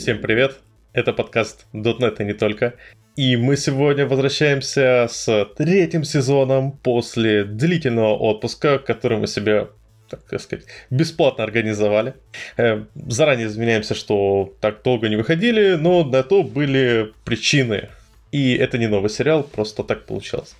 [0.00, 0.56] Всем привет!
[0.94, 2.72] Это подкаст .NET и не только.
[3.16, 9.68] И мы сегодня возвращаемся с третьим сезоном после длительного отпуска, который мы себе
[10.08, 12.14] так сказать, бесплатно организовали.
[12.56, 17.90] Э, заранее извиняемся, что так долго не выходили, но на то были причины.
[18.32, 20.56] И это не новый сериал, просто так получилось.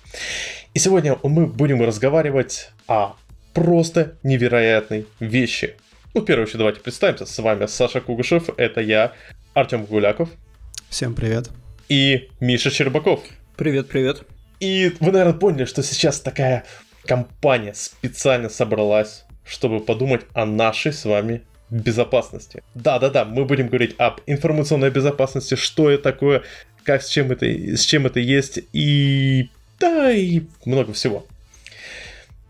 [0.75, 3.15] И сегодня мы будем разговаривать о
[3.55, 5.77] просто невероятной вещи.
[6.13, 7.25] Ну, в первую очередь, давайте представимся.
[7.25, 9.13] С вами Саша Кугушев, это я,
[9.53, 10.29] Артем Гуляков.
[10.89, 11.49] Всем привет.
[11.87, 13.23] И Миша Щербаков.
[13.55, 14.23] Привет, привет.
[14.59, 16.65] И вы, наверное, поняли, что сейчас такая
[17.05, 22.61] компания специально собралась, чтобы подумать о нашей с вами безопасности.
[22.75, 26.43] Да-да-да, мы будем говорить об информационной безопасности, что это такое,
[26.83, 29.49] как с чем это, с чем это есть, и
[29.79, 31.25] да, и много всего.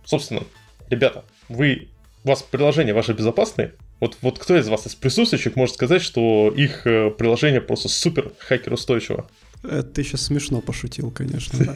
[0.03, 0.41] Собственно,
[0.89, 1.91] ребята, вы
[2.23, 3.73] у вас приложения ваши безопасные?
[4.00, 8.31] Вот, вот кто из вас из присутствующих может сказать, что их э, приложение просто супер
[8.39, 9.27] хакер устойчиво?
[9.64, 11.75] Это ты сейчас смешно пошутил, конечно.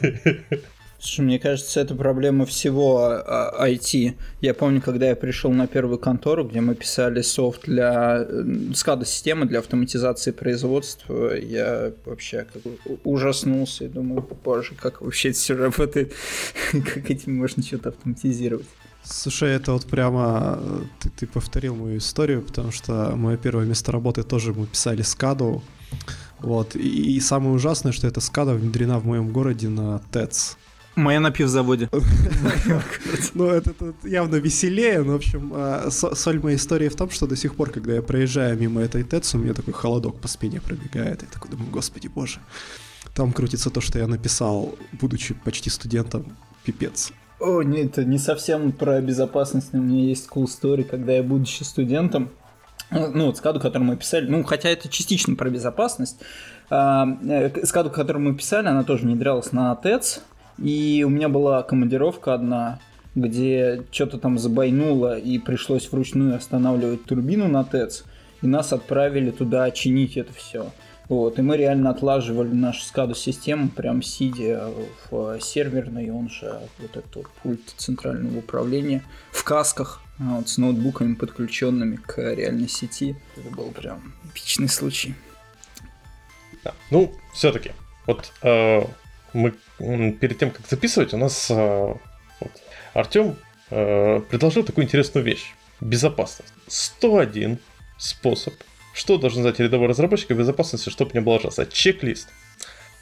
[0.98, 3.22] Слушай, мне кажется, это проблема всего
[3.60, 4.08] IT.
[4.08, 9.46] А, я помню, когда я пришел на первую контору, где мы писали софт для SCADA-системы
[9.46, 15.54] для автоматизации производства, я вообще как бы ужаснулся и думаю, боже, как вообще это все
[15.54, 16.14] работает,
[16.72, 18.66] как этим можно что-то автоматизировать.
[19.08, 23.92] Слушай, это вот прямо э, ты, ты повторил мою историю, потому что мое первое место
[23.92, 25.62] работы тоже мы писали скаду.
[26.40, 26.74] Вот.
[26.74, 30.56] И, и самое ужасное, что эта скада внедрена в моем городе на ТЭЦ.
[30.96, 31.88] Моя на пивзаводе.
[33.34, 37.36] Ну, это явно веселее, но, в общем, а, соль моей истории в том, что до
[37.36, 41.22] сих пор, когда я проезжаю мимо этой ТЭЦ, у меня такой холодок по спине пробегает.
[41.22, 42.40] Я такой думаю, господи боже.
[43.14, 47.12] Там крутится то, что я написал, будучи почти студентом, пипец.
[47.38, 49.74] О, нет, это не совсем про безопасность.
[49.74, 52.30] У меня есть cool story, когда я, будучи студентом,
[52.90, 56.18] ну, вот скаду, которую мы писали, ну, хотя это частично про безопасность,
[56.70, 60.20] а, э, скаду, которую мы писали, она тоже внедрялась на ТЭЦ,
[60.58, 62.78] и у меня была командировка одна,
[63.14, 68.04] где что-то там забайнуло, и пришлось вручную останавливать турбину на ТЭЦ,
[68.40, 70.70] и нас отправили туда чинить это все.
[71.08, 74.70] Вот, и мы реально отлаживали нашу скаду-систему, прям сидя
[75.10, 81.14] в серверной, он же вот этот вот пульт центрального управления в касках, вот, с ноутбуками,
[81.14, 83.14] подключенными к реальной сети.
[83.36, 85.14] Это был прям эпичный случай.
[86.64, 86.74] Да.
[86.90, 87.70] Ну, все-таки,
[88.06, 88.82] вот э,
[89.32, 91.54] мы перед тем, как записывать, у нас э,
[92.40, 92.50] вот,
[92.94, 93.36] Артем
[93.70, 95.54] э, предложил такую интересную вещь.
[95.80, 96.52] Безопасность.
[96.66, 97.58] 101
[97.98, 98.54] способ
[98.96, 101.66] что должен знать рядовой разработчик о безопасности, чтобы не облажаться?
[101.66, 102.28] Чек-лист.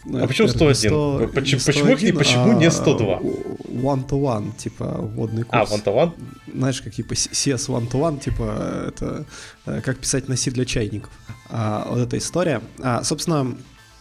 [0.05, 0.75] Ну, а почему 101?
[0.75, 3.19] 100, почему, 101, почему, не, почему а, не 102?
[3.19, 5.72] One-to-one, типа водный а, курс.
[5.72, 6.12] А, one-to-one?
[6.53, 9.25] Знаешь, как типа CS one-to-one, типа это
[9.66, 11.10] э, как писать на C для чайников.
[11.49, 12.61] А, вот эта история.
[12.82, 13.56] А, собственно,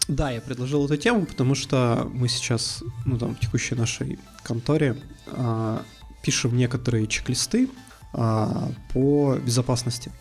[0.07, 4.97] да, я предложил эту тему, потому что мы сейчас, ну там, в текущей нашей конторе
[5.27, 5.81] а,
[6.21, 7.69] пишем некоторые чек-листы
[8.13, 10.11] а, по безопасности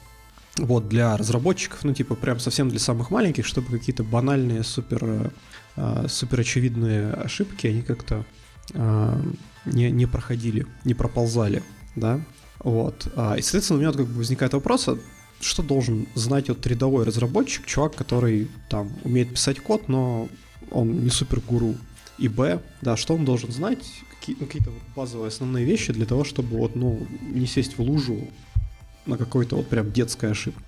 [0.58, 5.32] вот, для разработчиков, ну, типа, прям совсем для самых маленьких, чтобы какие-то банальные, супер,
[5.76, 8.24] э, супер очевидные ошибки, они как-то
[8.74, 9.22] э,
[9.64, 11.62] не, не проходили, не проползали,
[11.96, 12.20] да,
[12.58, 13.10] вот.
[13.16, 14.98] А, и, соответственно, у меня как бы возникает вопрос, а
[15.40, 20.28] что должен знать вот рядовой разработчик, чувак, который там умеет писать код, но
[20.70, 21.74] он не супер гуру.
[22.18, 26.06] И Б, да, что он должен знать, какие, ну, какие-то вот базовые основные вещи для
[26.06, 28.28] того, чтобы вот, ну, не сесть в лужу
[29.06, 30.62] на какой-то вот прям детской ошибке?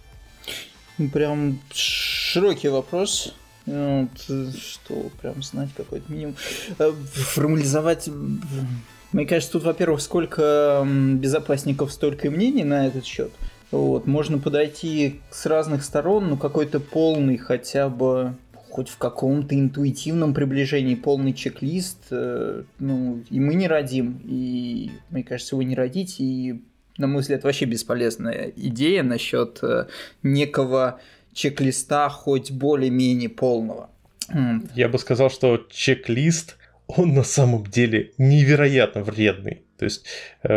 [0.98, 3.34] Ну, прям широкий вопрос.
[3.66, 6.36] Вот, что прям знать какой-то минимум.
[6.78, 8.08] Э, формализовать...
[9.12, 13.30] Мне кажется, тут, во-первых, сколько безопасников, столько и мнений на этот счет.
[13.70, 18.34] Вот, можно подойти с разных сторон, ну какой-то полный хотя бы
[18.70, 25.22] хоть в каком-то интуитивном приближении полный чек-лист, э, ну, и мы не родим, и, мне
[25.22, 26.60] кажется, вы не родите, и
[26.98, 29.86] на мой взгляд, вообще бесполезная идея насчет э,
[30.22, 31.00] некого
[31.32, 33.90] чек-листа хоть более-менее полного.
[34.74, 36.56] Я бы сказал, что чек-лист,
[36.86, 39.62] он на самом деле невероятно вредный.
[39.78, 40.04] То есть
[40.42, 40.48] э,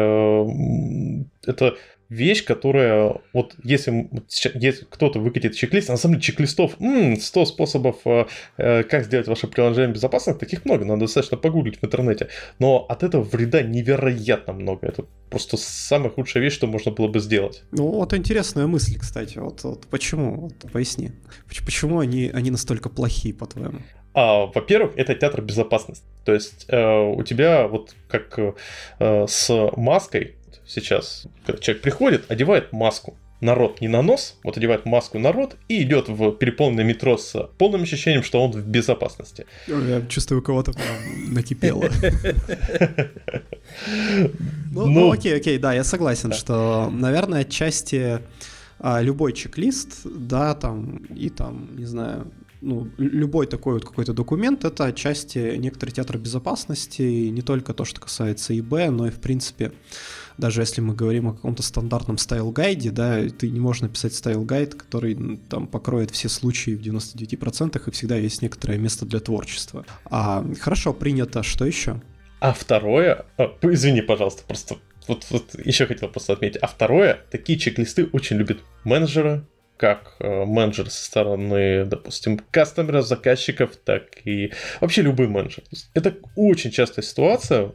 [1.46, 1.76] это
[2.10, 4.10] вещь, которая, вот если,
[4.56, 8.26] если кто-то выкатит чек-лист, а на самом деле чек-листов м-м, 100 способов, э,
[8.58, 12.30] э, как сделать ваше приложение безопасным, таких много, надо достаточно погуглить в интернете.
[12.60, 14.88] Но от этого вреда невероятно много.
[14.88, 17.64] Это просто самая худшая вещь, что можно было бы сделать.
[17.72, 19.38] Ну, вот интересная мысль, кстати.
[19.38, 20.36] Вот, вот почему?
[20.36, 21.12] Вот, поясни.
[21.48, 23.80] Почему они, они настолько плохие, по-твоему?
[24.14, 26.06] А, во-первых, это театр безопасности.
[26.26, 32.72] То есть э, у тебя вот как э, с маской сейчас, когда человек приходит, одевает
[32.74, 33.18] маску.
[33.40, 37.84] народ не на нос, вот одевает маску народ и идет в переполненное метро с полным
[37.84, 39.46] ощущением, что он в безопасности.
[39.68, 40.74] Я чувствую, у кого-то
[41.28, 41.86] накипело.
[44.72, 48.22] Ну, ну, ну, окей, окей, да, я согласен, что, наверное, отчасти
[48.80, 52.32] а, любой чек-лист, да, там, и там, не знаю,
[52.62, 57.86] ну, любой такой вот какой-то документ— это отчасти некоторый театр безопасности, и не только то,
[57.86, 59.72] что касается ИБ, но и, в принципе,
[60.38, 64.14] даже если мы говорим о каком-то стандартном style guide е, да, ты не можешь написать
[64.14, 69.20] style guide, который там покроет все случаи в 99%, и всегда есть некоторое место для
[69.20, 69.86] творчества.
[70.06, 71.44] А, хорошо, принято.
[71.44, 72.02] Что еще?
[72.40, 76.62] А второе, а, извини, пожалуйста, просто вот, вот еще хотел просто отметить.
[76.62, 79.46] А второе, такие чек-листы очень любят менеджеры,
[79.78, 84.52] как э, менеджер со стороны, допустим, customer ов, заказчиков, так и
[84.82, 85.64] вообще любой менеджер.
[85.94, 87.72] Это очень частая ситуация,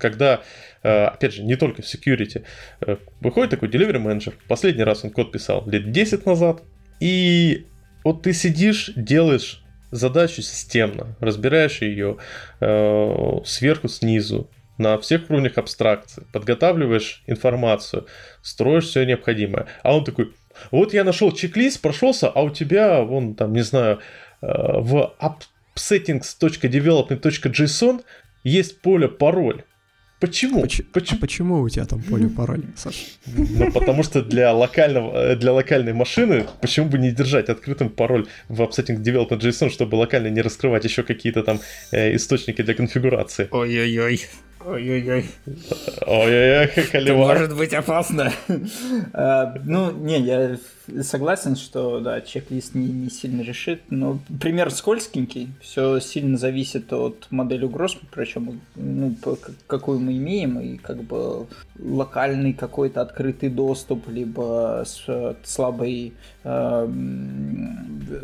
[0.00, 0.40] когда,
[0.82, 2.42] э, опять же, не только в security,
[2.80, 6.62] э, выходит такой delivery менеджер, последний раз он код писал лет 10 назад,
[6.98, 7.66] и
[8.02, 12.16] вот ты сидишь, делаешь задачу системно, разбираешь ее
[12.60, 14.48] э, сверху, снизу,
[14.78, 18.06] на всех уровнях абстракции, подготавливаешь информацию,
[18.40, 19.66] строишь все необходимое.
[19.82, 20.32] А он такой,
[20.70, 24.00] вот я нашел чек-лист, прошелся, а у тебя, вон там, не знаю,
[24.40, 28.02] в appsettings.development.json
[28.44, 29.64] есть поле пароль.
[30.20, 30.60] Почему?
[30.62, 31.18] Поч- почему?
[31.18, 32.98] А почему у тебя там поле пароль, Саша?
[33.26, 38.26] Ну, потому что для, локального, э, для локальной машины почему бы не держать открытым пароль
[38.48, 41.60] в Upsetting Development JSON, чтобы локально не раскрывать еще какие-то там
[41.92, 43.48] э, источники для конфигурации.
[43.50, 44.20] Ой-ой-ой.
[44.64, 45.24] Ой-ой-ой.
[46.06, 47.38] Ой-ой-ой, Холивар.
[47.38, 48.32] Может быть опасно.
[49.12, 50.58] А, ну, не, я
[51.02, 57.26] согласен, что, да, чек-лист не, не сильно решит, но пример скользкенький, все сильно зависит от
[57.30, 59.14] модели угроз, причем, ну,
[59.66, 61.46] какую мы имеем, и как бы
[61.78, 66.39] локальный какой-то открытый доступ, либо с слабой, э,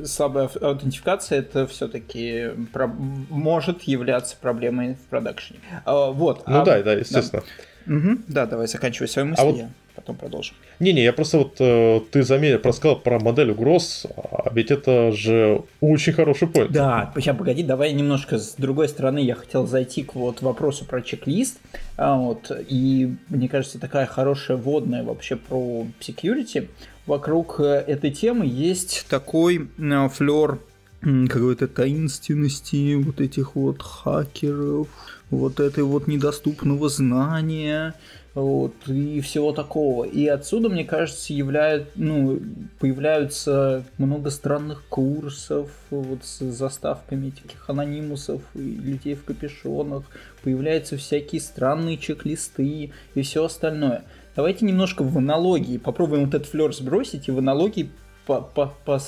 [0.04, 5.60] слабая аутентификация, это все-таки про- может являться проблемой в продакшене.
[5.84, 6.46] А, вот.
[6.46, 7.42] Ну а, да, да, естественно.
[7.86, 7.94] Да.
[7.94, 9.42] Угу, да, давай заканчивай свою мысль.
[9.42, 9.56] А вот
[9.94, 10.54] потом продолжим.
[10.78, 15.62] Не-не, я просто вот э, ты заметил, рассказал про модель угроз, а ведь это же
[15.80, 16.68] очень хороший point.
[16.68, 21.00] Да, сейчас погоди, давай немножко с другой стороны я хотел зайти к вот вопросу про
[21.00, 21.58] чек-лист.
[21.96, 26.68] А, вот, и мне кажется, такая хорошая вводная вообще про security.
[27.06, 30.58] Вокруг э, этой темы есть такой э, флер
[31.00, 34.88] какой-то таинственности вот этих вот хакеров,
[35.30, 37.94] вот этой вот недоступного знания,
[38.34, 40.04] вот, и всего такого.
[40.04, 42.40] И отсюда, мне кажется, являют, ну,
[42.80, 50.04] появляются много странных курсов вот, с заставками этих анонимусов и людей в капюшонах,
[50.42, 54.04] появляются всякие странные чек-листы и все остальное.
[54.36, 57.90] Давайте немножко в аналогии попробуем вот этот флер сбросить и в аналогии
[58.26, 59.00] по, по, по,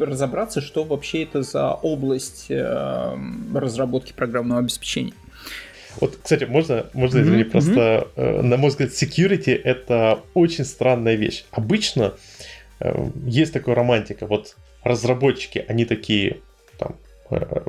[0.00, 3.16] разобраться, что вообще это за область э,
[3.54, 5.12] разработки программного обеспечения.
[6.00, 7.50] Вот, кстати, можно, можно извини, mm-hmm.
[7.50, 11.44] просто, э, на мой взгляд, security это очень странная вещь.
[11.50, 12.14] Обычно
[12.80, 14.26] э, есть такая романтика.
[14.26, 16.38] Вот разработчики, они такие
[16.78, 16.96] там
[17.30, 17.60] э,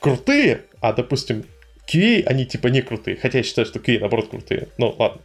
[0.00, 1.44] крутые, а, допустим,
[1.86, 3.16] QA, они типа не крутые.
[3.16, 4.68] Хотя я считаю, что QA наоборот крутые.
[4.78, 5.20] Ну, ладно.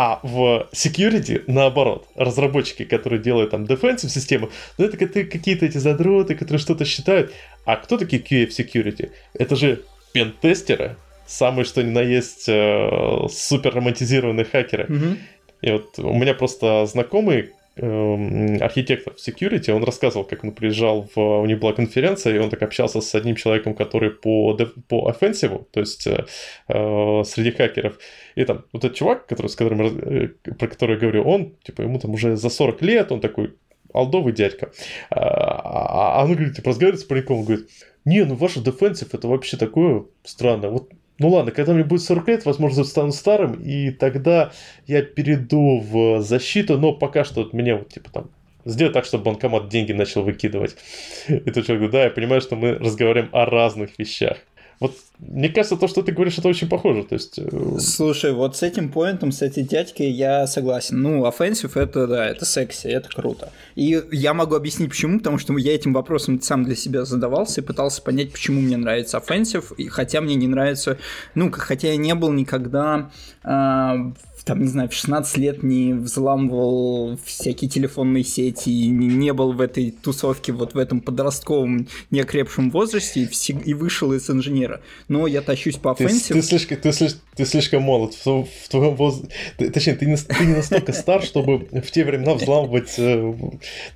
[0.00, 6.36] А в security, наоборот, разработчики, которые делают там defensive систему, ну это какие-то эти задроты,
[6.36, 7.32] которые что-то считают.
[7.64, 9.10] А кто такие QA в security?
[9.34, 10.94] Это же пентестеры,
[11.26, 14.84] самые что ни на есть э, супер романтизированные хакеры.
[14.84, 15.16] Mm-hmm.
[15.62, 21.18] И вот у меня просто знакомый архитектор в security, он рассказывал, как он приезжал в...
[21.18, 24.56] У них была конференция, и он так общался с одним человеком, который по,
[24.88, 26.26] по offensive, то есть э,
[26.68, 27.98] э, среди хакеров.
[28.34, 31.82] И там вот этот чувак, который, с которым, э, про который я говорю, он, типа,
[31.82, 33.54] ему там уже за 40 лет, он такой
[33.92, 34.70] алдовый дядька.
[35.10, 37.68] А, а, а он говорит, типа, разговаривает с пареньком, он говорит,
[38.04, 40.70] не, ну ваш дефенсив это вообще такое странное.
[40.70, 44.52] Вот ну ладно, когда мне будет 40 лет, возможно, стану старым, и тогда
[44.86, 48.30] я перейду в защиту, но пока что от меня вот типа там
[48.64, 50.76] сделай так, чтобы банкомат деньги начал выкидывать.
[51.28, 54.38] И тут человек говорит, да, я понимаю, что мы разговариваем о разных вещах.
[54.80, 57.02] Вот мне кажется, то, что ты говоришь, это очень похоже.
[57.02, 57.38] То есть...
[57.38, 61.02] Э, Слушай, вот с этим поинтом, с этой дядькой я согласен.
[61.02, 63.50] Ну, offensive это, да, это секси, это круто.
[63.74, 67.64] И я могу объяснить почему, потому что я этим вопросом сам для себя задавался и
[67.64, 70.98] пытался понять, почему мне нравится offensive, хотя мне не нравится,
[71.34, 73.10] ну, хотя я не был никогда
[73.42, 74.12] э,
[74.48, 79.60] там, не знаю, в 16 лет не взламывал всякие телефонные сети, и не был в
[79.60, 84.80] этой тусовке, вот в этом подростковом неокрепшем возрасте, и, и вышел из инженера.
[85.08, 86.32] Но я тащусь по Ты, offensive.
[86.32, 88.14] ты, слишком, ты, слишком, ты слишком молод.
[88.24, 89.28] В, в твоем возрасте...
[89.58, 92.94] Точнее, ты не, ты не настолько стар, чтобы в те времена взламывать...
[92.96, 93.34] э,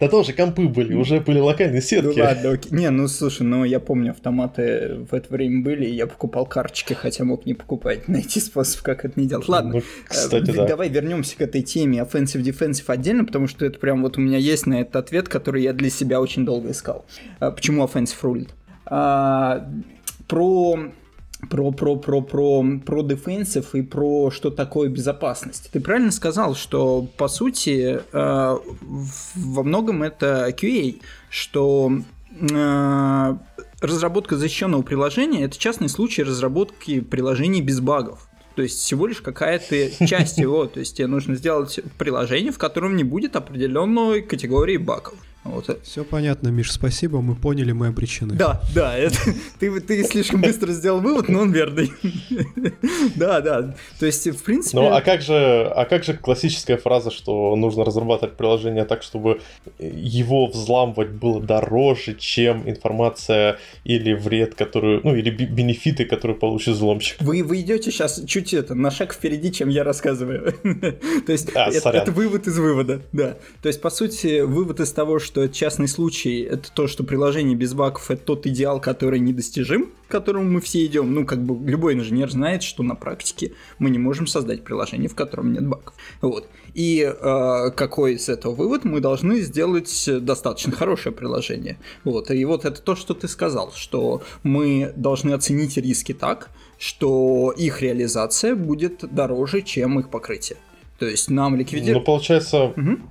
[0.01, 2.21] Да тоже компы были, уже были локальные Ну сетки.
[2.21, 2.71] ладно, окей.
[2.73, 6.93] Не, ну слушай, ну я помню, автоматы в это время были, и я покупал карточки,
[6.93, 8.07] хотя мог не покупать.
[8.09, 9.49] Найти способ, как это не делать.
[9.49, 10.67] Ладно, Ну, кстати, э, да.
[10.67, 14.67] давай вернемся к этой теме offensive-defensive отдельно, потому что это прям вот у меня есть
[14.67, 17.05] на этот ответ, который я для себя очень долго искал.
[17.41, 18.51] А, Почему offensive рулит?
[18.87, 19.69] А,
[20.29, 20.93] Про
[21.51, 25.71] про, про, про, про, про defensive и про что такое безопасность.
[25.73, 28.59] Ты правильно сказал, что по сути э,
[29.35, 31.93] во многом это QA, что
[32.31, 33.37] э,
[33.81, 38.29] разработка защищенного приложения это частный случай разработки приложений без багов.
[38.55, 40.67] То есть всего лишь какая-то часть его.
[40.67, 45.15] То есть тебе нужно сделать приложение, в котором не будет определенной категории багов.
[45.45, 45.81] Вот.
[45.83, 48.35] Все понятно, Миш, спасибо, мы поняли, мы обречены.
[48.35, 49.17] Да, да, это,
[49.59, 51.91] ты, ты слишком быстро сделал вывод, но он верный.
[53.17, 53.75] Да, да.
[53.99, 54.79] То есть, в принципе...
[54.79, 55.35] Ну, а как же,
[55.75, 59.41] а как же классическая фраза, что нужно разрабатывать приложение так, чтобы
[59.79, 67.17] его взламывать было дороже, чем информация или вред, которую, ну, или бенефиты, которые получит взломщик?
[67.21, 70.53] Вы, вы идете сейчас чуть это, на шаг впереди, чем я рассказываю.
[71.27, 73.37] То есть, А, это, это вывод из вывода, да.
[73.63, 77.57] То есть, по сути, вывод из того, что это частный случай, это то, что приложение
[77.57, 81.15] без багов это тот идеал, который недостижим, к которому мы все идем.
[81.15, 85.15] Ну, как бы любой инженер знает, что на практике мы не можем создать приложение, в
[85.15, 85.95] котором нет багов.
[86.21, 86.49] Вот.
[86.75, 88.85] И э, какой из этого вывод?
[88.85, 91.79] Мы должны сделать достаточно хорошее приложение.
[92.05, 92.31] Вот.
[92.31, 97.81] И вот это то, что ты сказал, что мы должны оценить риски так, что их
[97.81, 100.59] реализация будет дороже, чем их покрытие.
[100.99, 102.05] То есть нам Ну, ликвидировать...
[102.05, 102.73] получается...
[102.77, 103.09] Мгм.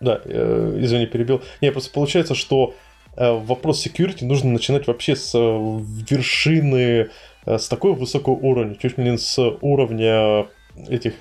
[0.00, 1.42] Да, э, извини, перебил.
[1.60, 2.74] Не, просто получается, что
[3.16, 7.10] э, вопрос security нужно начинать вообще с э, вершины,
[7.46, 10.48] с такого высокого уровня, чуть ли не с уровня
[10.88, 11.14] этих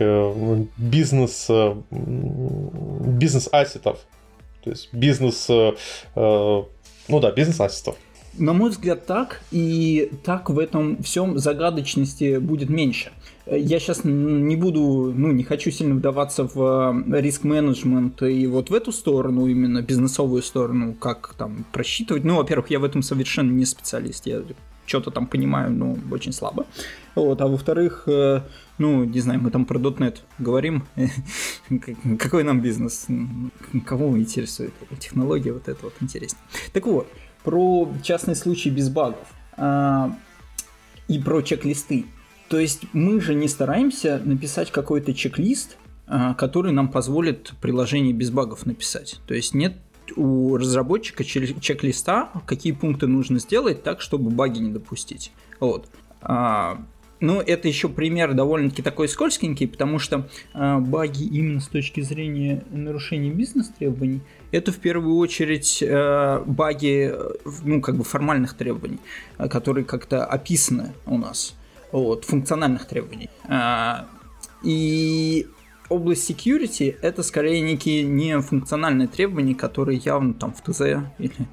[0.75, 1.48] бизнес
[1.91, 4.00] бизнес-ассетов.
[4.63, 5.48] То есть бизнес...
[5.48, 6.67] ну
[7.08, 7.96] да, бизнес-ассетов.
[8.39, 13.12] На мой взгляд, так, и так в этом всем загадочности будет меньше.
[13.47, 18.73] Я сейчас не буду, ну, не хочу сильно вдаваться в э, риск-менеджмент и вот в
[18.73, 22.23] эту сторону, именно бизнесовую сторону, как там просчитывать.
[22.23, 24.41] Ну, во-первых, я в этом совершенно не специалист, я
[24.87, 26.65] что-то там понимаю, но очень слабо.
[27.13, 28.41] Вот, а во-вторых, э,
[28.79, 30.85] ну, не знаю, мы там про .NET говорим,
[31.69, 33.07] Как- какой нам бизнес,
[33.85, 36.39] кого интересует технология, вот это вот интересно.
[36.73, 37.07] Так вот,
[37.43, 40.17] про частный случай без багов а,
[41.07, 42.05] и про чек-листы.
[42.47, 48.29] То есть мы же не стараемся написать какой-то чек-лист, а, который нам позволит приложение без
[48.29, 49.19] багов написать.
[49.27, 49.77] То есть нет
[50.15, 55.31] у разработчика чек- чек-листа, какие пункты нужно сделать так, чтобы баги не допустить.
[55.59, 55.87] Вот.
[56.21, 56.79] А,
[57.19, 62.63] ну, это еще пример довольно-таки такой скользкенький, потому что а, баги именно с точки зрения
[62.71, 64.21] нарушения бизнес-требований,
[64.51, 67.31] это в первую очередь э, баги, э,
[67.63, 68.99] ну, как бы формальных требований,
[69.37, 71.55] э, которые как-то описаны у нас,
[71.92, 73.30] вот, функциональных требований.
[73.48, 74.08] А,
[74.63, 75.48] и
[75.89, 80.82] область security это скорее некие не функциональные требования, которые явно там в ТЗ
[81.20, 81.48] или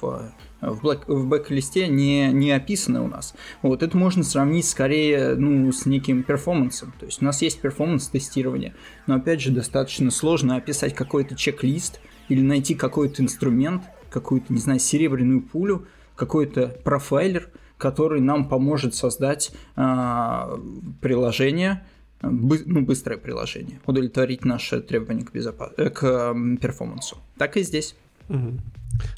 [0.00, 3.34] в, в, блэк- в бэк-листе не, не описаны у нас.
[3.62, 6.92] Вот это можно сравнить скорее ну, с неким перформансом.
[6.98, 8.74] То есть у нас есть перформанс-тестирование,
[9.06, 14.80] но опять же достаточно сложно описать какой-то чек-лист или найти какой-то инструмент, какую-то, не знаю,
[14.80, 15.86] серебряную пулю,
[16.16, 20.58] какой-то профайлер, который нам поможет создать а,
[21.00, 21.84] приложение,
[22.22, 27.16] бы- ну, быстрое приложение, удовлетворить наши требования к, безопа- э, к м, перформансу.
[27.38, 27.94] Так и здесь.
[28.28, 28.60] Мгм.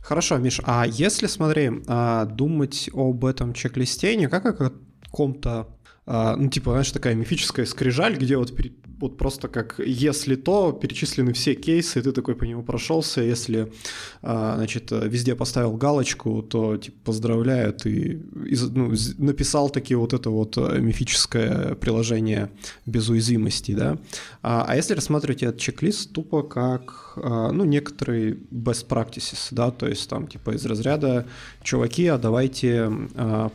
[0.02, 5.68] Хорошо, Миш, а если, смотри, а, думать об этом чек-листе не как о каком-то,
[6.06, 10.72] а, ну, типа, знаешь, такая мифическая скрижаль, где вот, пере- вот просто как «если то»
[10.72, 13.70] перечислены все кейсы, и ты такой по нему прошелся, если,
[14.22, 20.56] а, значит, везде поставил галочку, то, типа, поздравляю, ты ну, написал таки вот это вот
[20.56, 22.50] э, мифическое приложение
[22.86, 23.98] без уязвимостей, да?
[24.42, 29.86] А, а если рассматривать этот чек-лист тупо как, а, ну, некоторые best practices, да, то
[29.86, 31.26] есть там типа из разряда
[31.62, 32.90] чуваки, а давайте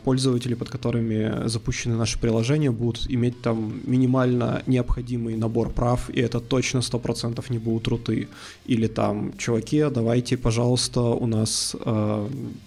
[0.04, 6.20] пользователи, под которыми запущены наши приложения, будут иметь там минимально необходимые полный набор прав, и
[6.20, 8.28] это точно 100% не будут руты.
[8.68, 11.76] Или там, чуваки, давайте, пожалуйста, у нас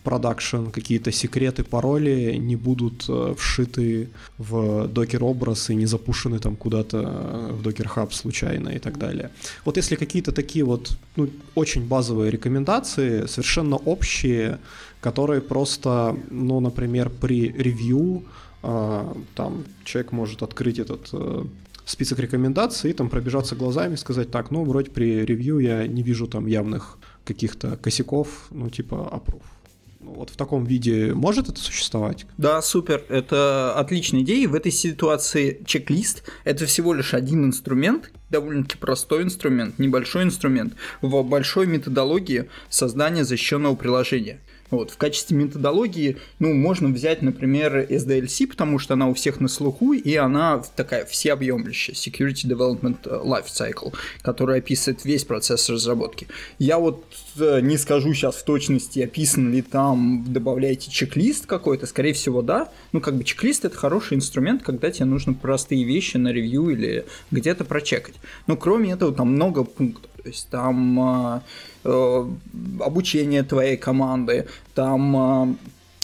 [0.03, 4.07] продакшн, э, какие-то секреты, пароли не будут э, вшиты
[4.37, 6.97] в докер-образ и не запущены там куда-то
[7.51, 9.29] в Docker Hub случайно и так далее.
[9.65, 14.57] Вот если какие-то такие вот ну, очень базовые рекомендации, совершенно общие,
[15.01, 18.23] которые просто, ну, например, при ревью
[18.67, 21.45] а, там человек может открыть этот э,
[21.85, 26.47] список рекомендаций там пробежаться глазами сказать, так, ну, вроде при ревью я не вижу там
[26.47, 29.43] явных каких-то косяков, ну, типа, аппрув.
[29.99, 32.27] Ну, вот в таком виде может это существовать?
[32.37, 33.03] Да, супер.
[33.09, 34.47] Это отличная идея.
[34.47, 41.23] В этой ситуации чек-лист– это всего лишь один инструмент, довольно-таки простой инструмент, небольшой инструмент в
[41.23, 48.79] большой методологии создания защищенного приложения– вот, в качестве методологии, ну, можно взять, например, SDLC, потому
[48.79, 54.59] что она у всех на слуху, и она такая всеобъемлющая, Security Development Life Cycle, которая
[54.59, 56.27] описывает весь процесс разработки.
[56.57, 57.05] Я вот
[57.39, 62.69] э, не скажу сейчас в точности, описан ли там, добавляете чек-лист какой-то, скорее всего, да.
[62.91, 67.05] Ну, как бы чек-лист это хороший инструмент, когда тебе нужно простые вещи на ревью или
[67.31, 68.15] где-то прочекать.
[68.47, 70.09] Но кроме этого, там много пунктов.
[70.23, 75.55] То есть там а, э, обучение твоей команды, там а,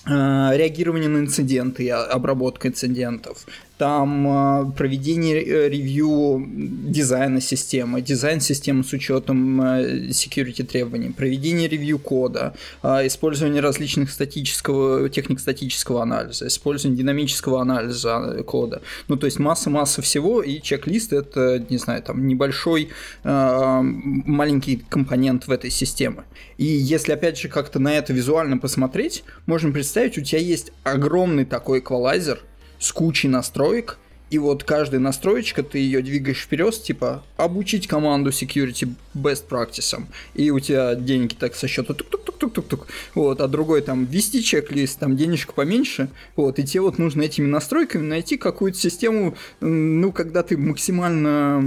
[0.05, 3.45] а, реагирование на инциденты, обработка инцидентов,
[3.81, 11.67] там а, проведение э, ревью дизайна системы, дизайн системы с учетом э, security требований, проведение
[11.67, 18.83] ревью кода, а, использование различных статического, техник статического анализа, использование динамического анализа э, кода.
[19.07, 22.89] Ну, то есть масса-масса всего, и чек-лист это, не знаю, там небольшой
[23.23, 26.25] а, маленький компонент в этой системе.
[26.59, 31.45] И если, опять же, как-то на это визуально посмотреть, можно представить, у тебя есть огромный
[31.45, 32.41] такой эквалайзер–
[32.81, 33.97] с кучей настроек,
[34.31, 40.01] и вот каждая настроечка, ты ее двигаешь вперед, типа, обучить команду security best practice,
[40.33, 45.17] и у тебя деньги так со счета тук-тук-тук-тук-тук, вот, а другой там ввести чек-лист, там
[45.17, 46.07] денежка поменьше,
[46.37, 51.61] вот, и тебе вот нужно этими настройками найти какую-то систему, ну, когда ты максимально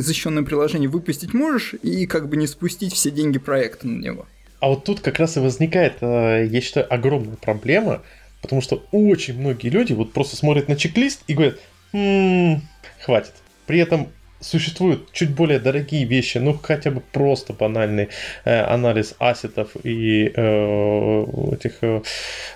[0.00, 4.26] защищенное приложение выпустить можешь, и как бы не спустить все деньги проекта на него.
[4.60, 8.02] А вот тут как раз и возникает, э, я считаю, огромная проблема,
[8.46, 11.58] Потому что очень многие люди вот просто смотрят на чек-лист и говорят,
[11.92, 12.62] м-м,
[13.00, 13.32] хватит.
[13.66, 14.08] При этом
[14.40, 18.08] существуют чуть более дорогие вещи, ну хотя бы просто банальный
[18.44, 22.02] э, анализ ассетов и э, этих э,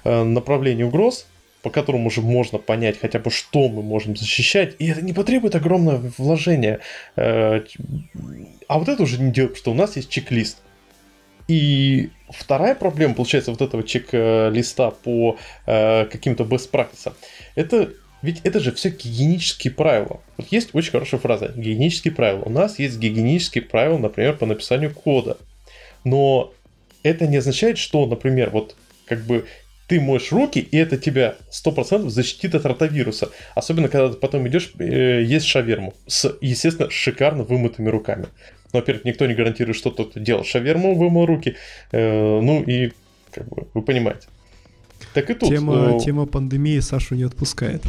[0.04, 1.26] э, направлений угроз,
[1.62, 5.54] по которым уже можно понять хотя бы, что мы можем защищать, и это не потребует
[5.56, 6.80] огромного вложения.
[7.16, 7.62] Э,
[8.68, 10.58] а вот это уже не делать, что у нас есть чек-лист.
[11.48, 17.14] И вторая проблема, получается, вот этого чек-листа по э, каким-то best practices,
[17.54, 17.90] это
[18.22, 20.20] ведь это же все гигиенические правила.
[20.36, 21.52] Вот есть очень хорошая фраза.
[21.56, 22.42] Гигиенические правила.
[22.42, 25.38] У нас есть гигиенические правила, например, по написанию кода.
[26.04, 26.52] Но
[27.02, 29.46] это не означает, что, например, вот как бы
[29.88, 33.30] ты моешь руки, и это тебя 100% защитит от ротавируса.
[33.54, 38.26] Особенно, когда ты потом идешь э, есть шаверму с, естественно, шикарно вымытыми руками.
[38.72, 41.56] Но, во-первых, никто не гарантирует, что тот делал шаверму, вымыл руки.
[41.92, 42.92] Э, ну и,
[43.32, 44.28] как бы, вы понимаете.
[45.14, 45.48] Так и тут.
[45.48, 47.82] Тема, э, тема пандемии Сашу не отпускает.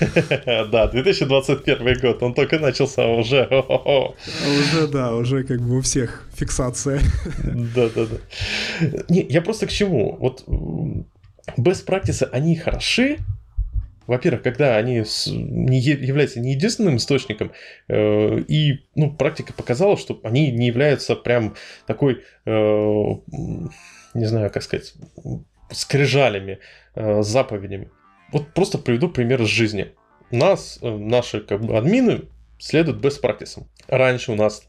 [0.70, 3.48] Да, 2021 год, он только начался уже.
[3.48, 7.00] Уже, да, уже как бы у всех фиксация.
[7.74, 8.88] Да, да, да.
[9.08, 10.16] Не, я просто к чему?
[10.20, 10.44] Вот
[11.56, 13.18] best practices, они хороши,
[14.08, 17.52] во-первых, когда они не являются не единственным источником,
[17.88, 21.54] э, и ну, практика показала, что они не являются прям
[21.86, 22.50] такой, э,
[24.14, 24.94] не знаю, как сказать,
[25.70, 26.58] скрижалями,
[26.94, 27.90] э, заповедями.
[28.32, 29.92] Вот просто приведу пример из жизни.
[30.30, 32.22] Нас, наши как бы, админы
[32.58, 33.62] следуют best practice.
[33.88, 34.66] Раньше у нас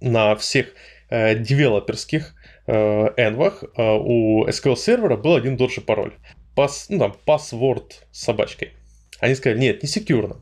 [0.00, 0.74] на всех
[1.10, 2.34] девелоперских
[2.66, 6.12] энвах у SQL сервера был один тот же пароль
[6.58, 8.72] пас, ну, там, password с собачкой.
[9.20, 10.38] Они сказали, нет, не секьюрно.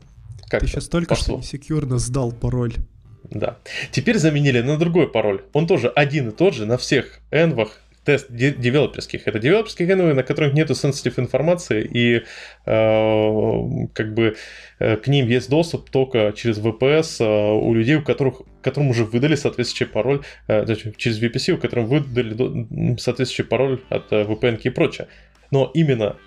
[0.49, 1.37] Как Ты сейчас только Пошло.
[1.37, 2.73] что секьюрно сдал пароль.
[3.29, 3.59] Да.
[3.91, 5.43] Теперь заменили на другой пароль.
[5.53, 9.27] Он тоже один и тот же на всех энвах тест девелоперских.
[9.27, 12.23] Это девелоперские энвы, на которых нету sensitive информации, и
[12.65, 14.37] э, как бы
[14.79, 19.03] э, к ним есть доступ только через VPS э, у людей, у которых, которым уже
[19.03, 24.69] выдали соответствующий пароль, э, через VPC, у которых выдали соответствующий пароль от э, VPN и
[24.69, 25.09] прочее.
[25.51, 26.17] Но именно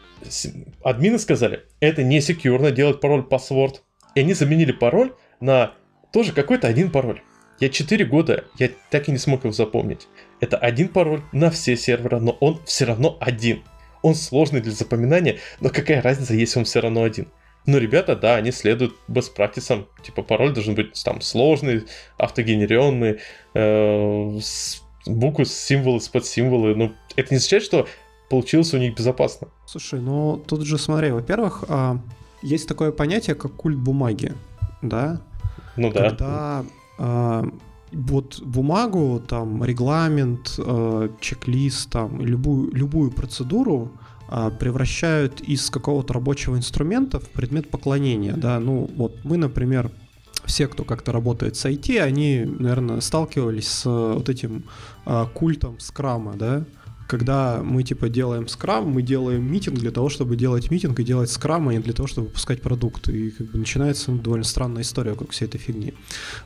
[0.83, 3.77] админы сказали, это не секьюрно делать пароль password.
[4.15, 5.73] И они заменили пароль на
[6.13, 7.23] тоже какой-то один пароль.
[7.61, 10.09] Я 4 года, я так и не смог его запомнить.
[10.41, 13.63] Это один пароль на все серверы, но он все равно один.
[14.03, 17.29] Он сложный для запоминания, но какая разница, если он все равно один?
[17.67, 21.85] Но ребята, да, они следуют best practice, типа пароль должен быть там сложный,
[22.17, 23.19] автогенеренный,
[23.53, 26.75] э, с, буквы, символы, спецсимволы.
[26.75, 27.87] Ну, это не означает, что
[28.31, 29.49] получилось у них безопасно.
[29.67, 31.99] Слушай, ну тут же смотри, во-первых, а,
[32.43, 34.33] есть такое понятие, как культ бумаги,
[34.81, 35.21] да?
[35.77, 36.09] Ну да.
[36.09, 36.65] Когда
[36.99, 37.45] а,
[37.93, 43.91] вот бумагу, там, регламент, э, чек-лист, там, любую, любую процедуру
[44.29, 49.91] э, превращают из какого-то рабочего инструмента в предмет поклонения, да, ну, вот мы, например,
[50.45, 54.65] все, кто как-то работает с IT, они, наверное, сталкивались с вот этим
[55.05, 56.65] э, культом скрама, да,
[57.11, 61.29] когда мы типа делаем скрам, мы делаем митинг для того, чтобы делать митинг и делать
[61.29, 63.09] скрам, а не для того, чтобы выпускать продукт.
[63.09, 65.95] И как бы начинается ну, довольно странная история вокруг всей этой фигни.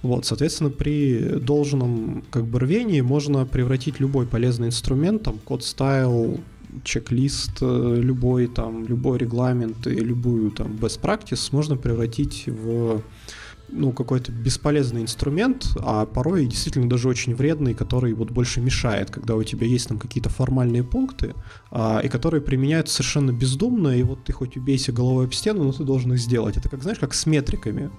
[0.00, 6.40] Вот, соответственно, при должном как бы рвении можно превратить любой полезный инструмент, там, код стайл,
[6.82, 13.02] чек-лист э, любой, там, любой регламент и любую там best practice можно превратить в
[13.68, 19.34] ну, какой-то бесполезный инструмент, а порой действительно даже очень вредный, который вот больше мешает, когда
[19.34, 21.34] у тебя есть там какие-то формальные пункты,
[21.70, 25.72] а, и которые применяются совершенно бездумно, и вот ты хоть убейся головой об стену, но
[25.72, 26.56] ты должен их сделать.
[26.56, 27.90] Это как, знаешь, как с метриками.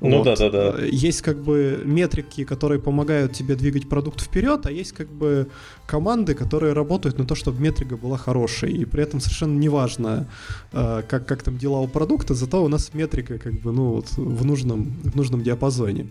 [0.00, 0.74] Ну да, да, да.
[0.84, 5.48] Есть как бы метрики, которые помогают тебе двигать продукт вперед, а есть как бы
[5.86, 8.72] команды, которые работают на то, чтобы метрика была хорошей.
[8.72, 10.28] И при этом совершенно неважно,
[10.72, 14.10] э, как, как там дела у продукта, зато у нас метрика как бы, ну, вот
[14.16, 16.08] в нужном, в нужном диапазоне.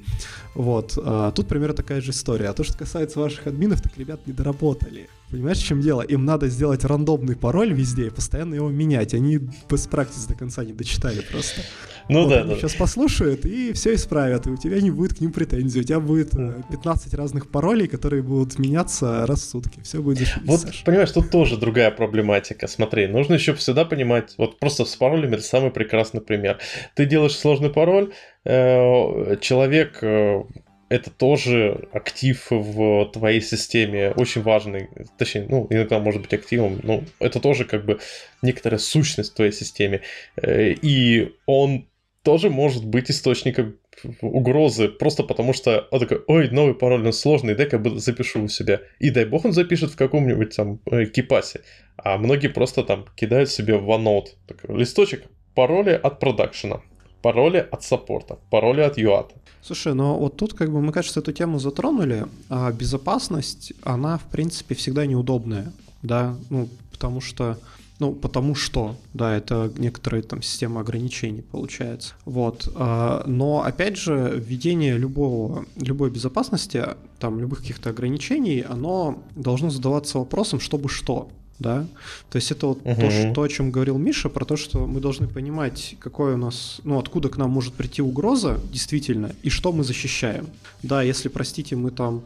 [0.53, 0.97] Вот.
[0.97, 2.49] А тут примерно такая же история.
[2.49, 5.09] А то, что касается ваших админов, так ребят не доработали.
[5.29, 6.01] Понимаешь, в чем дело?
[6.01, 9.13] Им надо сделать рандомный пароль везде и постоянно его менять.
[9.13, 11.61] Они без практики до конца не дочитали просто.
[12.07, 12.55] Ну вот да, они да.
[12.55, 15.79] сейчас послушают и все исправят, и у тебя не будет к ним претензий.
[15.79, 19.64] У тебя будет 15 э, разных паролей, которые будут меняться раз в сутки.
[19.83, 20.85] Все будет зашибись, Вот, Саша.
[20.85, 22.67] понимаешь, тут тоже другая проблематика.
[22.67, 26.59] Смотри, нужно еще всегда понимать, вот просто с паролями это самый прекрасный пример.
[26.95, 30.43] Ты делаешь сложный пароль, э, человек э,
[30.89, 37.03] это тоже актив в твоей системе, очень важный, точнее, ну, иногда может быть активом, но
[37.19, 37.99] это тоже как бы
[38.41, 40.01] некоторая сущность в твоей системе.
[40.41, 41.87] И он
[42.25, 43.75] тоже может быть источником
[44.21, 48.81] угрозы, просто потому что он такой, ой, новый пароль, он сложный, дай-ка запишу у себя.
[48.99, 51.61] И дай бог он запишет в каком-нибудь там э, кипасе.
[51.97, 56.81] А многие просто там кидают себе в OneNote такой листочек, пароли от продакшена,
[57.21, 59.27] пароли от саппорта, пароли от UAT.
[59.61, 64.25] Слушай, ну вот тут как бы мы, кажется, эту тему затронули, а безопасность, она в
[64.31, 67.57] принципе всегда неудобная, да, ну потому что
[67.99, 72.13] ну, потому что, да, это некоторая там система ограничений получается.
[72.25, 72.71] Вот.
[72.75, 76.83] А, но, опять же, введение любого, любой безопасности,
[77.19, 81.87] там, любых каких-то ограничений, оно должно задаваться вопросом, чтобы что да,
[82.29, 82.99] то есть это вот uh-huh.
[82.99, 86.37] то, что, то, о чем говорил Миша, про то, что мы должны понимать, какой у
[86.37, 90.47] нас, ну, откуда к нам может прийти угроза, действительно, и что мы защищаем.
[90.83, 92.23] Да, если, простите, мы там,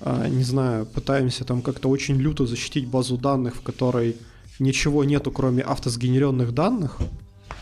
[0.00, 4.14] а, не знаю, пытаемся там как-то очень люто защитить базу данных, в которой
[4.60, 6.98] ничего нету, кроме автосгенеренных данных,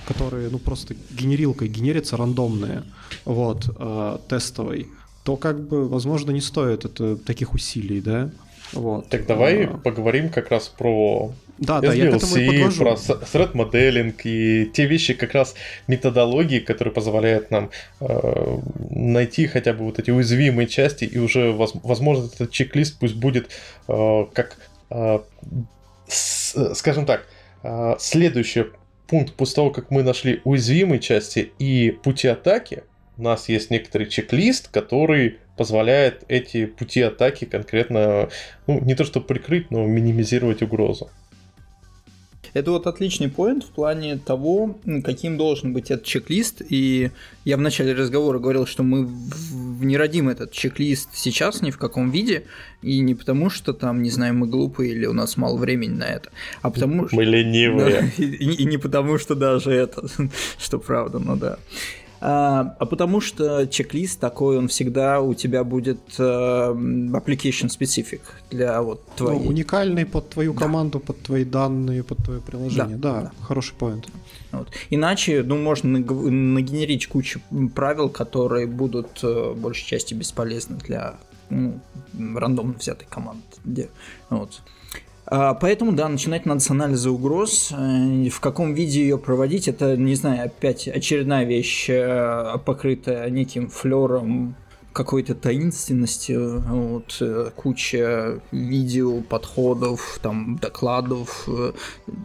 [0.06, 2.82] которые, ну, просто генерилкой генерятся рандомные,
[3.24, 4.88] вот, э, тестовой,
[5.24, 8.30] то как бы, возможно, не стоит это таких усилий, да?
[8.72, 9.08] Вот.
[9.08, 9.78] Так давай а...
[9.78, 12.84] поговорим как раз про да, SDLC, да, я к этому и подвожу.
[12.84, 15.54] про threat моделинг и те вещи, как раз
[15.86, 18.58] методологии, которые позволяют нам э,
[18.90, 23.50] найти хотя бы вот эти уязвимые части, и уже, возможно, этот чек-лист пусть будет
[23.88, 24.56] э, как
[24.90, 25.18] э,
[26.08, 27.26] скажем так,
[27.62, 28.66] а, следующий
[29.06, 32.84] пункт после того, как мы нашли уязвимые части и пути атаки,
[33.16, 38.28] у нас есть некоторый чек-лист, который позволяет эти пути атаки конкретно,
[38.66, 41.10] ну, не то что прикрыть, но минимизировать угрозу.
[42.58, 46.60] Это вот отличный поинт в плане того, каким должен быть этот чек-лист.
[46.68, 47.12] И
[47.44, 49.08] я в начале разговора говорил, что мы
[49.80, 52.44] не родим этот чек-лист сейчас ни в каком виде.
[52.82, 56.04] И не потому, что там, не знаю, мы глупые или у нас мало времени на
[56.04, 56.30] это,
[56.62, 57.16] а потому что...
[57.16, 58.12] Мы ленивые.
[58.18, 60.06] И, и не потому, что даже это,
[60.58, 61.58] что правда, ну да.
[62.20, 66.74] А, а потому что чек-лист такой, он всегда у тебя будет uh,
[67.12, 69.40] application specific для вот ну, твоей...
[69.40, 70.60] Ну, уникальный под твою да.
[70.60, 72.96] команду, под твои данные, под твое приложение.
[72.96, 73.32] Да, да, да.
[73.44, 74.08] хороший поинт.
[74.50, 74.68] Вот.
[74.90, 77.40] Иначе, ну, можно нагенерить кучу
[77.74, 81.16] правил, которые будут uh, большей части бесполезны для
[81.50, 81.80] ну,
[82.34, 83.88] рандомно взятой команды.
[84.28, 84.60] Вот.
[85.30, 87.70] А, поэтому, да, начинать надо с анализа угроз.
[87.72, 93.68] Э, в каком виде ее проводить, это, не знаю, опять очередная вещь, э, покрытая неким
[93.68, 94.54] флером
[94.98, 101.48] какой-то таинственности, вот, э, куча видео, подходов, там, докладов.
[101.48, 101.72] Э,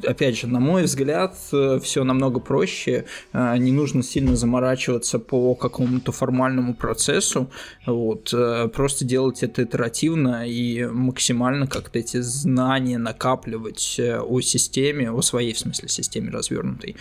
[0.07, 6.11] опять же, на мой взгляд, э, все намного проще, не нужно сильно заморачиваться по какому-то
[6.11, 7.47] формальному процессу,
[7.85, 8.33] вот,
[8.73, 15.59] просто делать это итеративно и максимально как-то эти знания накапливать о системе, о своей, в
[15.59, 16.95] смысле, системе развернутой,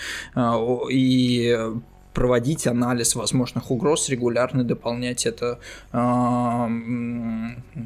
[0.91, 1.59] и
[2.13, 5.59] проводить анализ возможных угроз, регулярно дополнять это,
[5.93, 6.69] э,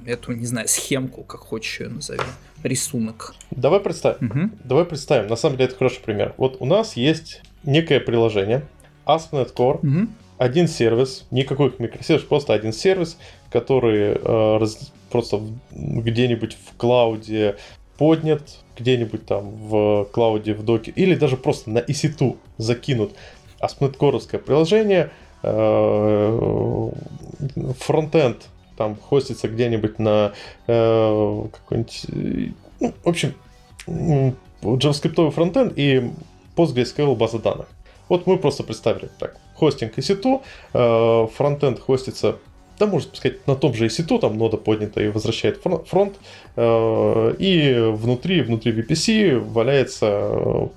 [0.07, 2.21] эту, не знаю, схемку, как хочешь ее назови,
[2.63, 3.35] рисунок.
[3.51, 4.31] Давай представим.
[4.31, 4.51] Угу.
[4.65, 5.29] Давай представим.
[5.29, 6.35] На самом деле это хороший пример.
[6.37, 8.67] Вот у нас есть некое приложение,
[9.07, 10.09] ASP.NET Core, угу.
[10.39, 13.19] один сервис, никакой микросервис, просто один сервис,
[13.51, 15.41] который э, раз, просто
[15.73, 17.57] где-нибудь в клауде
[17.99, 18.43] поднят,
[18.79, 23.13] где-нибудь там в клауде, в доке, или даже просто на EC2 закинут
[23.61, 25.11] ASP.NET приложение,
[25.43, 26.91] э,
[27.79, 30.33] фронтенд там хостится где-нибудь на
[30.67, 32.07] э, какой-нибудь,
[32.81, 33.35] ну, в общем,
[33.87, 36.11] JavaScript фронтенд и
[36.57, 37.69] PostgreSQL база данных.
[38.09, 39.37] Вот мы просто представили так.
[39.55, 40.43] Хостинг EC2,
[40.75, 42.37] э, фронтенд хостится,
[42.79, 46.17] да, можно сказать, на том же EC2, там нода поднята и возвращает фронт,
[46.57, 50.07] и внутри, внутри VPC валяется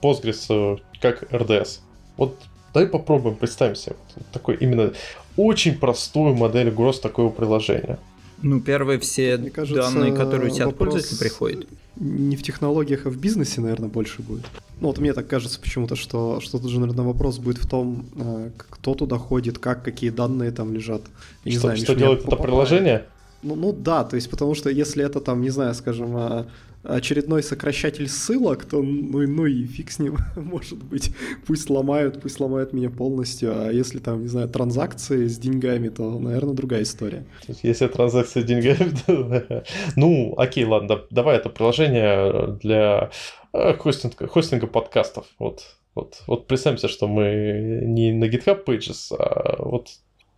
[0.01, 1.79] Postgres как RDS.
[2.17, 2.35] Вот
[2.73, 4.93] Давай попробуем, представим себе вот такой именно
[5.37, 7.97] очень простую модель угроз такого приложения.
[8.41, 11.67] Ну, первые все Мне кажется, данные, которые у тебя от пользователя приходят.
[11.97, 14.45] Не в технологиях, а в бизнесе, наверное, больше будет.
[14.79, 18.05] Ну, вот мне так кажется почему-то, что, что тут же, наверное, вопрос будет в том,
[18.15, 21.01] э, кто туда ходит, как, какие данные там лежат.
[21.43, 23.05] Я что, не знаю, что делает это приложение?
[23.41, 26.47] Ну, ну да, то есть потому что если это там, не знаю, скажем, а,
[26.83, 31.13] очередной сокращатель ссылок, то ну, ну и фиг с ним, может быть.
[31.45, 33.51] Пусть ломают, пусть ломают меня полностью.
[33.53, 37.25] А если там, не знаю, транзакции с деньгами, то, наверное, другая история.
[37.63, 39.63] Если транзакции с деньгами, то...
[39.95, 43.11] Ну, окей, ладно, давай это приложение для
[43.53, 45.25] э, хостинга, хостинга подкастов.
[45.37, 45.63] Вот,
[45.95, 49.89] вот, вот представимся, что мы не на GitHub Pages, а вот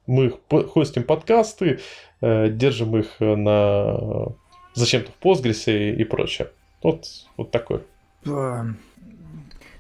[0.08, 1.80] мы хостим подкасты,
[2.22, 4.36] э, держим их на
[4.74, 6.50] зачем-то в Postgres и, и прочее.
[6.84, 7.06] Вот,
[7.38, 7.82] вот такой.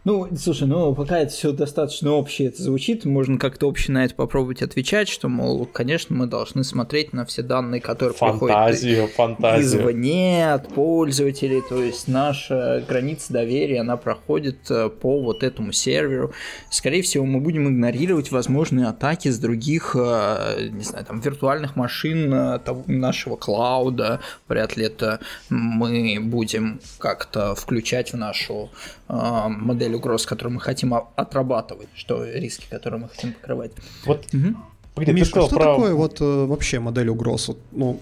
[0.03, 4.15] Ну, слушай, ну пока это все достаточно общее это звучит, можно как-то общее на это
[4.15, 9.81] попробовать отвечать, что, мол, конечно, мы должны смотреть на все данные, которые фантазию, приходят фантазию.
[9.81, 16.33] извне от пользователей, то есть наша граница доверия, она проходит э, по вот этому серверу.
[16.71, 22.33] Скорее всего, мы будем игнорировать возможные атаки с других, э, не знаю, там, виртуальных машин
[22.33, 28.71] э, нашего клауда, вряд ли это мы будем как-то включать в нашу
[29.07, 33.71] модель модель угроз, которую мы хотим отрабатывать, что риски, которые мы хотим покрывать.
[34.05, 34.55] Вот, угу.
[34.95, 35.59] Погоди, Миш, что про...
[35.59, 37.51] такое вот э, вообще модель угроз?
[37.71, 37.99] Ну,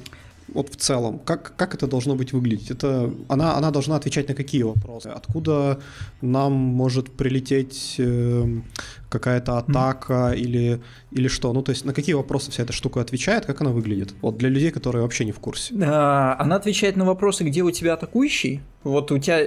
[0.53, 2.71] вот в целом, как, как это должно быть выглядеть?
[2.71, 5.07] Это, она, она должна отвечать на какие вопросы?
[5.07, 5.77] Откуда
[6.21, 8.61] нам может прилететь э,
[9.09, 10.37] какая-то атака mm.
[10.37, 11.51] или, или что?
[11.53, 14.13] Ну, то есть на какие вопросы вся эта штука отвечает, как она выглядит?
[14.21, 15.73] Вот для людей, которые вообще не в курсе.
[15.81, 18.61] А, она отвечает на вопросы, где у тебя атакующий.
[18.83, 19.39] Вот у тебя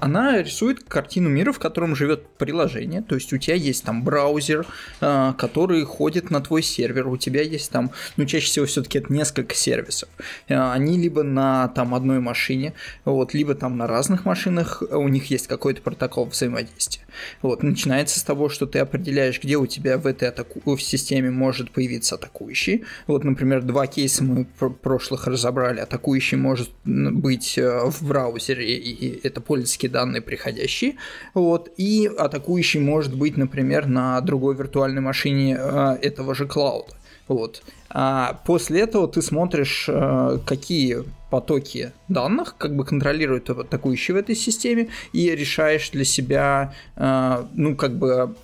[0.00, 3.00] она рисует картину мира, в котором живет приложение.
[3.00, 4.66] То есть у тебя есть там браузер,
[5.00, 7.08] а, который ходит на твой сервер.
[7.08, 10.08] У тебя есть там, ну, чаще всего все-таки это несколько сервисов.
[10.48, 12.74] А, они либо на там одной машине,
[13.04, 17.03] вот, либо там на разных машинах у них есть какой-то протокол взаимодействия.
[17.42, 20.76] Вот, начинается с того, что ты определяешь где у тебя в этой атаку...
[20.76, 22.84] в системе может появиться атакующий.
[23.06, 25.80] Вот, например, два кейса мы в прошлых разобрали.
[25.80, 30.96] Атакующий может быть э, в браузере, и это пользовательские данные приходящие.
[31.34, 36.94] Вот, и атакующий может быть, например, на другой виртуальной машине э, этого же клауда.
[37.28, 37.62] Вот.
[37.90, 44.36] А после этого ты смотришь, э, какие потоки данных, как бы контролирует атакующий в этой
[44.36, 48.36] системе, и решаешь для себя, э, ну, как бы,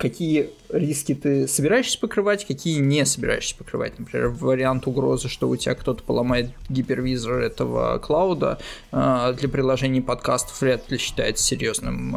[0.00, 3.98] какие риски ты собираешься покрывать, какие не собираешься покрывать.
[3.98, 8.58] Например, вариант угрозы, что у тебя кто-то поломает гипервизор этого клауда
[8.90, 12.16] э, для приложений подкастов вряд ли считается серьезным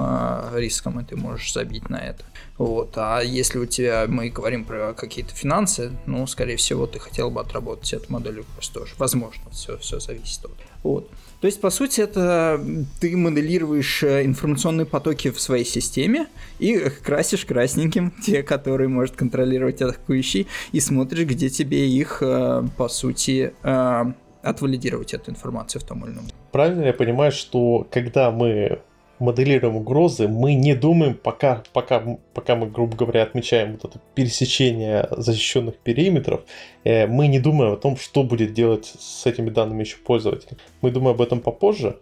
[0.53, 2.23] риском, и ты можешь забить на это.
[2.57, 2.93] Вот.
[2.95, 7.41] А если у тебя, мы говорим про какие-то финансы, ну, скорее всего, ты хотел бы
[7.41, 8.93] отработать эту модель просто тоже.
[8.97, 10.51] Возможно, все, все зависит от.
[10.83, 11.09] Вот.
[11.45, 12.59] То есть, по сути, это
[12.99, 16.25] ты моделируешь э, информационные потоки в своей системе
[16.57, 22.87] и красишь красненьким те, которые может контролировать атакующий, и смотришь, где тебе их, э, по
[22.87, 24.05] сути, э,
[24.41, 26.25] отвалидировать эту информацию в том или ином.
[26.51, 28.79] Правильно я понимаю, что когда мы
[29.19, 35.07] моделируем угрозы, мы не думаем, пока, пока, пока мы, грубо говоря, отмечаем вот это пересечение
[35.11, 36.41] защищенных периметров,
[36.83, 40.57] э, мы не думаем о том, что будет делать с этими данными еще пользователь.
[40.81, 41.97] Мы думаем об этом попозже,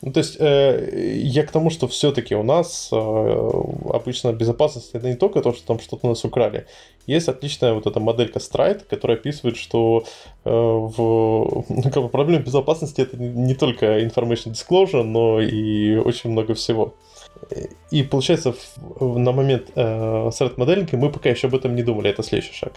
[0.00, 5.08] ну, то есть э, я к тому, что все-таки у нас э, обычно безопасность это
[5.08, 6.66] не только то, что там что-то у нас украли.
[7.06, 10.04] Есть отличная вот эта моделька Stride, которая описывает, что
[10.44, 16.30] э, в ну, как бы проблема безопасности это не только information disclosure, но и очень
[16.30, 16.94] много всего.
[17.90, 22.10] И получается, в, на момент э, threat моделинга мы пока еще об этом не думали,
[22.10, 22.72] это следующий шаг.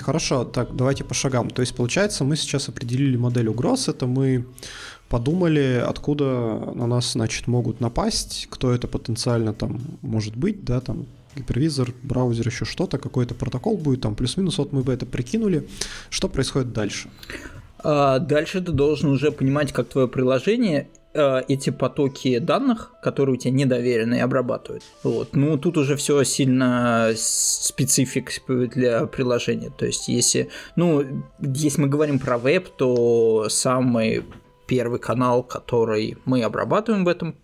[0.00, 1.50] Хорошо, так, давайте по шагам.
[1.50, 4.46] То есть, получается, мы сейчас определили модель угроз, это мы
[5.08, 6.24] подумали, откуда
[6.74, 12.46] на нас, значит, могут напасть, кто это потенциально там может быть, да, там гипервизор, браузер,
[12.48, 15.68] еще что-то, какой-то протокол будет, там плюс-минус, вот мы бы это прикинули.
[16.10, 17.10] Что происходит дальше?
[17.78, 23.38] А дальше ты должен уже понимать, как твое приложение а, эти потоки данных, которые у
[23.38, 24.84] тебя недоверенные, обрабатывают.
[25.02, 25.34] Вот.
[25.34, 29.70] Ну, тут уже все сильно специфик для приложения.
[29.76, 31.04] То есть, если, ну,
[31.40, 34.24] если мы говорим про веб, то самый
[34.68, 37.34] первый канал, который мы обрабатываем в, этом, э,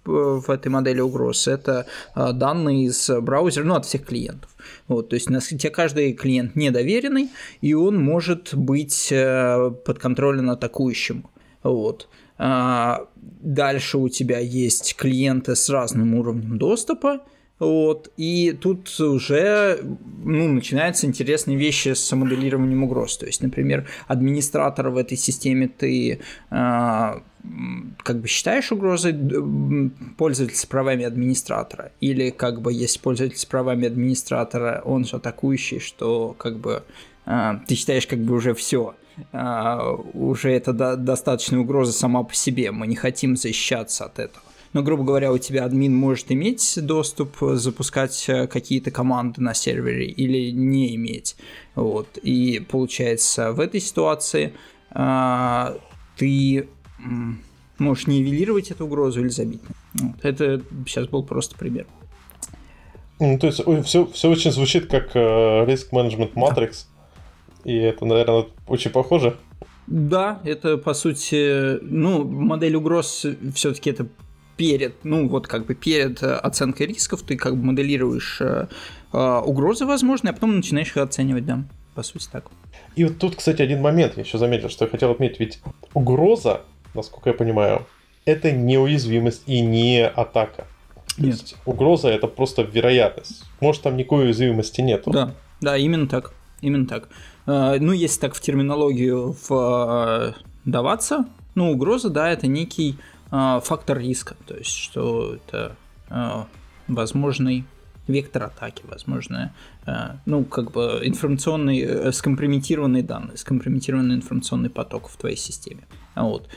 [0.46, 4.50] в этой модели угроз, это э, данные из браузера, ну, от всех клиентов.
[4.86, 7.30] Вот, то есть у нас тебе каждый клиент недоверенный,
[7.62, 11.26] и он может быть э, подконтролен атакующим.
[11.62, 12.08] Вот.
[13.40, 17.20] Дальше у тебя есть клиенты с разным уровнем доступа,
[17.58, 19.80] вот, и тут уже
[20.24, 23.16] ну, начинаются интересные вещи с моделированием угроз.
[23.16, 26.18] То есть, например, администратора в этой системе ты э,
[26.50, 29.14] как бы считаешь угрозой
[30.18, 35.78] пользователя с правами администратора, или как бы есть пользователь с правами администратора, он же атакующий,
[35.78, 36.82] что как бы
[37.24, 38.96] э, ты считаешь как бы уже все.
[39.32, 42.72] Uh, уже это до- достаточная угроза сама по себе.
[42.72, 44.42] Мы не хотим защищаться от этого
[44.74, 50.06] но, грубо говоря, у тебя админ может иметь доступ, запускать э, какие-то команды на сервере
[50.06, 51.36] или не иметь.
[51.76, 52.18] Вот.
[52.18, 54.52] И получается, в этой ситуации
[54.90, 55.76] а,
[56.16, 56.68] ты
[57.78, 59.62] можешь нивелировать эту угрозу или забить.
[59.94, 60.24] Вот.
[60.24, 61.86] Это сейчас был просто пример.
[63.20, 66.88] Ну, то есть все, все очень звучит как риск менеджмент матрикс.
[67.64, 69.36] И это, наверное, очень похоже.
[69.86, 74.06] Да, это по сути, ну, модель угроз все-таки это
[74.56, 78.68] перед, ну вот как бы перед э, оценкой рисков ты как бы моделируешь э,
[79.12, 82.46] э, угрозы возможные, а потом начинаешь их оценивать, да, по сути так.
[82.96, 85.60] И вот тут, кстати, один момент я еще заметил, что я хотел отметить, ведь
[85.92, 86.62] угроза,
[86.94, 87.86] насколько я понимаю,
[88.24, 90.66] это не уязвимость и не атака.
[91.16, 91.32] То нет.
[91.32, 93.44] есть угроза это просто вероятность.
[93.60, 95.10] Может там никакой уязвимости нету.
[95.10, 97.08] Да, да, именно так, именно так.
[97.46, 99.36] Ну, если так в терминологию
[100.64, 102.98] вдаваться, ну, угроза, да, это некий
[103.30, 105.76] а, фактор риска, то есть что это
[106.88, 107.64] возможный
[108.06, 109.54] вектор атаки, возможно,
[110.26, 115.86] ну, как бы информационный, э, скомпрометированные данные, скомпрометированный информационный поток в твоей системе.
[116.14, 116.48] Вот.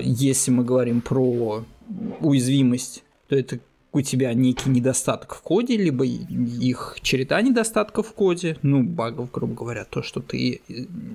[0.00, 1.64] Если мы говорим про
[2.20, 3.58] уязвимость, то это
[3.96, 9.54] у тебя некий недостаток в коде, либо их череда недостатков в коде, ну, багов, грубо
[9.54, 10.60] говоря, то, что ты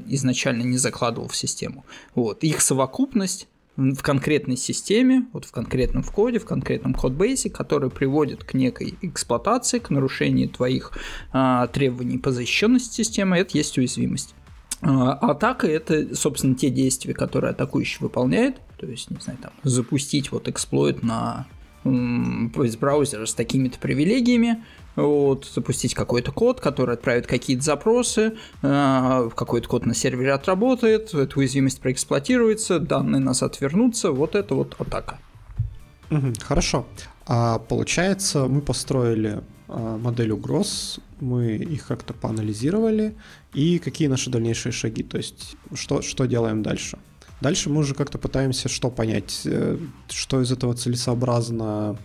[0.07, 1.85] изначально не закладывал в систему.
[2.15, 2.43] Вот.
[2.43, 8.43] Их совокупность в конкретной системе, вот в конкретном в коде, в конкретном кодбейсе, который приводит
[8.43, 10.91] к некой эксплуатации, к нарушению твоих
[11.31, 14.33] а, требований по защищенности системы, это есть уязвимость.
[14.81, 20.31] А, атака это, собственно, те действия, которые атакующий выполняет, то есть, не знаю, там, запустить
[20.31, 21.45] вот эксплойт на
[21.83, 24.63] из браузера с такими-то привилегиями,
[24.95, 31.39] вот, запустить какой-то код, который отправит какие-то запросы, э, какой-то код на сервере отработает, эта
[31.39, 35.19] уязвимость проэксплуатируется, данные назад вернутся, вот это вот атака.
[36.41, 36.85] Хорошо.
[37.25, 43.15] А получается, мы построили а, модель угроз, мы их как-то поанализировали,
[43.53, 46.97] и какие наши дальнейшие шаги, то есть что, что делаем дальше?
[47.41, 49.77] Дальше мы уже как-то пытаемся что понять, э,
[50.09, 51.97] что из этого целесообразно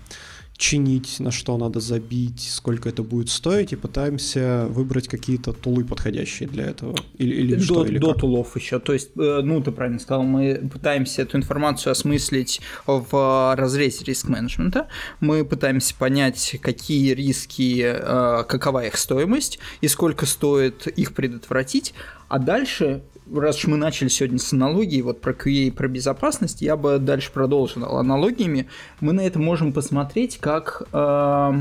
[0.57, 6.49] чинить, на что надо забить, сколько это будет стоить, и пытаемся выбрать какие-то тулы подходящие
[6.49, 6.97] для этого.
[7.19, 8.21] Или, или до, что, или до как?
[8.21, 8.79] тулов еще.
[8.79, 14.89] То есть, э, ну, ты правильно сказал, мы пытаемся эту информацию осмыслить в разрезе риск-менеджмента.
[15.21, 21.93] Мы пытаемся понять, какие риски, э, какова их стоимость и сколько стоит их предотвратить.
[22.29, 23.03] А дальше
[23.35, 26.99] раз уж мы начали сегодня с аналогии, вот про QA и про безопасность, я бы
[26.99, 28.69] дальше продолжил аналогиями.
[29.01, 31.53] Мы на это можем посмотреть как, э,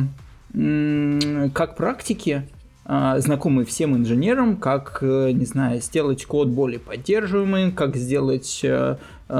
[1.53, 2.47] как практики
[2.87, 8.97] а, знакомый всем инженерам, как, э, не знаю, сделать код более поддерживаемым, как сделать э,
[9.27, 9.33] э,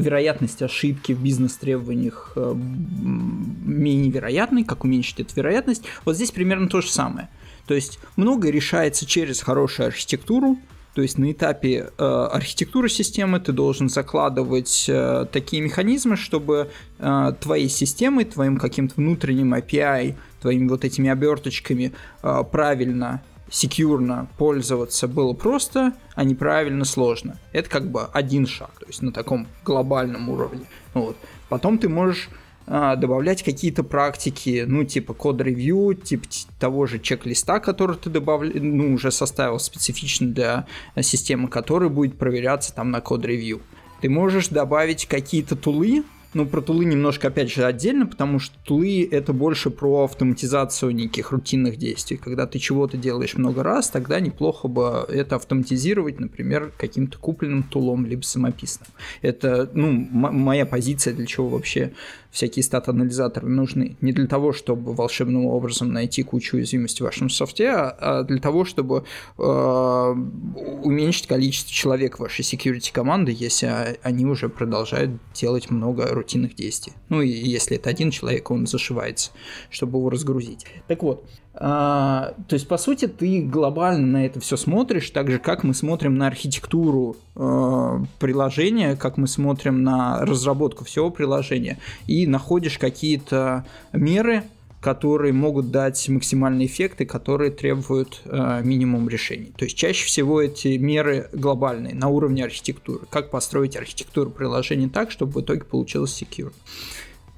[0.00, 5.84] вероятность ошибки в бизнес-требованиях менее вероятной, как уменьшить эту вероятность.
[6.04, 7.28] Вот здесь примерно то же самое.
[7.68, 10.58] То есть многое решается через хорошую архитектуру,
[10.94, 17.32] то есть на этапе э, архитектуры системы ты должен закладывать э, такие механизмы, чтобы э,
[17.40, 21.92] твоей системой, твоим каким-то внутренним API, твоими вот этими оберточками
[22.22, 27.38] э, правильно секьюрно пользоваться было просто, а неправильно сложно.
[27.52, 30.66] Это как бы один шаг, то есть на таком глобальном уровне.
[30.92, 31.16] Вот.
[31.48, 32.28] Потом ты можешь
[32.66, 36.26] добавлять какие-то практики, ну, типа код-ревью, типа
[36.58, 40.66] того же чек-листа, который ты добавил, ну, уже составил специфично для
[41.00, 43.60] системы, который будет проверяться там на код-ревью.
[44.00, 46.04] Ты можешь добавить какие-то тулы,
[46.34, 51.30] ну, про тулы немножко, опять же, отдельно, потому что тулы— это больше про автоматизацию неких
[51.30, 52.16] рутинных действий.
[52.16, 58.04] Когда ты чего-то делаешь много раз, тогда неплохо бы это автоматизировать, например, каким-то купленным тулом,
[58.04, 58.88] либо самописным.
[59.22, 61.92] Это, ну, моя позиция, для чего вообще
[62.34, 63.96] всякие стат-анализаторы нужны.
[64.00, 68.40] Не для того, чтобы волшебным образом найти кучу уязвимостей в вашем софте, а, а для
[68.40, 69.04] того, чтобы
[69.38, 76.92] э, уменьшить количество человек вашей security команды, если они уже продолжают делать много рутинных действий.
[77.08, 79.30] Ну и если это один человек, он зашивается,
[79.70, 80.66] чтобы его разгрузить.
[80.88, 81.24] Так вот,
[81.56, 85.72] а, то есть, по сути, ты глобально на это все смотришь, так же, как мы
[85.72, 91.78] смотрим на архитектуру э, приложения, как мы смотрим на разработку всего приложения,
[92.08, 94.42] и находишь какие-то меры,
[94.80, 99.52] которые могут дать максимальные эффекты, которые требуют э, минимум решений.
[99.56, 103.06] То есть чаще всего эти меры глобальные, на уровне архитектуры.
[103.10, 106.52] Как построить архитектуру приложения так, чтобы в итоге получилось secure.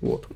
[0.01, 0.27] Вот.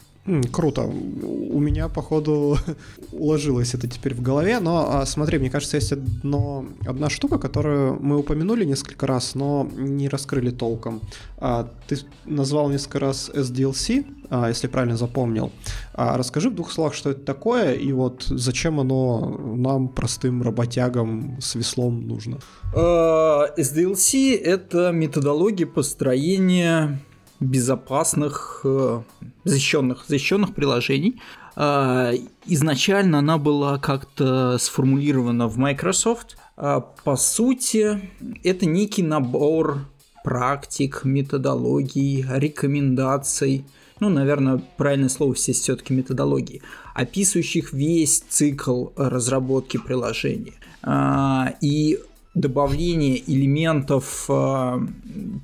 [0.53, 0.83] Круто.
[0.83, 2.59] У меня, походу,
[3.13, 7.99] уложилось это теперь в голове, но а, смотри, мне кажется, есть одно, одна штука, которую
[8.01, 11.01] мы упомянули несколько раз, но не раскрыли толком.
[11.39, 15.53] А, ты назвал несколько раз SDLC, а, если правильно запомнил.
[15.95, 21.55] Расскажи в двух словах, что это такое, и вот зачем оно нам, простым работягам с
[21.55, 22.39] веслом, нужно?
[22.75, 27.01] SDLC— это методология построения
[27.41, 29.03] безопасных, э,
[29.45, 31.21] защищенных, защищенных приложений.
[31.57, 32.13] А,
[32.47, 36.37] изначально она была как-то сформулирована в Microsoft.
[36.57, 38.01] А, по сути,
[38.45, 39.79] это некий набор
[40.23, 43.65] практик, методологий, рекомендаций,
[44.01, 46.63] ну, наверное, правильное слово здесь все-таки методологии,
[46.95, 50.55] описывающих весь цикл разработки приложения.
[50.83, 51.99] А, и
[52.35, 54.81] добавление элементов э,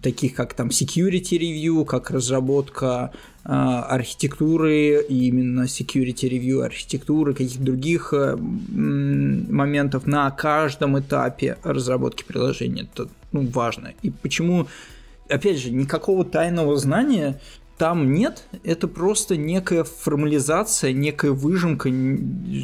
[0.02, 3.10] таких как там security review, как разработка
[3.44, 12.22] э, архитектуры, и именно security review архитектуры, каких-то других э, моментов на каждом этапе разработки
[12.22, 12.82] приложения.
[12.82, 13.92] Это ну, важно.
[14.02, 14.68] И почему,
[15.28, 17.40] опять же, никакого тайного знания
[17.78, 21.90] там нет, это просто некая формализация, некая выжимка,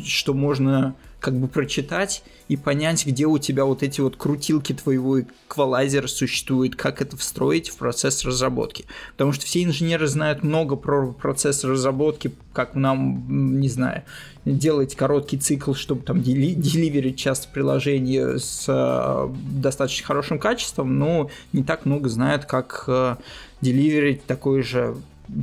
[0.06, 5.20] что можно как бы прочитать и понять, где у тебя вот эти вот крутилки твоего
[5.20, 8.86] эквалайзера существуют, как это встроить в процесс разработки.
[9.12, 14.02] Потому что все инженеры знают много про процесс разработки, как нам, не знаю,
[14.44, 21.30] делать короткий цикл, чтобы там дели- деливерить часто приложение с э, достаточно хорошим качеством, но
[21.52, 23.14] не так много знают, как э,
[23.60, 24.96] деливерить такой же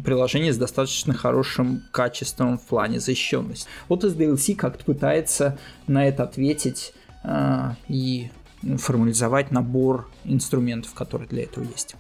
[0.04, 3.68] приложение с достаточно хорошим качеством в плане защищенности.
[3.88, 8.30] Вот SDLC как-то пытается на это ответить э, и
[8.78, 11.96] формализовать набор инструментов, которые для этого есть.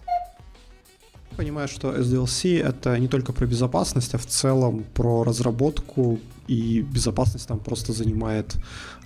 [1.37, 7.47] Понимаю, что SDLC это не только про безопасность, а в целом про разработку, и безопасность
[7.47, 8.55] там просто занимает,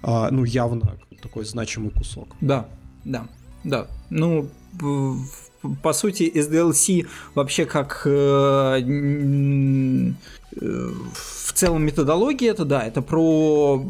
[0.01, 2.35] э, ну, явно такой значимый кусок.
[2.41, 2.67] Да,
[3.05, 3.27] да,
[3.63, 3.87] да.
[4.09, 4.49] Ну,
[5.81, 8.83] по сути, SDLC вообще как э, э,
[10.55, 13.83] в целом методология это да, это про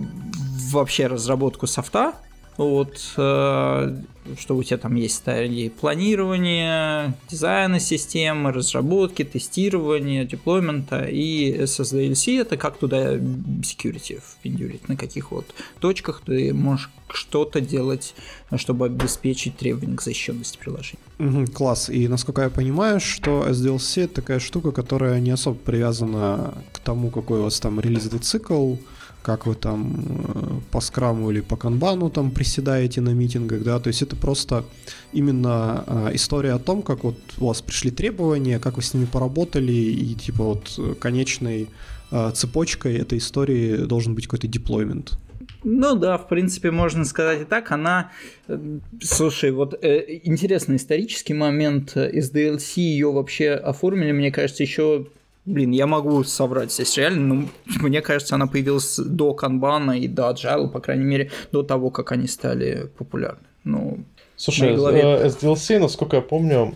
[0.71, 2.13] вообще разработку софта,
[2.57, 3.95] вот, э,
[4.37, 12.57] что у тебя там есть стадии планирования, дизайна системы, разработки, тестирования, деплоймента и SSDLC это
[12.57, 15.45] как туда security впендюрить, на каких вот
[15.79, 18.15] точках ты можешь что-то делать,
[18.55, 21.03] чтобы обеспечить требования к защищенности приложения.
[21.19, 21.89] Угу, класс.
[21.89, 27.09] И насколько я понимаю, что SDLC это такая штука, которая не особо привязана к тому,
[27.11, 28.75] какой у вас там релизный цикл,
[29.23, 33.87] как вы там э, по скраму или по канбану там приседаете на митингах, да, то
[33.87, 34.65] есть это просто
[35.13, 39.05] именно э, история о том, как вот у вас пришли требования, как вы с ними
[39.05, 41.69] поработали, и типа вот конечной
[42.11, 45.17] э, цепочкой этой истории должен быть какой-то деплоймент.
[45.63, 47.71] Ну да, в принципе, можно сказать и так.
[47.71, 48.11] Она,
[48.47, 55.07] э, слушай, вот э, интересный исторический момент из DLC ее вообще оформили, мне кажется, еще
[55.45, 57.49] Блин, я могу соврать здесь реально, но
[57.81, 62.13] мне кажется, она появилась до канбана и до agile, по крайней мере, до того, как
[62.13, 63.43] они стали популярны.
[63.65, 63.99] Ну,
[64.37, 65.01] Слушай, голове...
[65.01, 66.75] SDLC, насколько я помню,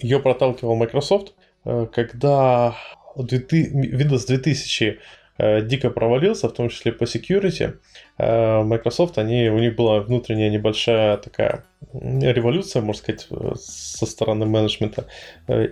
[0.00, 1.32] ее проталкивал Microsoft,
[1.64, 2.76] э, когда
[3.16, 4.98] Windows 2000
[5.38, 7.78] э, дико провалился, в том числе по security.
[8.18, 13.28] Э, Microsoft, они, у них была внутренняя небольшая такая революция, можно сказать,
[13.60, 15.06] со стороны менеджмента.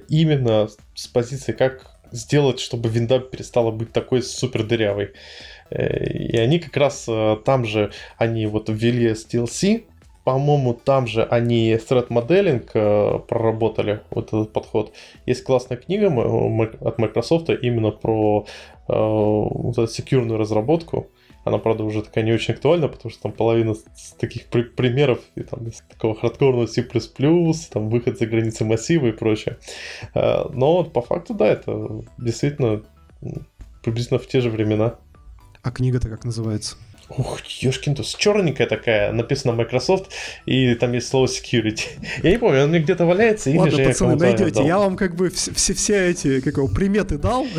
[0.08, 5.12] Именно с позиции, как сделать, чтобы винда перестала быть такой супер дырявой.
[5.70, 7.08] И они как раз
[7.44, 9.84] там же, они вот ввели SDLC,
[10.26, 14.92] по-моему, там же они threat моделинг э, проработали, вот этот подход.
[15.24, 18.44] Есть классная книга от Microsoft именно про
[18.88, 21.06] э, вот секьюрную разработку.
[21.46, 23.76] Она, правда, уже такая не очень актуальна, потому что там половина
[24.18, 26.82] таких при- примеров, и там из такого хардкорного C++,
[27.72, 29.56] там выход за границы массива и прочее.
[30.12, 32.82] Э, но по факту, да, это действительно
[33.84, 34.96] приблизительно в те же времена.
[35.62, 36.76] А книга-то как называется?
[37.08, 40.10] Ух, ёшкин туз, черненькая такая, написано Microsoft,
[40.44, 41.86] и там есть слово security.
[42.22, 44.96] Я не помню, он мне где-то валяется, или Ладно, же пацаны, я найдете, я вам
[44.96, 47.46] как бы все, все эти, как его, приметы дал.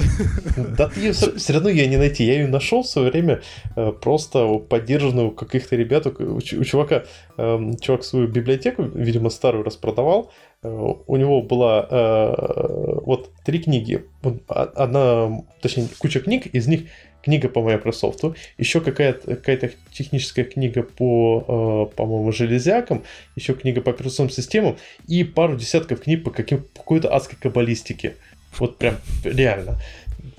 [0.77, 3.41] Да ты ее все равно ее не найти, я ее нашел в свое время,
[3.75, 7.05] э, просто поддержанную у каких-то ребят, у, чувака,
[7.37, 10.31] эм, чувак свою библиотеку, видимо, старую распродавал,
[10.63, 14.05] у него была э, вот три книги,
[14.47, 16.85] одна, точнее, куча книг, из них
[17.23, 18.23] книга по Microsoft,
[18.57, 23.03] еще какая-то какая техническая книга по, э, по-моему, железякам,
[23.35, 24.77] еще книга по операционным системам
[25.07, 28.15] и пару десятков книг по, каким, по какой-то адской каббалистике.
[28.57, 29.79] Вот прям реально.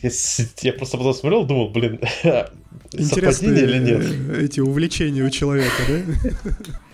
[0.02, 0.10] Я,
[0.62, 2.00] я просто потом смотрел, думал, блин,
[2.90, 4.02] совпадение или нет?
[4.02, 6.50] Э, эти увлечения у человека, да?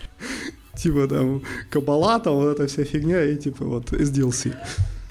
[0.85, 4.55] Типа там кабала, там вот эта вся фигня, и типа вот SDLC.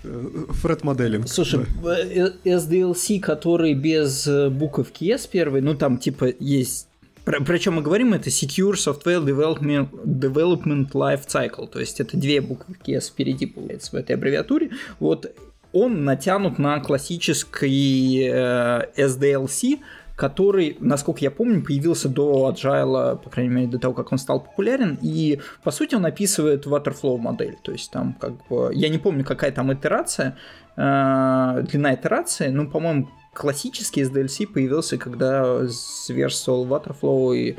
[0.03, 1.28] Фред моделинг.
[1.28, 2.32] Слушай, да.
[2.45, 6.88] SDLC, который без э, буковки S первый, ну там типа есть
[7.26, 12.17] про, про чем мы говорим, это Secure Software Development, Development Life Cycle, то есть это
[12.17, 14.71] две буквы S впереди, получается, в этой аббревиатуре.
[14.99, 15.34] Вот
[15.71, 19.80] он натянут на классический э, SDLC,
[20.16, 24.41] который, насколько я помню, появился до Agile, по крайней мере, до того, как он стал
[24.41, 28.99] популярен, и, по сути, он описывает Waterflow модель, то есть там как бы, я не
[28.99, 30.38] помню, какая там итерация,
[30.76, 37.57] э, длина итерации, но, по-моему, классический SDLC появился, когда зверствовал Waterflow, и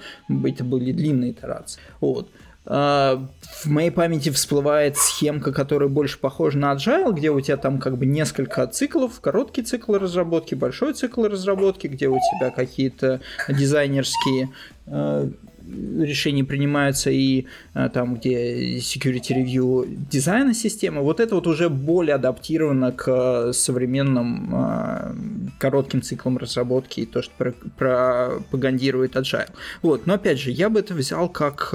[0.49, 1.81] это были длинные итерации.
[2.01, 2.31] Вот.
[2.67, 7.79] А, в моей памяти всплывает схемка, которая больше похожа на Agile, где у тебя там
[7.79, 14.51] как бы несколько циклов, короткий цикл разработки, большой цикл разработки, где у тебя какие-то дизайнерские
[14.87, 15.31] а,
[15.75, 22.15] решения принимаются и а, там, где security review дизайна системы, вот это вот уже более
[22.15, 25.15] адаптировано к современным а,
[25.59, 29.51] коротким циклам разработки и то, что пропагандирует Agile.
[29.83, 31.75] Вот, но опять же, я бы это взял как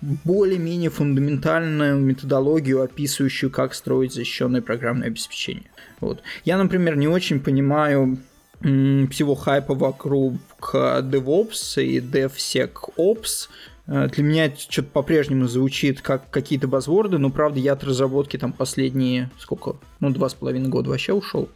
[0.00, 5.70] более-менее фундаментальную методологию, описывающую, как строить защищенное программное обеспечение.
[6.00, 6.22] Вот.
[6.44, 8.18] Я, например, не очень понимаю
[8.62, 13.48] всего хайпа вокруг DevOps и DevSecOps.
[13.86, 18.36] Э, для меня это что-то по-прежнему звучит как какие-то базворды, но правда я от разработки
[18.36, 21.48] там последние, сколько, ну, два с половиной года вообще ушел,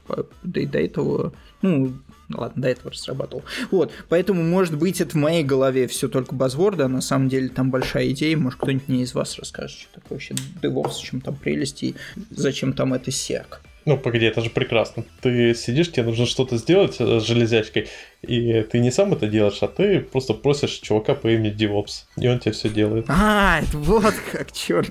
[0.43, 1.33] да и до этого,
[1.63, 1.93] ну,
[2.33, 3.45] ладно, до этого разрабатывал.
[3.71, 7.49] Вот, поэтому, может быть, это в моей голове все только базворды, а на самом деле
[7.49, 11.37] там большая идея, может, кто-нибудь мне из вас расскажет, что такое вообще DevOps, чем там
[11.37, 11.95] прелести,
[12.31, 13.61] зачем там это сек.
[13.87, 15.05] Ну, погоди, это же прекрасно.
[15.21, 17.87] Ты сидишь, тебе нужно что-то сделать э, с железячкой,
[18.21, 22.27] и ты не сам это делаешь, а ты просто просишь чувака по имени DevOps, и
[22.27, 23.07] он тебе все делает.
[23.09, 24.91] А, вот как, черт.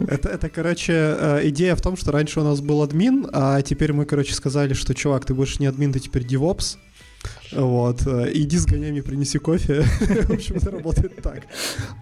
[0.00, 3.92] Это, это, короче, э, идея в том, что раньше у нас был админ, а теперь
[3.92, 6.76] мы, короче, сказали, что, чувак, ты больше не админ, ты теперь DevOps,
[7.52, 8.06] вот.
[8.06, 9.82] Э, иди сгоняй мне, принеси кофе.
[10.00, 11.42] В общем, это работает так.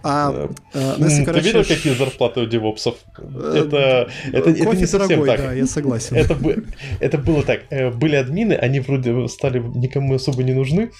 [0.03, 1.33] А, э, короче...
[1.33, 2.95] Ты видел, какие зарплаты у девопсов?
[3.17, 5.39] Э, это, это, это не совсем дорогой, так.
[5.39, 6.15] да, я согласен.
[6.15, 6.37] Это,
[6.99, 7.61] это было так.
[7.97, 10.91] Были админы, они вроде стали никому особо не нужны.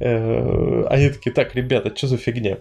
[0.00, 2.58] Они такие, так, ребята, что за фигня?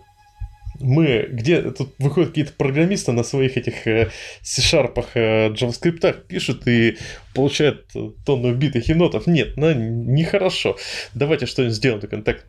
[0.79, 4.09] Мы, где тут выходят какие-то программисты на своих этих э,
[4.41, 6.97] C-Sharp, э, JavaScript пишут и
[7.33, 7.85] получают
[8.25, 9.27] тонну убитых енотов.
[9.27, 10.77] Нет, ну, нехорошо.
[11.13, 12.01] Давайте что-нибудь сделаем.
[12.01, 12.45] Так, так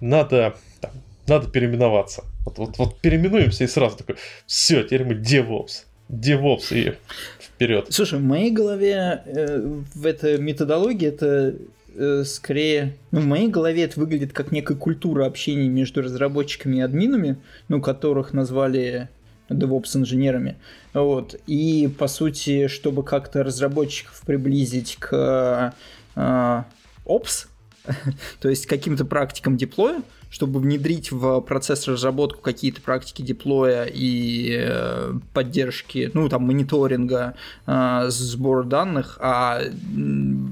[0.00, 0.90] надо, там,
[1.26, 2.24] надо переименоваться.
[2.44, 4.16] Вот, вот, вот переименуемся и сразу такой,
[4.46, 5.84] все, теперь мы DevOps.
[6.08, 6.94] DevOps и
[7.40, 7.86] вперед.
[7.90, 9.58] Слушай, в моей голове э,
[9.94, 11.56] в этой методологии это
[11.96, 16.80] э, скорее, ну, в моей голове это выглядит как некая культура общения между разработчиками и
[16.80, 17.38] админами,
[17.68, 19.08] ну, которых назвали
[19.48, 20.56] DevOps-инженерами.
[20.92, 21.36] Вот.
[21.46, 25.74] И, по сути, чтобы как-то разработчиков приблизить к
[26.14, 26.62] э,
[27.04, 27.46] Ops,
[28.40, 35.14] то есть каким-то практикам деплоя, чтобы внедрить в процесс разработку какие-то практики деплоя и э,
[35.32, 37.34] поддержки, ну, там, мониторинга,
[37.66, 39.60] э, сбора данных, а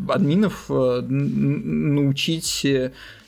[0.08, 2.66] админов э, научить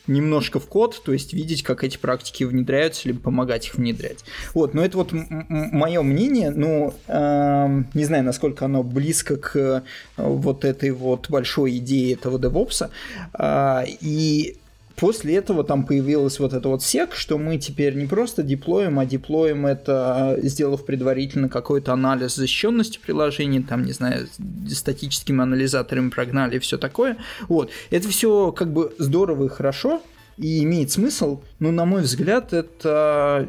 [0.06, 4.24] немножко в код, то есть видеть, как эти практики внедряются, либо помогать их внедрять.
[4.54, 9.82] Вот, но это вот мое мнение, ну, э, не знаю, насколько оно близко к э,
[10.16, 12.90] вот этой вот большой идее этого DevOps,
[13.38, 14.56] э, и
[14.96, 19.04] После этого там появилась вот эта вот сек, что мы теперь не просто деплоим, а
[19.04, 24.26] деплоим это, сделав предварительно какой-то анализ защищенности приложения, там, не знаю,
[24.70, 27.18] статическими анализаторами прогнали и все такое.
[27.48, 27.70] Вот.
[27.90, 30.00] Это все как бы здорово и хорошо,
[30.38, 33.48] и имеет смысл, но, на мой взгляд, это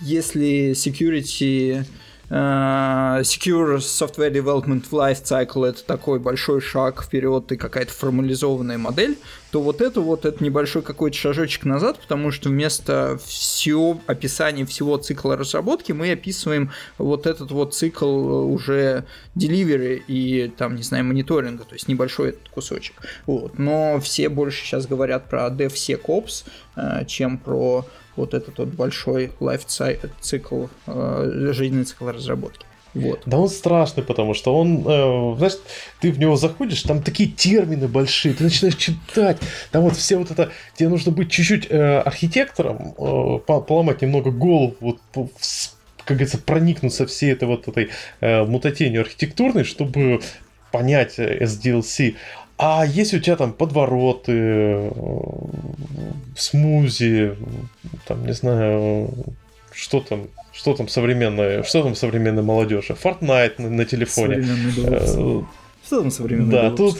[0.00, 1.84] если security
[2.30, 9.16] Secure Software Development Life Cycle это такой большой шаг вперед и какая-то формализованная модель,
[9.50, 14.98] то вот это вот это небольшой какой-то шажочек назад, потому что вместо всего описания всего
[14.98, 19.04] цикла разработки мы описываем вот этот вот цикл уже
[19.34, 22.96] delivery и там, не знаю, мониторинга, то есть небольшой этот кусочек.
[23.24, 23.58] Вот.
[23.58, 26.44] Но все больше сейчас говорят про DevSecOps,
[26.76, 27.86] uh, чем про
[28.18, 32.66] вот этот вот большой лайф-цикл, э, жизненный цикл разработки.
[32.94, 33.22] Вот.
[33.26, 35.58] Да он страшный, потому что он, э, знаешь,
[36.00, 39.38] ты в него заходишь, там такие термины большие, ты начинаешь читать,
[39.70, 44.74] там вот все вот это, тебе нужно быть чуть-чуть э, архитектором, э, поломать немного голову,
[44.80, 47.90] вот, как говорится, проникнуться всей этой вот этой
[48.20, 50.20] э, мутатенью архитектурной, чтобы
[50.72, 52.16] понять SDLC.
[52.58, 54.90] А если у тебя там подвороты, э,
[56.36, 57.36] смузи,
[58.06, 59.10] там, не знаю,
[59.72, 64.44] что там, что там современное, что там современная молодежь, Fortnite на, на телефоне.
[64.84, 65.42] Э,
[65.86, 66.98] что там современное Да, тут,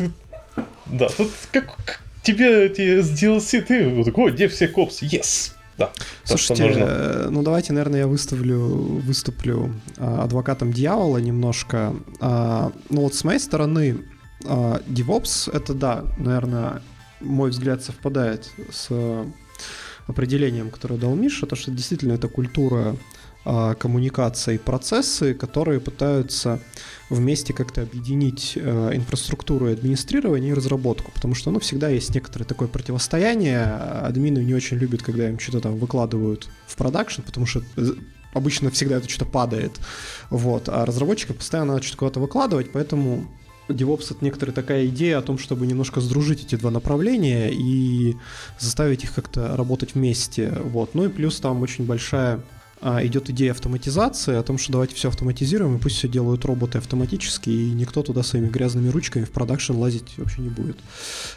[0.87, 5.91] да, тут как, тебе эти DLC, ты такой, где все копсы, yes, да.
[6.25, 11.95] Слушайте, то, ну давайте, наверное, я выставлю, выступлю а, адвокатом дьявола немножко.
[12.21, 13.99] А, ну вот с моей стороны,
[14.41, 16.83] DevOps— это, да, наверное,
[17.21, 18.89] мой взгляд совпадает с
[20.07, 22.97] определением, которое дал Миша, то что действительно это культура
[23.45, 26.61] а, коммуникация и процессы, которые пытаются
[27.09, 32.45] вместе как-то объединить э, инфраструктуру и администрирование и разработку, потому что ну, всегда есть некоторое
[32.45, 37.63] такое противостояние, админы не очень любят, когда им что-то там выкладывают в продакшн, потому что
[38.35, 39.81] обычно всегда это что-то падает,
[40.29, 43.27] вот, а разработчикам постоянно надо что-то куда-то выкладывать, поэтому
[43.69, 48.17] DevOps— это некоторая такая идея о том, чтобы немножко сдружить эти два направления и
[48.59, 50.53] заставить их как-то работать вместе.
[50.65, 50.95] Вот.
[50.95, 52.41] Ну и плюс там очень большая
[52.81, 56.79] а, идет идея автоматизации, о том, что давайте все автоматизируем, и пусть все делают роботы
[56.79, 60.77] автоматически, и никто туда своими грязными ручками в продакшн лазить вообще не будет.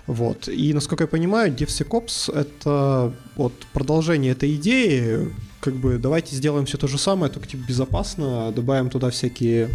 [0.06, 0.48] Вот.
[0.48, 6.78] И, насколько я понимаю, DevSecOps— это вот продолжение этой идеи, как бы давайте сделаем все
[6.78, 9.70] то же самое, только типа безопасно, добавим туда всякие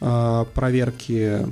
[0.00, 1.46] э, проверки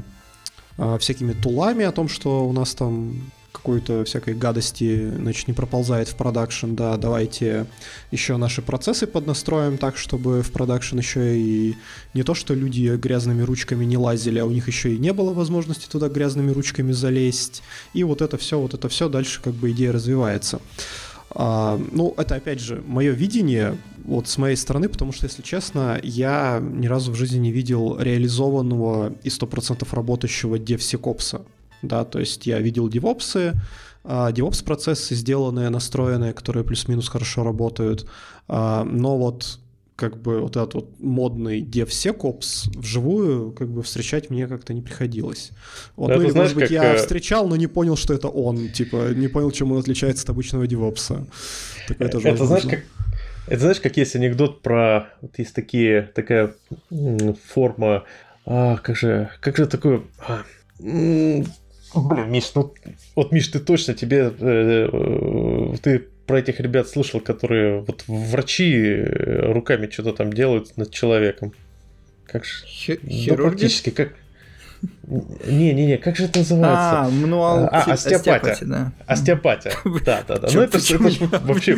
[0.83, 5.53] а, всякими tool ами о том, что у нас там какой-то всякой гадости, значит, не
[5.53, 7.67] проползает в production, да, давайте
[8.11, 11.77] еще наши процессы поднастроим так, чтобы в production еще и
[12.15, 15.35] не то, что люди грязными ручками не лазили, а у них еще и не было
[15.35, 17.63] возможности туда грязными ручками залезть.
[17.93, 20.61] И вот это все, вот это все дальше как бы идея развивается.
[21.33, 26.01] А, ну, это опять же мое видение вот с моей стороны, потому что, если честно,
[26.03, 31.43] я ни разу в жизни не видел реализованного и 100% работающего DevSecOps.
[31.83, 33.57] Да, то есть я видел DevOps,
[34.05, 38.07] а, DevOps процессы сделанные, настроенные, которые плюс-минус хорошо работают,
[38.49, 39.60] а, но вот
[40.01, 45.51] как бы вот этот вот модный DevSecOps вживую как бы встречать мне как-то не приходилось.
[45.95, 46.71] Вот, ну, или, знаешь, может быть, как...
[46.71, 50.25] я э, встречал, но не понял, что это он, типа, не понял, чем он отличается
[50.25, 51.27] от обычного DevOps.
[51.87, 52.81] Такое тоже это, знаешь, как...
[53.47, 55.11] Это знаешь, как есть анекдот про...
[55.21, 56.55] Вот есть такие, такая
[57.49, 58.05] форма...
[58.47, 59.29] А, как же...
[59.41, 60.03] Как же такое...
[60.27, 60.45] А,
[60.79, 62.73] Блин, Миш, ну
[63.17, 68.73] вот, Миш, ты точно тебе, э, э, ты про этих ребят слышал, которые вот врачи
[68.73, 71.53] э, руками что-то там делают над человеком.
[72.25, 72.65] Как же?
[72.67, 73.31] Хирурги?
[73.31, 74.13] Ну, практически как...
[75.45, 77.01] Не-не-не, как же это называется?
[77.01, 78.65] А, мануал а, остеопатия.
[78.65, 78.93] да.
[79.07, 79.73] Остеопатия,
[80.05, 80.49] да, да, да.
[80.53, 81.77] Ну, это, это вообще...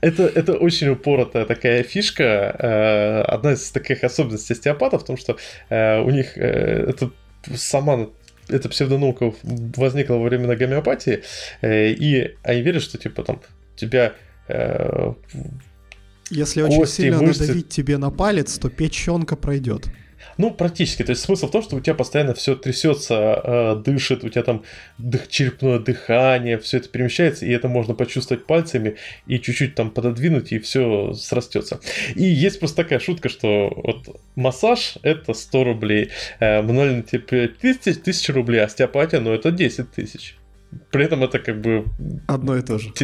[0.00, 2.56] Это, это очень упоротая такая фишка.
[2.58, 5.36] Э, одна из таких особенностей остеопатов в том, что
[5.68, 7.12] э, у них это
[7.54, 8.08] сама
[8.50, 11.22] эта псевдонаука возникла во времена гомеопатии,
[11.62, 13.40] э, и они верят, что типа там
[13.76, 14.14] тебя
[14.48, 15.12] э,
[16.30, 17.42] если очень сильно мышцы...
[17.42, 19.88] надавить тебе на палец, то печенка пройдет.
[20.40, 21.04] Ну, практически.
[21.04, 23.14] То есть смысл в том, что у тебя постоянно все трясется,
[23.44, 24.62] э, дышит, у тебя там
[24.96, 30.52] дых, черепное дыхание, все это перемещается, и это можно почувствовать пальцами и чуть-чуть там пододвинуть,
[30.52, 31.80] и все срастется.
[32.14, 38.00] И есть просто такая шутка, что вот массаж это 100 рублей, э, мануальный типа 1000,
[38.00, 40.36] 1000 рублей, остеопатия, ну это 10 тысяч.
[40.90, 41.84] При этом это как бы...
[42.28, 42.94] Одно и то же.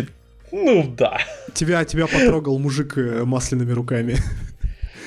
[0.53, 1.19] Ну да.
[1.53, 4.17] Тебя, тебя потрогал мужик э, масляными руками.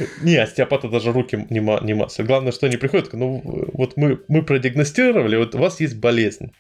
[0.22, 2.24] Не, остеопата даже руки не, ма- не масса.
[2.24, 3.42] Главное, что они приходят, ну
[3.74, 6.52] вот мы, мы продиагностировали, вот у вас есть болезнь.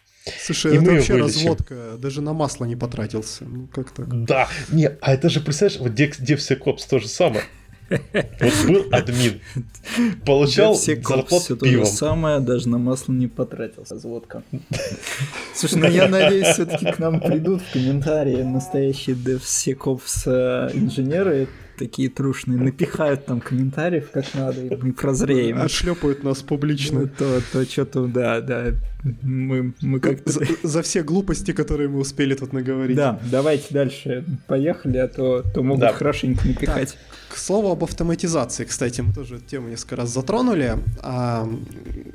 [0.41, 3.45] Слушай, и это вообще разводка, даже на масло не потратился.
[3.45, 4.25] Ну как так?
[4.25, 7.43] Да, не, а это же, представляешь, вот DevSecOps то же самое.
[7.89, 9.41] Вот был админ,
[10.25, 11.85] получал зарплату все пивом.
[11.85, 14.43] то же самое, даже на масло не потратился, разводка.
[15.55, 21.47] Слушай, ну я надеюсь, все-таки к нам придут в комментарии настоящие DevSecOps э, инженеры,
[21.79, 25.61] такие трушные, напихают там комментариев как надо, и мы прозреем.
[25.61, 27.01] Отшлепают нас публично.
[27.01, 28.73] Ну, то, то что-то, да, да,
[29.21, 30.31] мы, мы как-то...
[30.31, 32.97] За, за все глупости, которые мы успели тут наговорить.
[32.97, 35.93] Да, давайте дальше, поехали, а то, то могут да.
[35.93, 36.91] хорошенько напихать.
[36.91, 37.35] Так.
[37.35, 40.77] К слову об автоматизации, кстати, мы тоже эту тему несколько раз затронули.
[41.01, 41.47] А,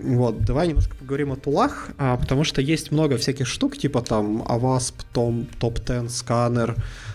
[0.03, 4.43] вот, давай немножко поговорим о тулах, а, потому что есть много всяких штук, типа там
[4.43, 6.75] Avasp, Tom, Top 10, сканер,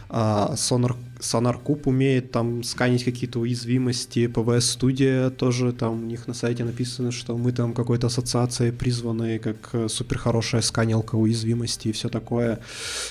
[0.10, 6.34] а, Sonar, SonarCube умеет там сканить какие-то уязвимости, PVS Studio тоже там у них на
[6.34, 11.92] сайте написано, что мы там какой-то ассоциацией призваны, как э, супер хорошая сканилка уязвимости и
[11.92, 12.60] все такое.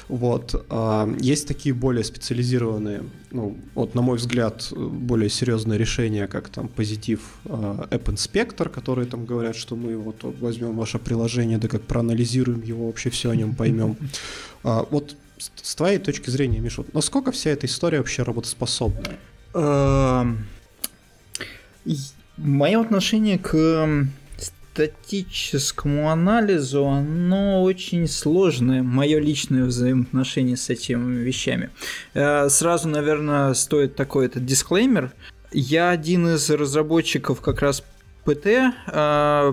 [0.09, 0.67] Вот.
[0.71, 6.69] А, есть такие более специализированные, ну, вот на мой взгляд, более серьезные решения, как там
[6.69, 11.83] позитив а, App Inspector, которые там говорят, что мы вот возьмем ваше приложение, да как
[11.83, 13.97] проанализируем его, вообще все о нем поймем.
[14.65, 19.11] А, вот с твоей точки зрения, Миша, насколько вся эта история вообще работоспособна?
[19.55, 20.47] Эм,
[22.37, 24.07] Мое отношение к
[24.79, 31.71] статическому анализу, оно очень сложное, мое личное взаимоотношение с этими вещами.
[32.15, 35.11] Э, сразу, наверное, стоит такой этот дисклеймер.
[35.51, 37.83] Я один из разработчиков как раз
[38.25, 39.53] PT, э,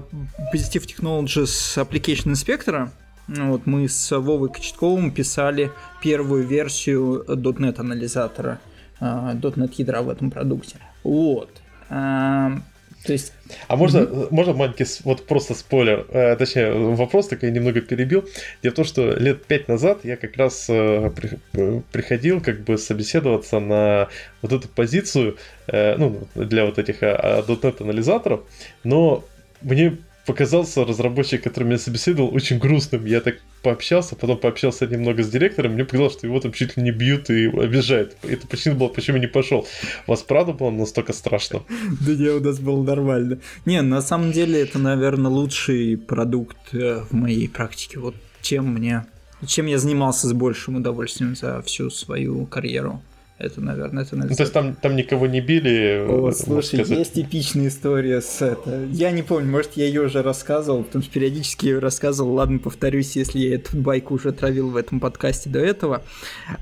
[0.54, 2.90] Positive Technologies Application Inspector,
[3.28, 5.72] вот мы с Вовой Кочетковым писали
[6.02, 8.60] первую версию .NET анализатора,
[9.00, 10.78] а, .NET ядра в этом продукте.
[11.04, 11.50] Вот.
[11.90, 12.60] А,
[13.06, 13.34] то есть...
[13.68, 14.28] А можно, mm-hmm.
[14.32, 18.28] можно маленький, вот просто спойлер, э, точнее, вопрос такой немного перебил.
[18.64, 22.64] Дело в том, что лет пять назад я как раз э, при, э, приходил как
[22.64, 24.08] бы собеседоваться на
[24.42, 28.42] вот эту позицию, э, ну, для вот этих э, .NET анализаторов,
[28.84, 29.24] но
[29.62, 33.06] мне показался разработчик, который меня собеседовал, очень грустным.
[33.06, 36.84] Я так пообщался, потом пообщался немного с директором, мне показалось, что его там чуть ли
[36.84, 38.16] не бьют и обижают.
[38.24, 39.68] Это почему было, почему не пошел.
[40.08, 41.64] У вас правда было настолько страшно?
[42.02, 43.40] Да не, у нас было нормально.
[43.66, 48.00] Не, на самом деле это, наверное, лучший продукт э, в моей практике.
[48.00, 49.06] Вот чем мне
[49.46, 53.02] чем я занимался с большим удовольствием за всю свою карьеру.
[53.38, 54.30] Это, наверное, это наверное.
[54.30, 56.06] Ну, то есть там, там никого не били?
[56.08, 56.98] О, слушай, сказать.
[56.98, 58.86] есть эпичная история с это.
[58.92, 62.34] Я не помню, может, я ее уже рассказывал, потому что периодически ее рассказывал.
[62.34, 66.02] Ладно, повторюсь, если я эту байку уже травил в этом подкасте до этого.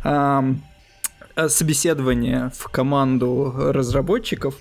[0.04, 0.58] Um,
[1.48, 4.56] собеседование в команду разработчиков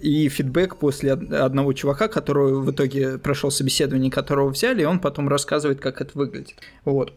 [0.00, 5.28] и фидбэк после одного чувака, который в итоге прошел собеседование, которого взяли, и он потом
[5.28, 6.56] рассказывает, как это выглядит.
[6.84, 7.12] Вот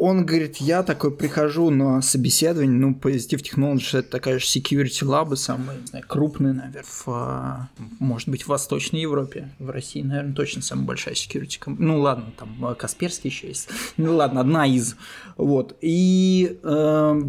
[0.00, 5.34] он говорит, я такой прихожу на собеседование, ну, Positive Technologies это такая же security лаба,
[5.34, 10.32] самая, не знаю, крупная, наверное, в, а, может быть, в Восточной Европе, в России, наверное,
[10.32, 13.68] точно самая большая security Ну, ладно, там Касперский еще есть.
[13.98, 14.96] Ну, ладно, одна из.
[15.36, 15.76] Вот.
[15.82, 17.22] И э,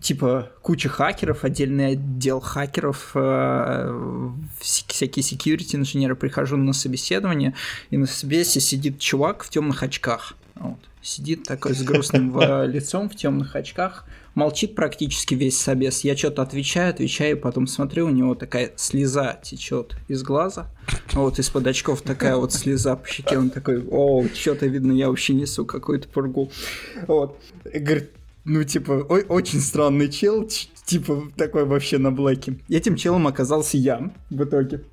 [0.00, 6.16] типа куча хакеров, отдельный отдел хакеров, э, всякие security инженеры.
[6.16, 7.54] Прихожу на собеседование,
[7.90, 10.34] и на собесе сидит чувак в темных очках.
[10.54, 12.36] Вот сидит такой с грустным
[12.66, 16.02] лицом в темных очках, молчит практически весь собес.
[16.02, 20.66] Я что-то отвечаю, отвечаю, потом смотрю, у него такая слеза течет из глаза.
[21.12, 23.38] Вот из-под очков такая вот слеза по щеке.
[23.38, 26.50] Он такой, о, что-то видно, я вообще несу какую-то пургу.
[27.06, 27.38] Вот.
[27.72, 28.10] И говорит,
[28.44, 28.92] ну, типа,
[29.28, 30.48] очень странный чел,
[30.84, 32.58] типа, такой вообще на блэке.
[32.68, 34.84] Этим челом оказался я в итоге.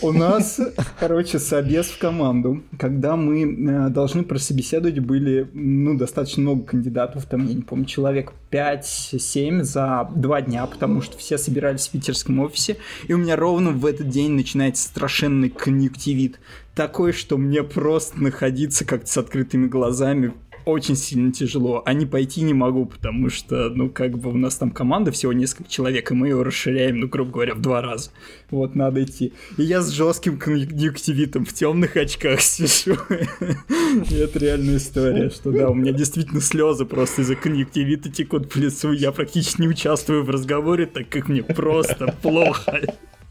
[0.00, 0.60] У нас,
[1.00, 7.46] короче, собес в команду, когда мы э, должны прособеседовать, были, ну, достаточно много кандидатов, там,
[7.46, 12.76] я не помню, человек 5-7 за два дня, потому что все собирались в питерском офисе,
[13.08, 16.38] и у меня ровно в этот день начинается страшенный конъюнктивит.
[16.76, 20.32] Такой, что мне просто находиться как-то с открытыми глазами
[20.70, 24.56] очень сильно тяжело, а не пойти не могу, потому что, ну, как бы у нас
[24.56, 28.10] там команда всего несколько человек, и мы ее расширяем, ну, грубо говоря, в два раза.
[28.50, 29.32] Вот, надо идти.
[29.56, 32.96] И я с жестким конъюнктивитом в темных очках сижу.
[33.08, 38.92] Это реальная история, что да, у меня действительно слезы просто из-за конъюнктивита текут по лицу.
[38.92, 42.80] Я практически не участвую в разговоре, так как мне просто плохо.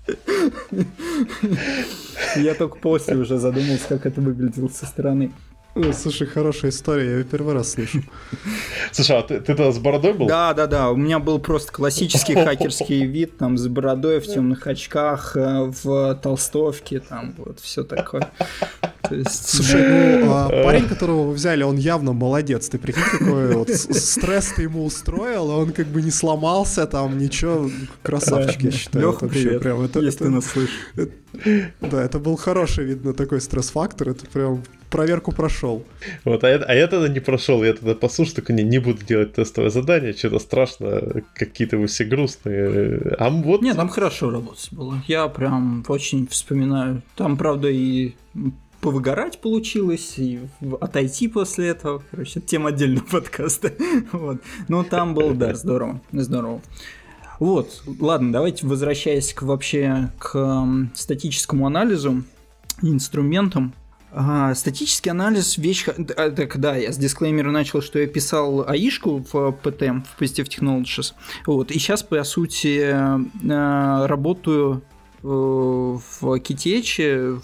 [2.35, 5.31] Я только после уже задумался, как это выглядело со стороны.
[5.93, 8.03] Слушай, хорошая история, я ее первый раз слышу.
[8.91, 10.27] Слушай, а ты, ты тогда с бородой был?
[10.27, 10.89] Да, да, да.
[10.89, 16.15] У меня был просто классический хакерский вид, там, с бородой, в темных очках, э, в
[16.21, 18.29] толстовке, там, вот, все такое.
[19.11, 19.49] есть...
[19.49, 22.69] Слушай, ну, а парень, которого вы взяли, он явно молодец.
[22.69, 27.17] Ты прикинь, какой вот стресс ты ему устроил, а он как бы не сломался, там,
[27.17, 27.69] ничего,
[28.01, 29.07] красавчик, я считаю.
[29.07, 30.89] Леха, привет, прям, это, если ты нас слышишь.
[31.81, 35.83] Да, это был хороший, видно, такой стресс-фактор, это прям проверку прошел.
[36.23, 39.03] Вот, а я, а я тогда не прошел, я тогда послушал, только не, не буду
[39.03, 43.15] делать тестовое задание, что-то страшно, какие-то вы все грустные.
[43.19, 43.61] А вот...
[43.61, 45.01] Нет, там хорошо работать было.
[45.07, 47.01] Я прям очень вспоминаю.
[47.15, 48.13] Там, правда, и
[48.81, 50.39] повыгорать получилось, и
[50.79, 52.03] отойти после этого.
[52.11, 53.73] Короче, это тема отдельного подкаста.
[54.11, 54.41] вот.
[54.67, 56.01] Но там было, да, здорово.
[56.11, 56.61] Здорово.
[57.39, 62.23] Вот, ладно, давайте возвращаясь к вообще к статическому анализу
[62.81, 63.73] инструментам.
[64.11, 65.85] А, статический анализ вещь...
[65.87, 70.47] А, так, да, я с дисклеймера начал, что я писал АИшку в ПТ, в Positive
[70.47, 71.13] Technologies.
[71.45, 74.81] Вот, и сейчас, по сути, а, работаю
[75.23, 77.39] э, в Китече.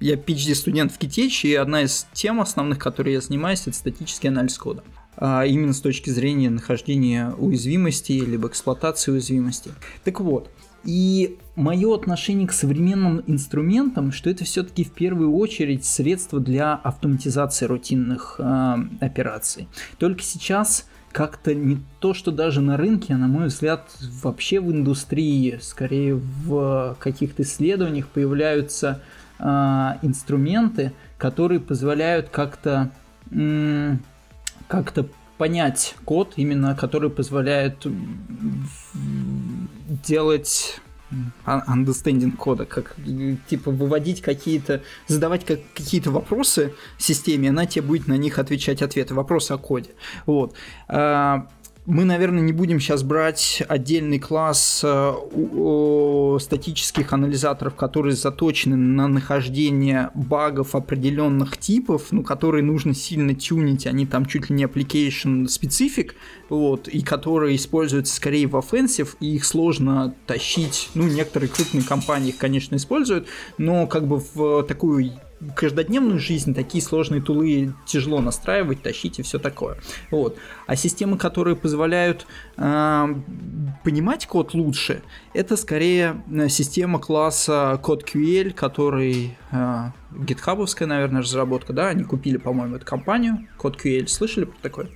[0.00, 4.58] Я PhD-студент в Китече, и одна из тем основных, которые я занимаюсь, это статический анализ
[4.58, 4.84] кода.
[5.18, 9.70] Именно с точки зрения нахождения уязвимости либо эксплуатации уязвимости.
[10.04, 10.50] Так вот,
[10.84, 17.64] и мое отношение к современным инструментам, что это все-таки в первую очередь средство для автоматизации
[17.64, 19.66] рутинных э, операций.
[19.98, 23.88] Только сейчас как-то не то, что даже на рынке, а на мой взгляд,
[24.22, 29.00] вообще в индустрии, скорее в каких-то исследованиях появляются
[29.38, 29.44] э,
[30.02, 32.90] инструменты, которые позволяют как-то
[33.30, 33.96] э,
[34.68, 35.06] как-то
[35.38, 37.86] понять код, именно который позволяет
[40.06, 40.80] делать
[41.44, 42.96] understanding кода, как
[43.48, 49.14] типа выводить какие-то, задавать как, какие-то вопросы системе, она тебе будет на них отвечать ответы,
[49.14, 49.90] вопросы о коде.
[50.26, 50.54] Вот.
[50.88, 51.48] А,
[51.86, 60.10] мы, наверное, не будем сейчас брать отдельный класс э, статических анализаторов, которые заточены на нахождение
[60.14, 66.12] багов определенных типов, ну, которые нужно сильно тюнить, они там чуть ли не application specific,
[66.48, 72.30] вот, и которые используются скорее в offensive, и их сложно тащить, ну, некоторые крупные компании
[72.30, 73.28] их, конечно, используют,
[73.58, 75.12] но как бы в такую
[75.54, 79.78] каждодневную жизнь такие сложные тулы тяжело настраивать, тащить и все такое.
[80.10, 80.36] Вот.
[80.66, 82.26] А системы, которые позволяют
[82.56, 83.06] э,
[83.84, 85.02] понимать код лучше,
[85.34, 92.76] это скорее э, система класса CodeQL, который э, гитхабовская, наверное, разработка, да, они купили, по-моему,
[92.76, 94.88] эту компанию, CodeQL, слышали про такое?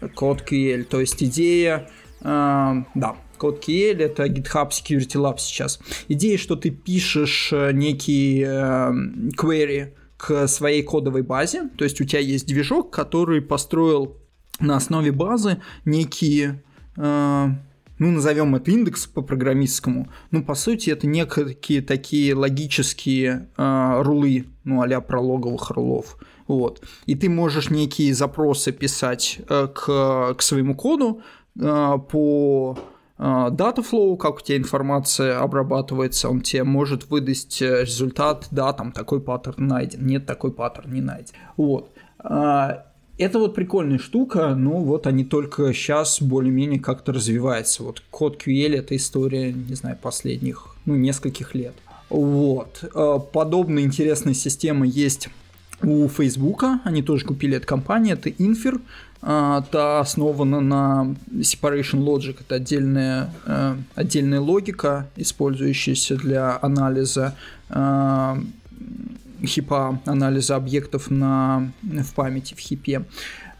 [0.00, 1.90] CodeQL, то есть идея,
[2.22, 5.80] э, да, CodeKL, это GitHub Security Lab сейчас.
[6.08, 8.92] Идея, что ты пишешь э, некие э,
[9.36, 14.16] query к своей кодовой базе, то есть у тебя есть движок, который построил
[14.58, 16.62] на основе базы некие
[16.96, 17.48] э,
[17.98, 24.46] ну, назовем это индекс по программистскому, ну, по сути, это некие такие логические э, рулы,
[24.64, 26.16] ну, а прологовых рулов,
[26.46, 26.82] вот.
[27.06, 31.22] И ты можешь некие запросы писать э, к, к своему коду
[31.58, 32.78] э, по
[33.18, 38.92] Data flow, как у тебя информация обрабатывается, он тебе может выдать э, результат, да, там
[38.92, 41.32] такой паттерн найден, нет, такой паттерн не найден.
[41.56, 41.90] Вот.
[42.20, 42.84] А,
[43.18, 47.82] это вот прикольная штука, но вот они только сейчас более-менее как-то развиваются.
[47.82, 51.74] Вот код QL это история, не знаю, последних, ну, нескольких лет.
[52.10, 52.84] Вот.
[52.94, 55.28] А, подобная интересная система есть
[55.82, 58.82] у Фейсбука, они тоже купили эту компанию, это Infer, а,
[59.20, 67.34] та основана на separation logic, это отдельная, э, отдельная логика, использующаяся для анализа
[69.44, 73.04] хипа, анализа объектов на, в памяти в хипе.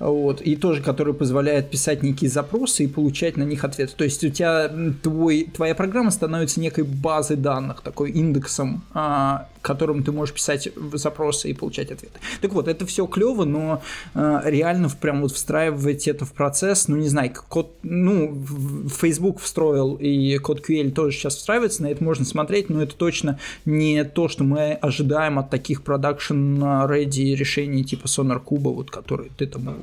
[0.00, 3.94] вот, и тоже, который позволяет писать некие запросы и получать на них ответы.
[3.96, 4.70] То есть у тебя
[5.02, 11.50] твой, твоя программа становится некой базой данных, такой индексом, а, которым ты можешь писать запросы
[11.50, 12.18] и получать ответы.
[12.40, 13.82] Так вот, это все клево, но
[14.14, 18.44] а, реально прям вот встраивать это в процесс, ну не знаю, код, ну
[18.88, 23.38] Facebook встроил и код QL тоже сейчас встраивается, на это можно смотреть, но это точно
[23.64, 29.30] не то, что мы ожидаем от таких продакшн ready решений типа Sonar Cube, вот который
[29.36, 29.76] ты там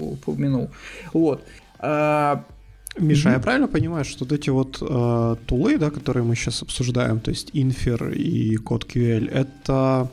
[0.00, 0.70] упомянул.
[1.12, 1.42] Вот.
[2.98, 3.32] Миша, mm-hmm.
[3.32, 7.30] я правильно понимаю, что вот эти вот э, тулы, да, которые мы сейчас обсуждаем, то
[7.30, 10.10] есть Infer и код QL, это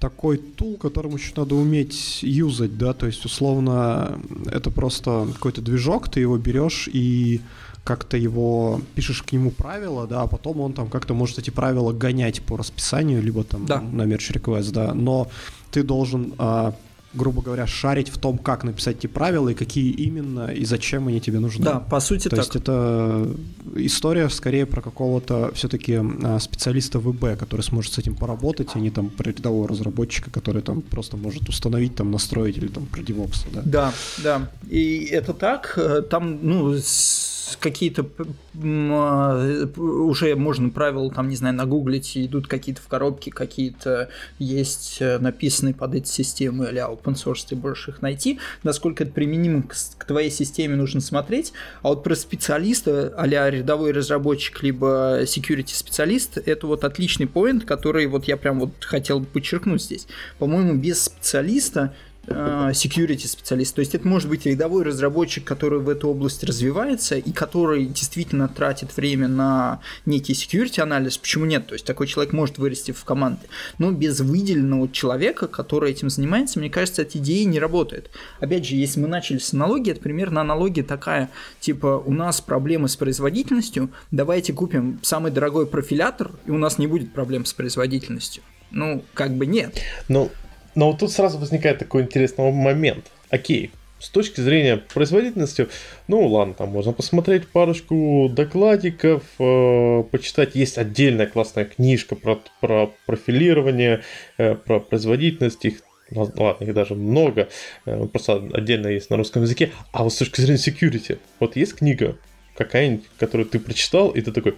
[0.00, 6.08] такой тул, которым еще надо уметь юзать, да, то есть условно это просто какой-то движок,
[6.10, 7.40] ты его берешь и
[7.84, 11.92] как-то его пишешь к нему правила, да, а потом он там как-то может эти правила
[11.92, 13.80] гонять по расписанию, либо там да.
[13.80, 15.28] на merge request, да, но
[15.70, 16.74] ты должен а,
[17.14, 21.20] грубо говоря, шарить в том, как написать эти правила и какие именно и зачем они
[21.20, 21.64] тебе нужны.
[21.64, 22.38] Да, по сути То так.
[22.40, 23.28] есть это
[23.74, 28.90] история скорее про какого-то все-таки а, специалиста ВБ, который сможет с этим поработать, а не
[28.90, 33.46] там про рядового разработчика, который там просто может установить, там настроить или там про DevOps,
[33.52, 33.62] да?
[33.64, 33.92] Да,
[34.22, 34.50] да.
[34.68, 35.74] И это так.
[35.76, 38.06] Э, там, ну, с какие-то
[38.54, 45.18] а, уже можно правила там, не знаю, нагуглить, идут какие-то в коробке, какие-то есть э,
[45.18, 48.40] написанные под эти системы или open source, ты можешь их найти.
[48.62, 51.52] Насколько это применимо к, к твоей системе, нужно смотреть.
[51.82, 58.06] А вот про специалиста, а рядовой разработчик, либо security специалист, это вот отличный поинт, который
[58.06, 60.06] вот я прям вот хотел бы подчеркнуть здесь.
[60.38, 61.94] По-моему, без специалиста
[62.26, 63.74] security специалист.
[63.74, 68.48] То есть это может быть рядовой разработчик, который в эту область развивается и который действительно
[68.48, 71.18] тратит время на некий security анализ.
[71.18, 71.66] Почему нет?
[71.66, 73.46] То есть такой человек может вырасти в команде.
[73.78, 78.10] Но без выделенного человека, который этим занимается, мне кажется, эта идея не работает.
[78.40, 82.88] Опять же, если мы начали с аналогии, это примерно аналогия такая, типа у нас проблемы
[82.88, 88.42] с производительностью, давайте купим самый дорогой профилятор, и у нас не будет проблем с производительностью.
[88.70, 89.80] Ну, как бы нет.
[90.08, 90.30] Ну,
[90.76, 93.10] но вот тут сразу возникает такой интересный момент.
[93.30, 95.68] Окей, с точки зрения производительности,
[96.06, 100.54] ну ладно, там можно посмотреть парочку докладиков, э, почитать.
[100.54, 104.02] Есть отдельная классная книжка про, про профилирование,
[104.36, 105.64] э, про производительность.
[105.64, 107.48] Их, ну, ладно, их даже много,
[107.86, 109.72] э, просто отдельно есть на русском языке.
[109.92, 112.16] А вот с точки зрения security, вот есть книга
[112.54, 114.56] какая-нибудь, которую ты прочитал, и ты такой,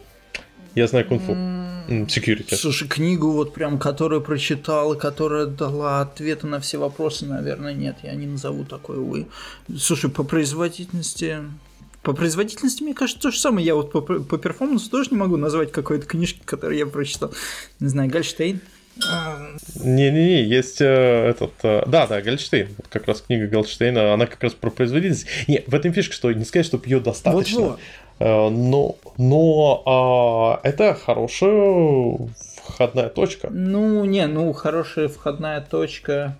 [0.78, 1.36] я знаю кунг-фу.
[2.06, 2.54] Security.
[2.54, 7.96] Слушай, книгу вот прям, которую прочитал, которая дала ответы на все вопросы, наверное, нет.
[8.02, 9.26] Я не назову такой, увы.
[9.76, 11.38] Слушай, по производительности...
[12.02, 13.66] По производительности, мне кажется, то же самое.
[13.66, 17.32] Я вот по, по перформансу тоже не могу назвать какой-то книжки, которую я прочитал.
[17.80, 18.60] Не знаю, Гальштейн.
[19.76, 21.52] Не-не-не, есть э, этот...
[21.62, 22.68] Э, да, да, Гольштейн.
[22.76, 25.26] Вот как раз книга Гольштейна, она как раз про производительность.
[25.46, 27.60] Не, в этом фишка, что не сказать, чтобы ее достаточно.
[27.60, 27.78] Вот-вот.
[27.78, 27.82] Э,
[28.18, 32.18] но, но а, это хорошая
[32.64, 33.48] входная точка.
[33.50, 36.36] Ну, не, ну, хорошая входная точка.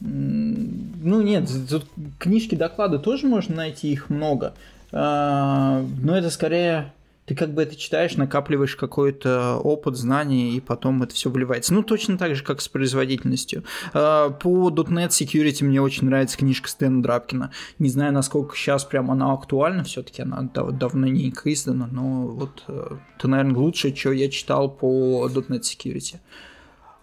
[0.00, 1.86] Ну, нет, тут
[2.18, 4.54] книжки, доклады тоже можно найти, их много.
[4.92, 6.92] А, но это скорее
[7.28, 11.74] ты как бы это читаешь, накапливаешь какой-то опыт, знания, и потом это все вливается.
[11.74, 13.64] Ну, точно так же, как с производительностью.
[13.92, 17.50] А, по .NET Security мне очень нравится книжка Стэна Драбкина.
[17.78, 22.96] Не знаю, насколько сейчас прям она актуальна, все-таки она дав- давненько издана, но вот э,
[23.18, 26.16] это, наверное, лучшее, что я читал по .NET Security.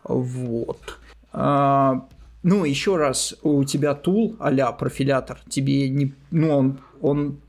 [0.04, 0.98] Вот.
[1.34, 2.08] А,
[2.42, 7.40] ну, еще раз, у тебя тул а профилятор, тебе не, ну, он, он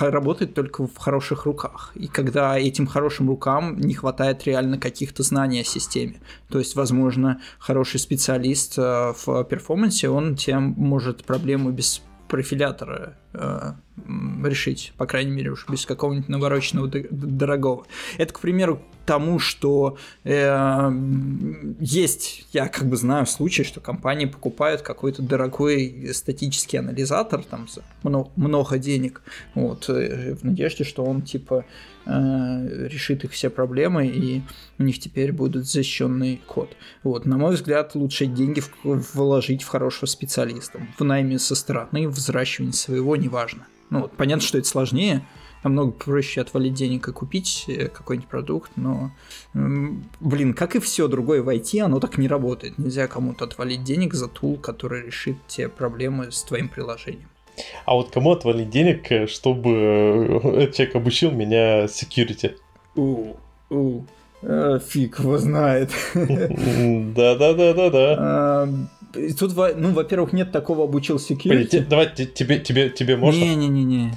[0.00, 1.92] работает только в хороших руках.
[1.94, 6.20] И когда этим хорошим рукам не хватает реально каких-то знаний о системе.
[6.48, 13.72] То есть, возможно, хороший специалист э, в перформансе, он тем может проблему без профилятора э,
[14.44, 17.86] решить, по крайней мере, уж без какого-нибудь навороченного дорогого.
[18.18, 18.80] Это, к примеру,
[19.10, 20.90] тому, что э,
[21.80, 27.82] есть, я как бы знаю случаи, что компании покупают какой-то дорогой статический анализатор там за
[28.04, 29.22] много, много денег,
[29.56, 31.64] вот, э, в надежде, что он типа
[32.06, 32.10] э,
[32.86, 34.42] решит их все проблемы и
[34.78, 36.76] у них теперь будет защищенный код.
[37.02, 42.12] Вот, на мой взгляд, лучше деньги вложить в хорошего специалиста, в найме со стороны, в
[42.12, 43.66] взращивании своего, неважно.
[43.90, 45.24] Ну, вот, понятно, что это сложнее,
[45.62, 49.10] намного проще отвалить денег и купить э, какой-нибудь продукт, но,
[49.52, 52.78] блин, как и все другое в IT, оно так не работает.
[52.78, 57.28] Нельзя кому-то отвалить денег за тул, который решит те проблемы с твоим приложением.
[57.84, 62.56] А вот кому отвалить денег, э, чтобы этот человек обучил меня security?
[62.94, 63.36] У,
[63.70, 64.02] у.
[64.42, 65.90] Э, фиг его знает.
[66.14, 68.68] Да-да-да-да-да.
[69.38, 71.86] Тут, ну, во-первых, нет такого обучил security.
[71.86, 73.38] Давай, тебе, тебе, тебе можно?
[73.38, 74.12] Не-не-не.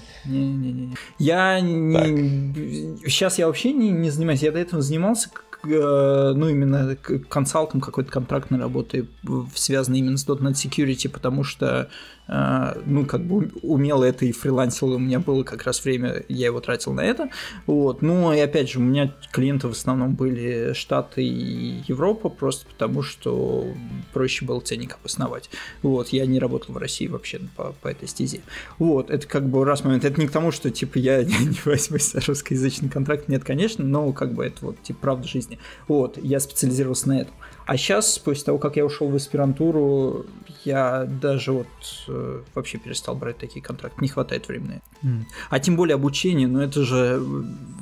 [1.19, 2.97] Я не...
[3.07, 4.41] Сейчас я вообще не, не занимаюсь.
[4.41, 5.29] Я до этого занимался
[5.65, 6.95] Э, ну, именно
[7.29, 9.07] консалтом какой-то контрактной работы,
[9.55, 11.89] связанной именно с .NET Security, потому что
[12.27, 16.61] ну, как бы умел это и фрилансил, у меня было как раз время, я его
[16.61, 17.29] тратил на это,
[17.67, 22.65] вот, ну, и опять же, у меня клиенты в основном были Штаты и Европа, просто
[22.67, 23.67] потому что
[24.13, 25.49] проще было ценник обосновать,
[25.81, 28.41] вот, я не работал в России вообще по, по этой стезе,
[28.79, 32.11] вот, это как бы раз момент, это не к тому, что, типа, я не возьмусь
[32.11, 35.59] за русскоязычный контракт, нет, конечно, но, как бы, это вот, типа, правда жизни,
[35.89, 37.33] вот, я специализировался на этом,
[37.65, 40.25] а сейчас, после того, как я ушел в аспирантуру,
[40.65, 41.67] я даже вот
[42.07, 44.01] э, вообще перестал брать такие контракты.
[44.01, 44.81] Не хватает времени.
[45.03, 45.23] Mm.
[45.49, 47.21] А тем более обучение, ну это же...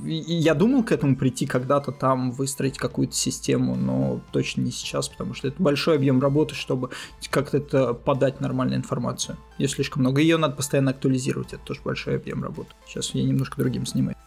[0.04, 5.34] Я думал к этому прийти когда-то там, выстроить какую-то систему, но точно не сейчас, потому
[5.34, 6.90] что это большой объем работы, чтобы
[7.30, 9.38] как-то это подать нормальную информацию.
[9.58, 10.22] Ее слишком много.
[10.22, 12.70] Ее надо постоянно актуализировать, это тоже большой объем работы.
[12.88, 14.18] Сейчас я немножко другим занимаюсь.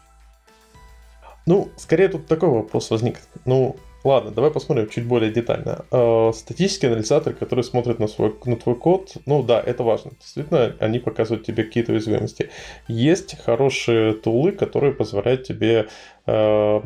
[1.47, 3.19] Ну, скорее тут такой вопрос возник.
[3.45, 5.87] Ну, Ладно, давай посмотрим чуть более детально.
[5.91, 10.11] Э, статический анализатор, который смотрит на, свой, на твой код, ну да, это важно.
[10.21, 12.51] Действительно, они показывают тебе какие-то уязвимости.
[12.87, 15.89] Есть хорошие тулы, которые позволяют тебе
[16.27, 16.81] э,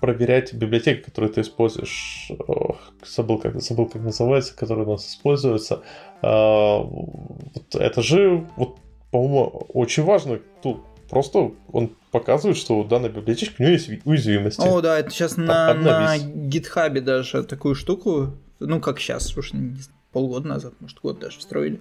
[0.00, 2.32] проверять библиотеки, которые ты используешь.
[2.48, 5.84] Ох, забыл, как, забыл, как называется, которые у нас используются.
[6.22, 8.78] Э, вот это же, вот,
[9.12, 10.80] по-моему, очень важный тул.
[11.08, 14.60] Просто он показывает, что у данной библиотечки у нее есть уязвимости.
[14.60, 19.76] О, да, это сейчас на, на GitHub даже такую штуку, ну как сейчас, уж не
[20.12, 21.80] полгода назад, может год даже встроили,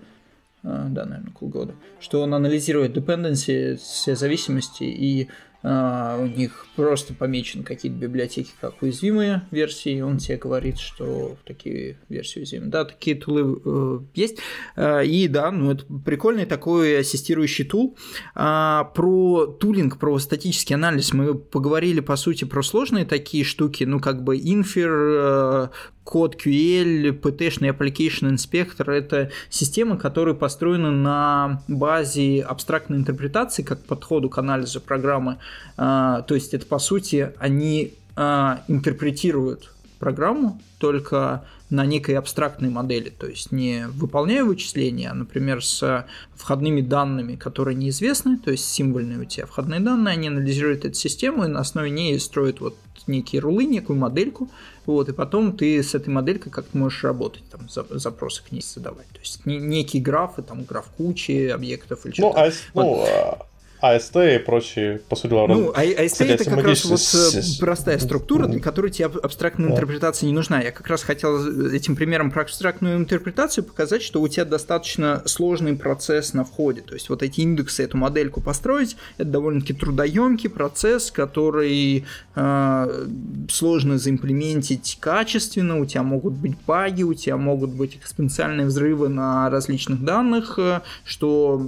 [0.64, 5.30] а, да, наверное, полгода, что он анализирует dependency, все зависимости и
[5.64, 12.40] у них просто помечены какие-то библиотеки как уязвимые версии, он тебе говорит, что такие версии
[12.40, 12.68] уязвимы.
[12.68, 14.40] Да, такие тулы э, есть.
[14.76, 17.98] Uh, и да, ну это прикольный такой ассистирующий тул.
[18.36, 24.00] Uh, про тулинг, про статический анализ мы поговорили, по сути, про сложные такие штуки, ну
[24.00, 25.70] как бы Infer,
[26.04, 34.30] код QL, PT-шный Application Inspector– это системы, которые построены на базе абстрактной интерпретации как подходу
[34.30, 35.38] к анализу программы.
[35.78, 43.10] А, то есть это, по сути, они а, интерпретируют программу только на некой абстрактной модели,
[43.10, 46.06] то есть не выполняя вычисления, а, например, с
[46.36, 51.46] входными данными, которые неизвестны, то есть символьные у тебя входные данные, они анализируют эту систему
[51.46, 54.52] и на основе ней строят вот некие рулы, некую модельку,
[54.86, 59.08] вот, и потом ты с этой моделькой как-то можешь работать, там, запросы к ней задавать.
[59.08, 62.38] То есть некие графы, там, граф кучи объектов или что-то.
[62.38, 62.84] Ну, а, вот.
[62.84, 63.48] ну, а
[63.84, 68.48] АСТ и прочие, по сути дела, Ну, АСТ это как раз вот э, простая структура,
[68.48, 69.74] для которой тебе абстрактная да.
[69.74, 70.62] интерпретация не нужна.
[70.62, 75.76] Я как раз хотел этим примером про абстрактную интерпретацию показать, что у тебя достаточно сложный
[75.76, 76.80] процесс на входе.
[76.80, 82.06] То есть вот эти индексы, эту модельку построить, это довольно-таки трудоемкий процесс, который
[82.36, 83.06] э,
[83.50, 89.50] сложно заимплементить качественно, у тебя могут быть баги, у тебя могут быть экспоненциальные взрывы на
[89.50, 91.62] различных данных, э, что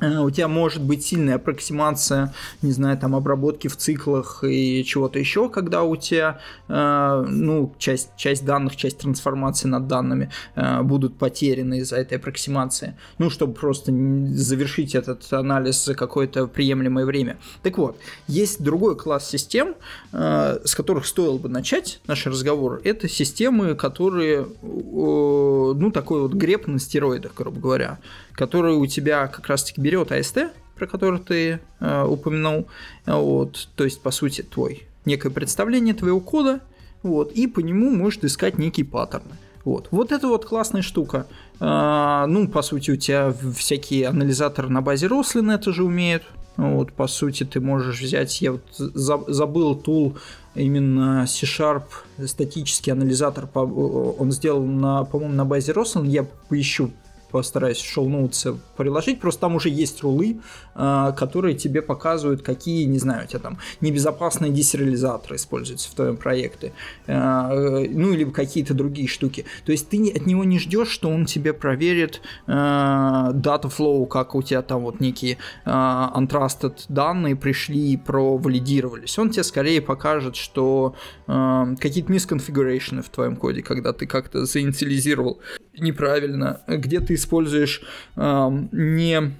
[0.00, 2.32] у тебя может быть сильная аппроксимация,
[2.62, 8.10] не знаю, там обработки в циклах и чего-то еще, когда у тебя, э, ну, часть,
[8.16, 13.92] часть данных, часть трансформации над данными э, будут потеряны из-за этой аппроксимации, ну, чтобы просто
[14.32, 17.38] завершить этот анализ за какое-то приемлемое время.
[17.62, 19.74] Так вот, есть другой класс систем,
[20.12, 22.80] с которых стоило бы начать наш разговор.
[22.84, 27.98] Это системы, которые, ну, такой вот греб на стероидах, грубо говоря
[28.38, 32.68] который у тебя как раз-таки берет AST, про который ты э, упомянул,
[33.04, 36.60] вот, то есть, по сути, твой некое представление твоего кода,
[37.02, 39.34] вот, и по нему можешь искать некие паттерны.
[39.64, 39.88] Вот.
[39.90, 41.26] вот это вот классная штука.
[41.60, 46.22] А, ну, по сути, у тебя всякие анализаторы на базе Roslyn это же умеют.
[46.56, 50.16] Вот, по сути, ты можешь взять, я вот забыл тул
[50.54, 51.84] именно C-Sharp,
[52.24, 56.90] статический анализатор, он сделан, на, по-моему, на базе Roslyn, я поищу
[57.30, 60.40] постараюсь шоу-ноутсы приложить, просто там уже есть рулы,
[60.74, 66.16] а, которые тебе показывают, какие, не знаю, у тебя там небезопасные десериализаторы используются в твоем
[66.16, 66.72] проекте,
[67.06, 67.50] а,
[67.90, 69.44] ну или какие-то другие штуки.
[69.64, 74.34] То есть ты от него не ждешь, что он тебе проверит а, data flow, как
[74.34, 79.18] у тебя там вот некие untrusted данные пришли и провалидировались.
[79.18, 80.94] Он тебе скорее покажет, что
[81.26, 85.40] какие-то мисконфигурейшны в твоем коде, когда ты как-то заинициализировал
[85.78, 87.82] неправильно, где ты используешь
[88.16, 89.32] э, не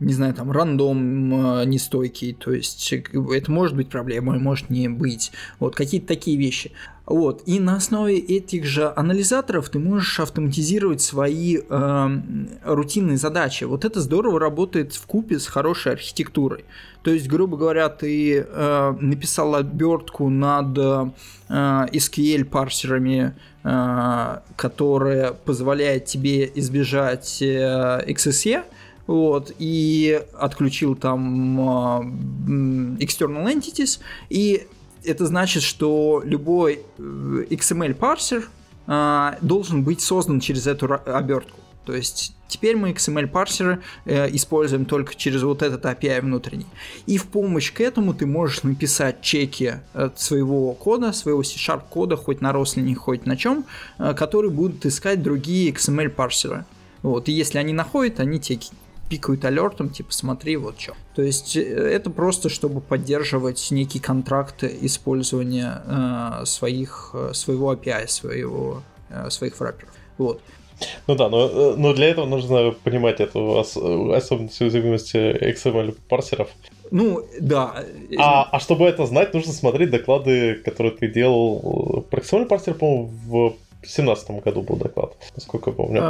[0.00, 5.76] не знаю, там, рандом нестойкий, то есть это может быть проблемой, может не быть, вот,
[5.76, 6.72] какие-то такие вещи.
[7.10, 7.42] Вот.
[7.46, 12.20] И на основе этих же анализаторов ты можешь автоматизировать свои э,
[12.64, 13.64] рутинные задачи.
[13.64, 16.64] Вот это здорово работает в купе с хорошей архитектурой.
[17.02, 21.10] То есть, грубо говоря, ты э, написал обертку над э,
[21.48, 28.62] SQL парсерами, э, которая позволяет тебе избежать э, XSE,
[29.10, 34.68] вот, и отключил там э, external entities, и
[35.02, 38.48] это значит, что любой э, XML парсер
[38.86, 41.58] э, должен быть создан через эту обертку.
[41.84, 46.68] То есть теперь мы XML парсеры э, используем только через вот этот API внутренний.
[47.06, 52.16] И в помощь к этому ты можешь написать чеки от своего кода, своего C-Sharp кода,
[52.16, 53.64] хоть на Roslyn, хоть на чем,
[53.98, 56.64] э, которые будут искать другие XML парсеры.
[57.02, 58.60] Вот, и если они находят, они тебе
[59.10, 60.94] пикают алертом, типа, смотри, вот что.
[61.14, 68.06] То есть э, это просто, чтобы поддерживать некий контракт использования э, своих, э, своего API,
[68.06, 69.92] своего, э, своих врапперов.
[70.16, 70.40] Вот.
[71.08, 76.48] Ну да, но, э, но для этого нужно понимать эту ос, особенность уязвимости XML парсеров.
[76.92, 77.84] Ну, да.
[78.16, 83.06] А, а чтобы это знать, нужно смотреть доклады, которые ты делал про XML парсер, по-моему,
[83.26, 86.00] в 2017 году был доклад, насколько я помню.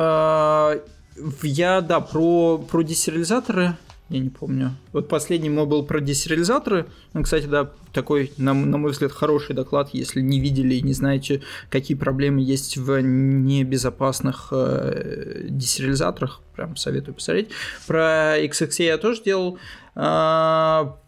[1.42, 3.76] Я, да, про, про десериализаторы,
[4.10, 4.72] я не помню.
[4.92, 6.86] Вот последний мой был про десериализаторы.
[7.12, 10.94] Ну, кстати, да, такой, на, на мой взгляд, хороший доклад, если не видели и не
[10.94, 16.40] знаете, какие проблемы есть в небезопасных э, десериализаторах.
[16.56, 17.50] Прям советую посмотреть.
[17.86, 19.58] Про XXA я тоже делал.
[19.94, 20.98] А,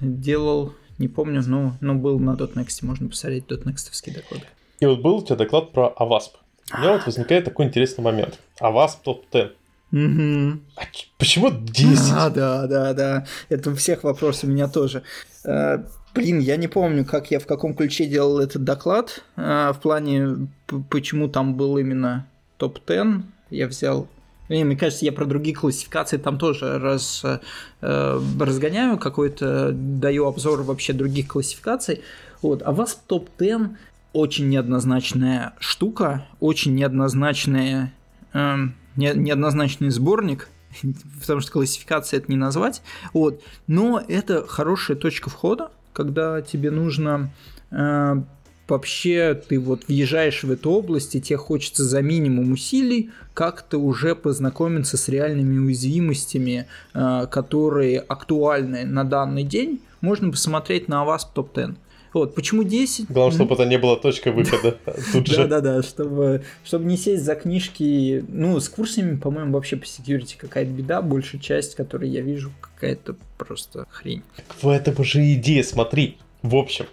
[0.00, 4.42] делал, не помню, но, но был на .next, можно посмотреть .next доклад.
[4.80, 6.30] И вот был у тебя доклад про AWASP.
[6.72, 8.38] У меня вот возникает такой интересный момент.
[8.58, 9.52] А вас топ-10.
[9.92, 10.60] Угу.
[10.76, 10.82] А
[11.16, 12.12] почему 10?
[12.12, 13.26] А, да, да, да.
[13.48, 15.02] Это у всех вопрос у меня тоже.
[15.44, 15.78] Э,
[16.14, 19.22] блин, я не помню, как я в каком ключе делал этот доклад.
[19.36, 20.48] Э, в плане,
[20.90, 22.26] почему там был именно
[22.58, 23.22] топ-10.
[23.50, 24.08] Я взял
[24.48, 30.62] не, мне кажется, я про другие классификации там тоже раз, э, разгоняю какой-то, даю обзор
[30.62, 32.02] вообще других классификаций.
[32.42, 32.62] Вот.
[32.64, 33.70] А вас топ-10
[34.16, 37.92] очень неоднозначная штука, очень неоднозначная,
[38.32, 38.56] э,
[38.96, 40.48] не, неоднозначный сборник,
[41.20, 42.82] потому что классификация это не назвать,
[43.12, 47.30] вот, но это хорошая точка входа, когда тебе нужно
[47.70, 48.22] э,
[48.66, 54.14] вообще ты вот въезжаешь в эту область, и тебе хочется за минимум усилий как-то уже
[54.14, 61.76] познакомиться с реальными уязвимостями, э, которые актуальны на данный день, можно посмотреть на вас топ-10.
[62.16, 63.10] Вот, почему 10?
[63.10, 64.78] Главное, чтобы это не было точка выхода
[65.12, 65.36] тут же.
[65.36, 68.24] Да-да-да, чтобы, чтобы не сесть за книжки.
[68.28, 71.02] Ну, с курсами, по-моему, вообще по security какая-то беда.
[71.02, 74.22] Большая часть, которую я вижу, какая-то просто хрень.
[74.62, 76.16] В этом же идея, смотри.
[76.40, 76.86] В общем,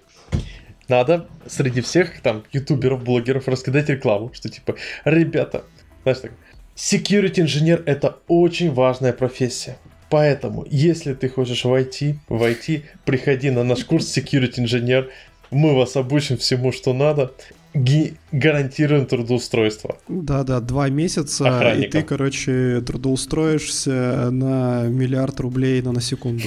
[0.90, 4.76] надо среди всех там ютуберов, блогеров раскидать рекламу, что типа,
[5.06, 5.64] ребята,
[6.04, 6.32] знаешь так,
[6.76, 9.78] security инженер это очень важная профессия.
[10.14, 15.10] Поэтому, если ты хочешь войти, войти, приходи на наш курс Security Engineer.
[15.50, 17.32] Мы вас обучим всему, что надо.
[17.74, 19.98] Ги- гарантируем трудоустройство.
[20.08, 21.88] Да-да, два месяца, Охранника.
[21.88, 26.46] и ты, короче, трудоустроишься на миллиард рублей на, секунду.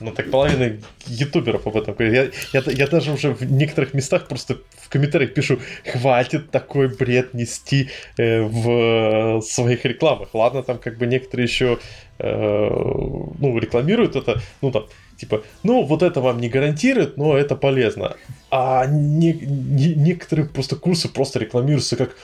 [0.00, 2.34] Ну так половина ютуберов об этом говорит.
[2.52, 7.32] Я, я, я даже уже в некоторых местах просто в комментариях пишу, хватит такой бред
[7.32, 7.88] нести
[8.18, 10.34] э, в своих рекламах.
[10.34, 11.76] Ладно, там как бы некоторые еще э,
[12.18, 14.84] ну, рекламируют это, ну там,
[15.16, 18.16] типа, ну вот это вам не гарантирует, но это полезно.
[18.50, 22.16] А не, не, некоторые просто курсы просто рекламируются как,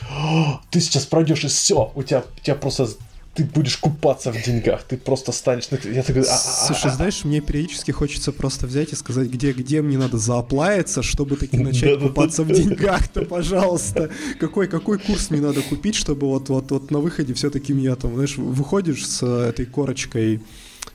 [0.70, 2.88] ты сейчас пройдешь и все, у тебя, у тебя просто
[3.34, 5.68] ты будешь купаться в деньгах, ты просто станешь...
[5.84, 9.52] Я такой, «А, а, а, Слушай, знаешь, мне периодически хочется просто взять и сказать, где,
[9.52, 14.10] где мне надо зааплавиться, чтобы таки начать купаться в деньгах-то, пожалуйста.
[14.40, 18.14] Какой, какой курс мне надо купить, чтобы вот, вот, вот на выходе все-таки меня там,
[18.14, 20.40] знаешь, выходишь с этой корочкой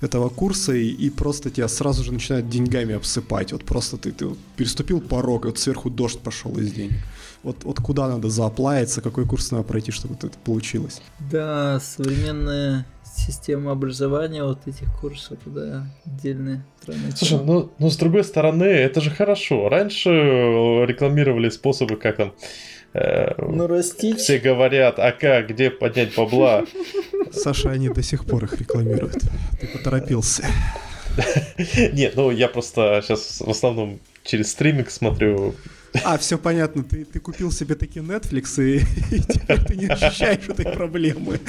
[0.02, 3.54] этого курса и, и просто тебя сразу же начинают деньгами обсыпать.
[3.54, 7.00] Вот просто ты, ты переступил порог, и вот сверху дождь пошел из денег
[7.46, 11.00] вот, вот куда надо зааплавиться, какой курс надо пройти, чтобы это получилось.
[11.32, 16.66] Да, современная система образования вот этих курсов, да, отдельная
[17.16, 19.70] Слушай, ну, ну с другой стороны, это же хорошо.
[19.70, 22.34] Раньше рекламировали способы, как там
[22.94, 24.18] э, ну, растить.
[24.20, 26.66] Все говорят, а как, где поднять бабла?
[27.32, 29.22] Саша, они до сих пор их рекламируют.
[29.62, 30.46] Ты поторопился.
[31.94, 35.54] Нет, ну я просто сейчас в основном через стриминг смотрю
[36.04, 38.78] А, все понятно, ты, ты купил себе такие Netflix, и,
[39.16, 41.40] и теперь ты не ощущаешь этой проблемы.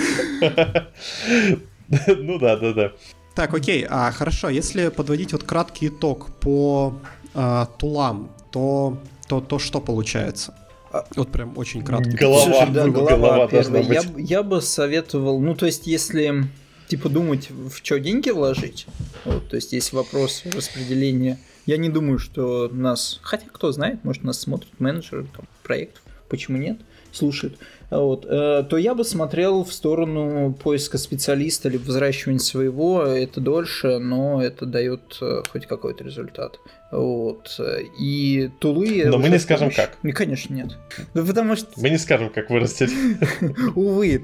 [2.19, 2.93] Ну да, да, да.
[3.35, 6.99] Так, окей, а хорошо, если подводить вот краткий итог по
[7.35, 8.99] а, тулам, то,
[9.29, 10.55] то, то что получается?
[10.91, 12.17] А, вот прям очень краткий.
[12.17, 13.89] Голова, Слушай, да, голова, голова должна быть.
[13.89, 16.49] Я, я бы советовал, ну то есть если
[16.89, 18.87] типа думать, в что деньги вложить,
[19.25, 21.39] вот, то есть есть вопрос распределения.
[21.67, 26.59] Я не думаю, что нас, хотя кто знает, может нас смотрят менеджеры там, проектов, почему
[26.59, 26.79] нет,
[27.13, 27.59] слушают
[27.91, 33.03] вот, э, то я бы смотрел в сторону поиска специалиста или взращивания своего.
[33.03, 36.59] Это дольше, но это дает э, хоть какой-то результат.
[36.91, 37.61] Вот.
[37.99, 39.05] И тулы...
[39.07, 39.77] Но мы не скажем помощь.
[39.77, 39.99] как.
[40.03, 40.77] Ну, конечно, нет.
[41.15, 41.69] Ну, потому что...
[41.77, 42.91] Мы не скажем, как вырастить.
[43.77, 44.21] Увы,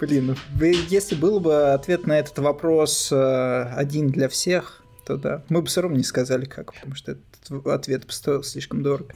[0.00, 0.36] блин,
[0.88, 5.42] если был бы ответ на этот вопрос э, один для всех, то да.
[5.48, 9.14] Мы бы все равно не сказали как, потому что этот ответ стоил слишком дорого.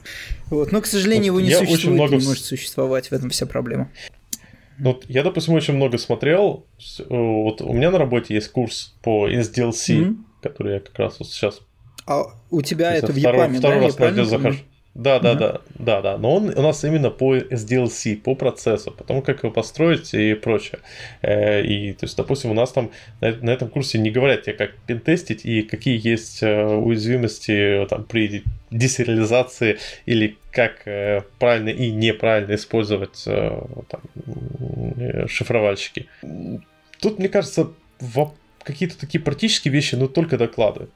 [0.49, 0.71] Вот.
[0.71, 2.15] Но, к сожалению, вот его не существует, очень много...
[2.17, 3.91] не может существовать, в этом вся проблема.
[4.79, 6.65] Вот я, допустим, очень много смотрел.
[7.09, 10.15] Вот у меня на работе есть курс по SDLC, mm-hmm.
[10.41, 11.59] который я как раз вот сейчас.
[12.05, 14.05] А у тебя это в Япаме, второй да?
[14.05, 14.59] раз на захожу.
[14.99, 16.17] Да, да, да, да, да.
[16.17, 20.33] Но он у нас именно по SDLC, по процессу, по тому, как его построить и
[20.33, 20.79] прочее.
[21.21, 24.55] Э, и, то есть, допустим, у нас там на, на этом курсе не говорят тебе,
[24.55, 31.91] как пентестить и какие есть э, уязвимости там, при десериализации или как э, правильно и
[31.91, 34.01] неправильно использовать там,
[35.27, 36.07] шифровальщики.
[36.99, 37.69] Тут, мне кажется,
[38.63, 40.89] какие-то такие практические вещи, но только доклады.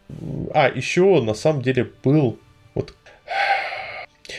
[0.54, 2.38] А, еще на самом деле был
[2.76, 2.94] вот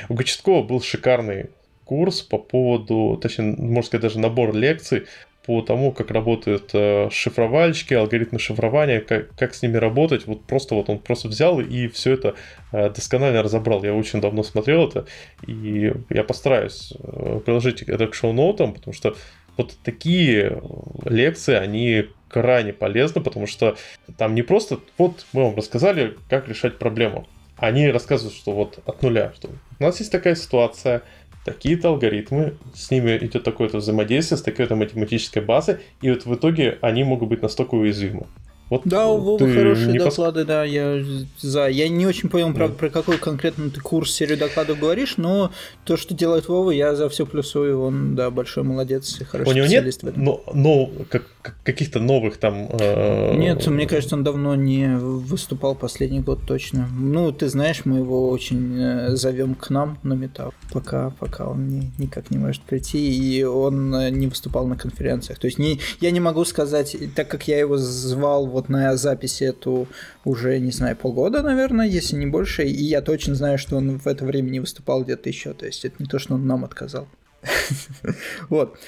[0.09, 1.51] у Гачеткова был шикарный
[1.85, 5.05] курс по поводу, точнее, можно сказать, даже набор лекций
[5.47, 10.27] по тому, как работают э, шифровальщики, алгоритмы шифрования, как, как с ними работать.
[10.27, 12.35] Вот просто вот он просто взял и все это
[12.73, 13.85] э, досконально разобрал.
[13.85, 15.07] Я очень давно смотрел это,
[15.47, 19.17] и я постараюсь э, приложить это к шоу-ноутам, потому что
[19.59, 20.63] вот такие
[21.05, 23.77] лекции, они крайне полезны, потому что
[24.17, 29.03] там не просто, вот мы вам рассказали, как решать проблему они рассказывают, что вот от
[29.03, 29.49] нуля, что
[29.79, 31.03] у нас есть такая ситуация,
[31.45, 36.79] такие-то алгоритмы, с ними идет такое-то взаимодействие, с такой-то математической базой, и вот в итоге
[36.81, 38.27] они могут быть настолько уязвимы.
[38.71, 40.49] Вот да, у Вовы хорошие не доклады, пос...
[40.49, 41.05] да, я
[41.39, 41.69] за.
[41.69, 42.73] Я не очень понял, mm.
[42.73, 45.51] про какой конкретно ты курс серию докладов говоришь, но
[45.85, 47.81] то, что делает Вова, я за все плюсую.
[47.81, 50.25] Он, да, большой молодец и хороший у него специалист нет, в этом.
[50.25, 51.25] Но, но как,
[51.63, 52.69] каких-то новых там...
[52.71, 53.37] Э...
[53.37, 56.89] Нет, мне кажется, он давно не выступал последний год точно.
[56.99, 61.69] Ну, ты знаешь, мы его очень э, зовем к нам на метап, пока, пока он
[61.69, 65.39] не, никак не может прийти, и он э, не выступал на конференциях.
[65.39, 69.45] То есть не, я не могу сказать, так как я его звал вот на записи
[69.45, 69.87] эту
[70.25, 74.07] уже, не знаю, полгода, наверное, если не больше, и я точно знаю, что он в
[74.07, 77.07] это время не выступал где-то еще, то есть это не то, что он нам отказал.
[78.49, 78.79] Вот.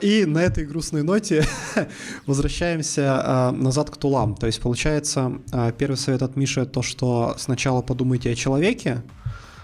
[0.00, 1.44] И на этой грустной ноте
[2.26, 4.34] возвращаемся а, назад к тулам.
[4.34, 9.02] То есть, получается, а, первый совет от Миши то, что сначала подумайте о человеке,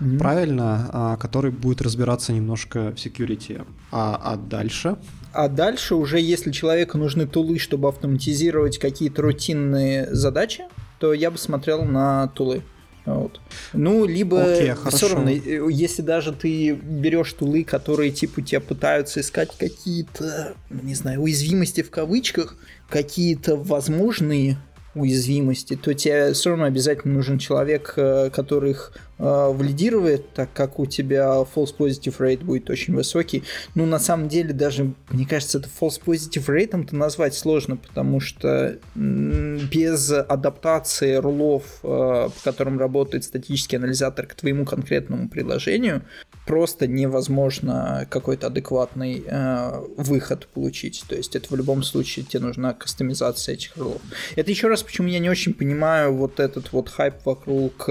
[0.01, 0.19] mm-hmm.
[0.19, 3.65] правильно, а, который будет разбираться немножко в security.
[3.91, 4.97] А, а дальше?
[5.33, 10.65] А дальше уже, если человеку нужны тулы, чтобы автоматизировать какие-то рутинные задачи,
[10.99, 12.62] то я бы смотрел на тулы.
[13.09, 13.41] Вот.
[13.73, 19.20] Ну, либо okay, все равно, э, если даже ты берешь тулы, которые типа тебя пытаются
[19.20, 22.57] искать какие-то, не знаю, уязвимости в кавычках,
[22.91, 24.59] какие-то возможные
[24.99, 30.79] уязвимости, то тебе все равно обязательно нужен человек, э, который их э, валидирует, так как
[30.79, 33.45] у тебя false positive rate будет очень высокий.
[33.75, 38.20] Ну, на самом деле, даже, мне кажется, это false positive rate то назвать сложно, потому
[38.20, 46.03] что без адаптации рулов, э, по которым работает статический анализатор к твоему конкретному приложению,
[46.49, 51.05] просто невозможно какой-то адекватный э, выход получить.
[51.07, 54.01] То есть это в любом случае тебе нужна кастомизация этих рулов.
[54.35, 57.91] Это еще раз, почему я не очень понимаю вот этот вот хайп вокруг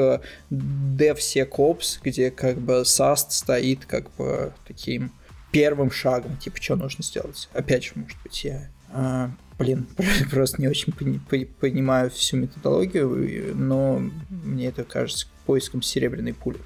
[0.49, 5.11] DevSecOps, где как бы SAST стоит как бы таким
[5.51, 7.49] первым шагом, типа, что нужно сделать.
[7.53, 9.29] Опять же, может быть, я а,
[9.59, 9.85] блин,
[10.31, 14.01] просто не очень пони- понимаю всю методологию, но
[14.31, 16.59] мне это кажется поиском серебряной пули.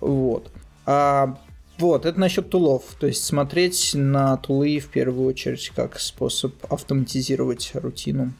[0.00, 0.52] Вот.
[0.86, 1.36] А,
[1.78, 2.84] вот, это насчет тулов.
[2.98, 8.32] То есть смотреть на тулы в первую очередь как способ автоматизировать рутину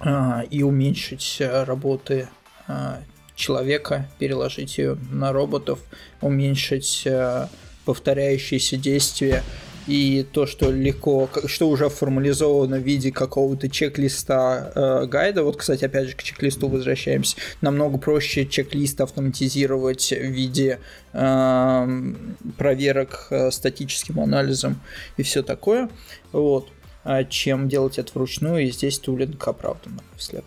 [0.00, 2.28] а, и уменьшить э, работы
[2.66, 2.98] а,
[3.36, 5.78] человека, переложить ее на роботов,
[6.20, 7.48] уменьшить а,
[7.84, 9.42] повторяющиеся действия
[9.90, 15.42] и то, что легко, что уже формализовано в виде какого-то чек-листа э, гайда.
[15.42, 17.36] Вот, кстати, опять же, к чек-листу возвращаемся.
[17.60, 20.78] Намного проще чек-лист автоматизировать в виде
[21.12, 22.14] э,
[22.56, 24.80] проверок э, статическим анализом
[25.16, 25.90] и все такое.
[26.30, 26.68] Вот
[27.02, 30.44] а чем делать это вручную, и здесь тулинг оправдан, на мой взгляд.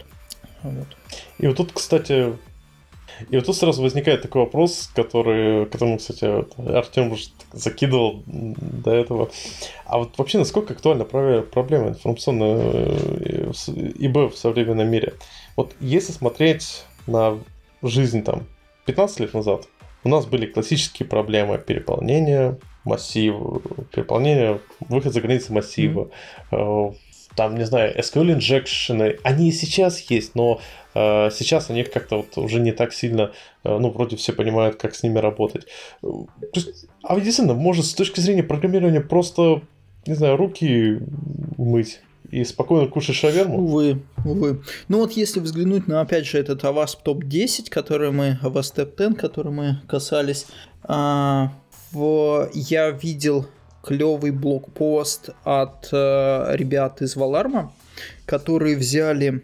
[0.61, 0.87] Вот.
[1.39, 2.37] И вот тут, кстати,
[3.29, 6.25] и вот тут сразу возникает такой вопрос, который, которому, кстати,
[6.75, 9.29] Артем уже закидывал до этого.
[9.85, 12.97] А вот вообще, насколько актуальна проблема информационная
[13.51, 15.13] ИБ в современном мире?
[15.55, 17.39] Вот если смотреть на
[17.81, 18.43] жизнь там
[18.85, 19.67] 15 лет назад,
[20.03, 23.61] у нас были классические проблемы переполнения массива,
[23.93, 26.09] переполнения, выход за границы массива,
[26.51, 26.95] mm-hmm
[27.35, 30.61] там, не знаю, SQL инжекшены, они и сейчас есть, но э,
[30.93, 33.31] сейчас они как-то вот уже не так сильно,
[33.63, 35.67] э, ну, вроде все понимают, как с ними работать.
[36.01, 39.61] То есть, а действительно, может, с точки зрения программирования просто,
[40.05, 40.99] не знаю, руки
[41.57, 43.59] мыть и спокойно кушать шаверму?
[43.59, 44.63] Увы, увы.
[44.87, 49.17] Ну вот если взглянуть на, опять же, этот Avast топ-10, который мы, Avast Top 10,
[49.17, 50.47] который мы касались,
[50.83, 51.53] а,
[51.91, 53.45] в, я видел
[53.83, 57.73] клевый блокпост от э, ребят из Валарма,
[58.25, 59.43] которые взяли,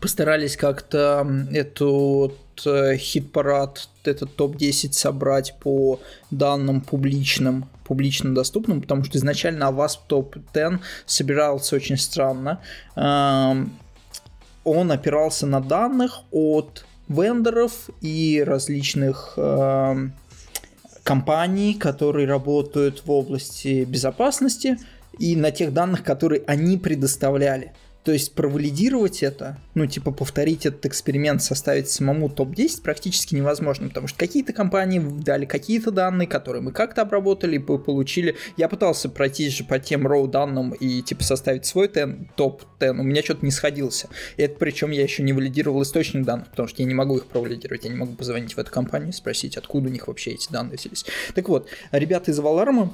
[0.00, 2.32] постарались как-то эту
[2.64, 6.00] э, хит-парад, этот топ-10 собрать по
[6.30, 12.60] данным публичным, публично доступным, потому что изначально Avast топ-10 собирался очень странно.
[14.64, 19.38] Он опирался на данных от вендоров и различных
[21.08, 24.78] компаний, которые работают в области безопасности,
[25.18, 27.72] и на тех данных, которые они предоставляли.
[28.08, 34.08] То есть провалидировать это, ну типа повторить этот эксперимент, составить самому топ-10 практически невозможно, потому
[34.08, 38.34] что какие-то компании дали какие-то данные, которые мы как-то обработали, получили.
[38.56, 43.22] Я пытался пройти же по тем роу данным и типа составить свой топ-10, у меня
[43.22, 44.08] что-то не сходился.
[44.38, 47.26] И это причем я еще не валидировал источник данных, потому что я не могу их
[47.26, 50.50] провалидировать, я не могу позвонить в эту компанию и спросить, откуда у них вообще эти
[50.50, 51.04] данные взялись.
[51.34, 52.88] Так вот, ребята из Valarma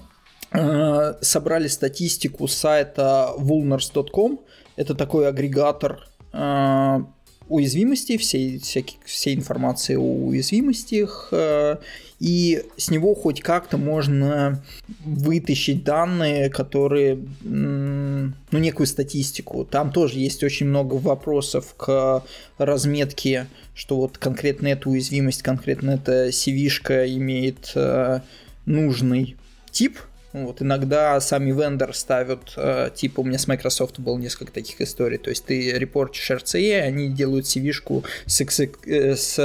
[0.50, 4.40] э, собрали статистику сайта vulners.com,
[4.76, 7.00] это такой агрегатор э,
[7.48, 11.76] уязвимостей, всей, всяких, всей информации о уязвимостях, э,
[12.18, 14.62] и с него хоть как-то можно
[15.04, 19.64] вытащить данные, которые, ну, некую статистику.
[19.64, 22.24] Там тоже есть очень много вопросов к
[22.56, 28.20] разметке, что вот конкретно эта уязвимость, конкретно эта CV-шка имеет э,
[28.64, 29.36] нужный
[29.70, 29.98] тип
[30.34, 35.16] вот, иногда сами вендор ставят, э, типа у меня с Microsoft было несколько таких историй,
[35.16, 39.38] то есть ты репортишь RCE, они делают CV-шку с, X, э, с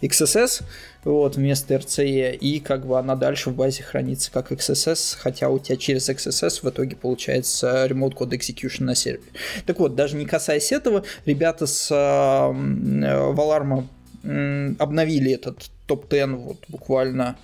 [0.00, 0.62] XSS,
[1.02, 5.58] вот, вместо RCE, и как бы она дальше в базе хранится как XSS, хотя у
[5.58, 9.24] тебя через XSS в итоге получается Remote Code Execution на сервере.
[9.66, 13.86] Так вот, даже не касаясь этого, ребята с Valarma
[14.22, 17.36] э, обновили этот топ-10 вот буквально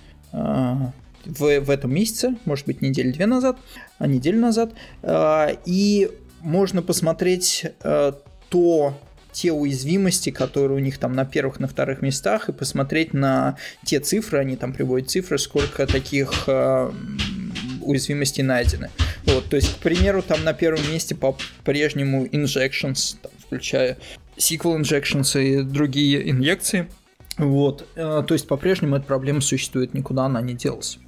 [1.25, 3.57] в, в этом месяце, может быть, недели две назад,
[3.97, 6.09] а неделю назад, а, и
[6.41, 8.19] можно посмотреть а,
[8.49, 8.95] то,
[9.33, 13.99] те уязвимости, которые у них там на первых, на вторых местах, и посмотреть на те
[13.99, 16.91] цифры, они там приводят цифры, сколько таких э,
[17.81, 18.91] уязвимостей найдены.
[19.25, 23.97] Вот, то есть, к примеру, там на первом месте по-прежнему injections, там, включая
[24.37, 26.87] SQL injections и другие инъекции.
[27.37, 30.99] Вот, э, то есть по-прежнему эта проблема существует, никуда она не делась.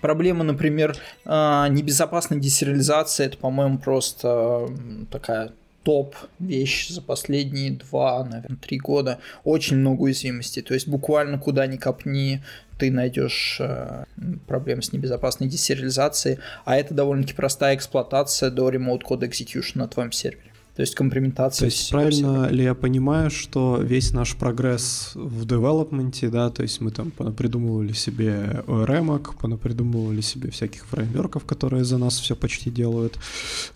[0.00, 4.68] Проблема, например, а, небезопасной десериализации, это, по-моему, просто
[5.10, 5.52] такая
[5.82, 9.18] топ вещь за последние два, наверное, три года.
[9.44, 10.62] Очень много уязвимостей.
[10.62, 12.42] То есть буквально куда ни копни,
[12.78, 14.04] ты найдешь э,
[14.46, 20.12] проблемы с небезопасной десериализацией, а это довольно-таки простая эксплуатация до Remote Code Execution на твоем
[20.12, 20.49] сервере.
[20.76, 21.60] То есть компрометация.
[21.60, 26.80] То есть правильно ли я понимаю, что весь наш прогресс в девелопменте, да, то есть
[26.80, 33.18] мы там придумывали себе ORM, придумывали себе всяких фреймворков, которые за нас все почти делают,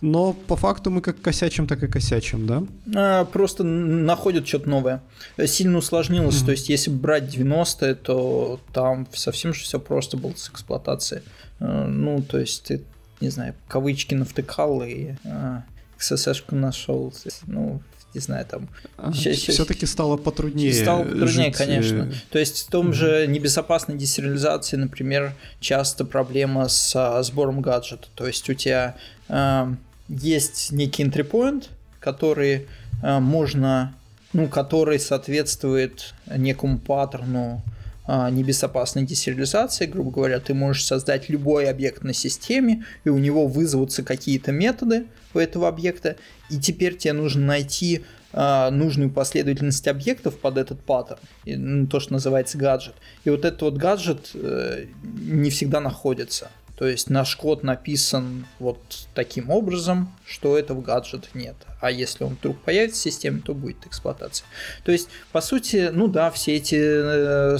[0.01, 2.63] но по факту мы как косячим, так и косячим, да?
[2.95, 5.03] А, просто находят что-то новое.
[5.45, 6.45] Сильно усложнилось, mm-hmm.
[6.45, 11.21] то есть если брать 90-е, то там совсем же все просто было с эксплуатацией.
[11.59, 12.81] А, ну, то есть ты,
[13.21, 15.63] не знаю, кавычки навтыкал и а,
[15.99, 17.13] XSS-шку нашел,
[17.47, 17.81] ну,
[18.15, 18.69] не знаю, там...
[18.97, 20.73] А, Все-таки стало потруднее.
[20.73, 21.55] Стало потруднее, жить.
[21.55, 22.11] конечно.
[22.31, 22.93] То есть в том mm-hmm.
[22.93, 28.07] же небезопасной десериализации, например, часто проблема с а, сбором гаджета.
[28.15, 28.95] То есть у тебя
[29.27, 29.67] э,
[30.07, 31.67] есть некий entry point,
[31.99, 32.67] который
[33.03, 33.93] э, можно,
[34.31, 37.61] ну, который соответствует некому паттерну
[38.07, 39.85] небезопасной десериализации.
[39.85, 45.05] Грубо говоря, ты можешь создать любой объект на системе, и у него вызовутся какие-то методы
[45.33, 46.15] у этого объекта,
[46.49, 48.03] и теперь тебе нужно найти
[48.37, 52.95] а, нужную последовательность объектов под этот паттерн, ну, то, что называется гаджет.
[53.23, 56.49] И вот этот вот гаджет э, не всегда находится.
[56.77, 61.55] То есть наш код написан вот таким образом, что этого гаджета нет.
[61.79, 64.45] А если он вдруг появится в системе, то будет эксплуатация.
[64.83, 67.57] То есть, по сути, ну да, все эти э,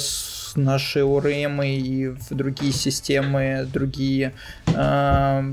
[0.55, 4.33] наши ORM и другие системы, другие
[4.67, 5.43] э,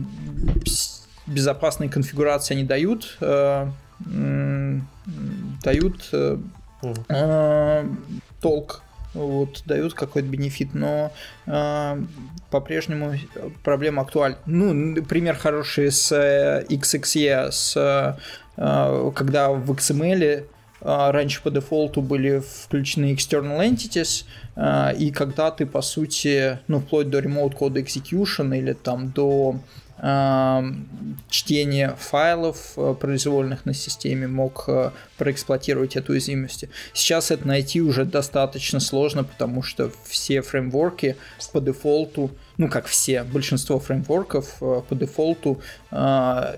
[1.27, 3.69] безопасные конфигурации они дают, э,
[5.63, 6.39] дают э,
[7.09, 7.89] э,
[8.41, 8.83] толк
[9.15, 11.13] вот, дают какой-то бенефит, но
[11.47, 12.03] э,
[12.53, 13.15] по-прежнему
[13.65, 14.37] проблема актуальна.
[14.47, 16.13] Ну, пример хороший с
[16.69, 17.77] XXE, с,
[18.57, 20.45] э, когда в XML
[20.85, 24.25] раньше по дефолту были включены external entities,
[24.99, 29.61] и когда ты, по сути, ну, вплоть до remote code execution или там до
[31.31, 34.69] чтения файлов произвольных на системе мог
[35.17, 36.65] проэксплуатировать эту уязвимость.
[36.93, 41.17] Сейчас это найти уже достаточно сложно, потому что все фреймворки
[41.53, 46.57] по дефолту, ну как все, большинство фреймворков по дефолту в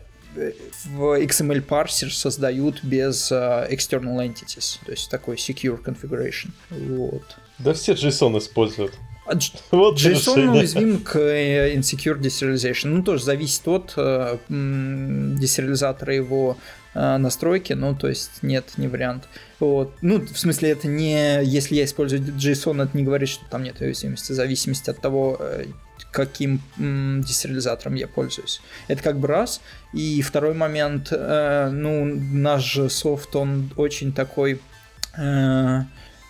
[0.97, 6.51] XML парсер создают без external entities, то есть такой secure configuration.
[6.71, 7.37] Вот.
[7.59, 8.95] Да все JSON используют.
[9.27, 9.37] А
[9.71, 12.89] вот JSON уязвим к э, insecure deserialization.
[12.89, 16.59] Ну, тоже зависит от э, десериализатора его
[16.95, 19.29] э, настройки, ну, то есть нет, не вариант.
[19.61, 19.95] Вот.
[20.03, 21.43] Ну, в смысле, это не...
[21.43, 25.39] Если я использую JSON, это не говорит, что там нет уязвимости, в зависимости от того,
[25.41, 25.65] э,
[26.11, 28.61] каким м, десериализатором я пользуюсь.
[28.89, 29.61] Это как бы раз.
[29.93, 34.61] И второй момент, э, ну, наш же софт, он очень такой
[35.17, 35.81] э,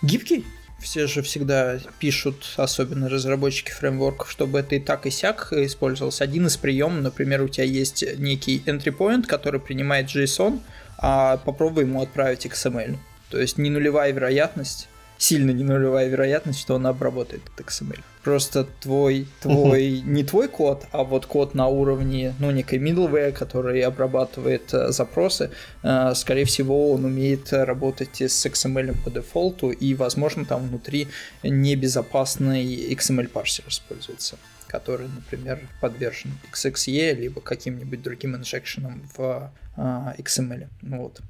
[0.01, 0.45] гибкий.
[0.79, 6.23] Все же всегда пишут, особенно разработчики фреймворков, чтобы это и так и сяк использовался.
[6.23, 10.59] Один из приемов, например, у тебя есть некий entry point, который принимает JSON,
[10.97, 12.97] а попробуй ему отправить XML.
[13.29, 14.87] То есть не нулевая вероятность,
[15.17, 17.99] сильно не нулевая вероятность, что он обработает этот XML.
[18.23, 23.81] Просто твой, твой, не твой код, а вот код на уровне, ну, некой middleware, который
[23.81, 25.51] обрабатывает э, запросы,
[25.83, 31.07] э, скорее всего, он умеет работать с XML по дефолту, и, возможно, там внутри
[31.43, 34.37] небезопасный XML парсер используется
[34.67, 40.67] который, например, подвержен XXE, либо каким-нибудь другим инжекшенам в XML.
[40.81, 41.21] Ну, вот.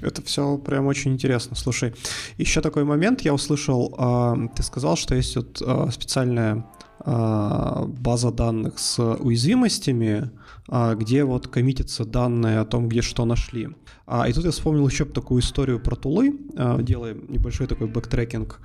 [0.00, 1.56] Это все прям очень интересно.
[1.56, 1.94] Слушай,
[2.36, 3.94] еще такой момент я услышал.
[3.98, 6.64] А, ты сказал, что есть вот а, специальная
[7.04, 10.30] база данных с уязвимостями,
[10.68, 13.70] где вот коммитятся данные о том, где что нашли.
[14.28, 16.38] И тут я вспомнил еще такую историю про тулы,
[16.78, 18.60] делаем небольшой такой бэктрекинг.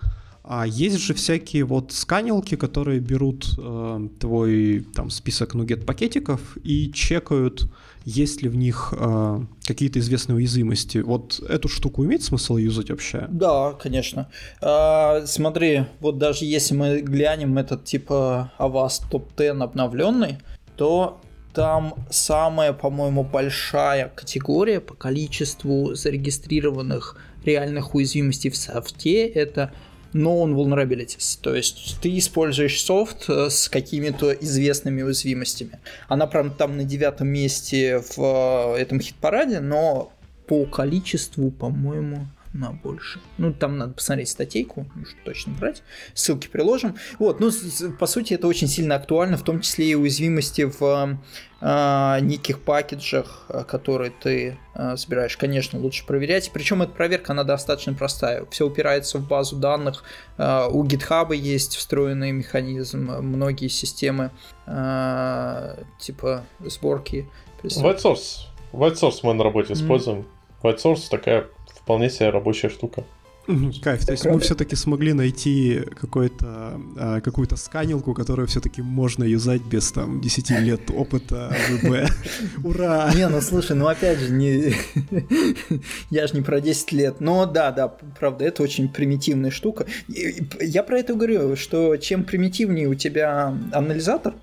[0.50, 6.90] А есть же всякие вот сканилки, которые берут э, твой там список NuGet пакетиков и
[6.94, 7.70] чекают,
[8.06, 11.00] есть ли в них э, какие-то известные уязвимости.
[11.00, 13.28] Вот эту штуку имеет смысл юзать вообще?
[13.30, 14.30] Да, конечно.
[14.62, 20.38] А, смотри, вот даже если мы глянем этот типа Avast топ-10 обновленный,
[20.78, 21.20] то
[21.54, 29.74] там самая, по-моему, большая категория по количеству зарегистрированных реальных уязвимостей в софте это
[30.18, 31.40] known vulnerabilities.
[31.42, 35.80] То есть ты используешь софт э, с какими-то известными уязвимостями.
[36.08, 40.12] Она прям там на девятом месте в э, этом хит-параде, но
[40.48, 43.20] по количеству, по-моему, на больше.
[43.38, 45.84] Ну, там надо посмотреть статейку, что точно брать.
[46.14, 46.96] Ссылки приложим.
[47.20, 47.52] Вот, ну,
[48.00, 51.20] по сути, это очень сильно актуально, в том числе и уязвимости в
[51.62, 55.38] э, неких пакетжах, а, которые ты э, собираешь.
[55.38, 56.52] Конечно, лучше проверять.
[56.54, 58.46] Причем эта проверка, она достаточно простая.
[58.52, 60.04] Все упирается в базу данных.
[60.38, 63.12] Э, у GitHub есть встроенный механизм.
[63.22, 64.32] Многие системы
[64.66, 67.28] э, типа сборки.
[67.64, 68.48] White Source.
[68.72, 70.28] White Source мы на работе используем.
[70.62, 71.48] White Source такая
[71.88, 73.06] вполне себе рабочая штука.
[73.82, 75.84] Кайф, то есть мы все-таки смогли найти
[76.44, 82.12] а, какую-то сканилку, которую все-таки можно юзать без там 10 лет опыта ВБ.
[82.66, 83.10] Ура!
[83.16, 84.74] Не, ну слушай, ну опять же, не...
[86.10, 87.22] я же не про 10 лет.
[87.22, 87.88] Но да, да,
[88.20, 89.86] правда, это очень примитивная штука.
[90.10, 94.34] Я про это говорю, что чем примитивнее у тебя анализатор,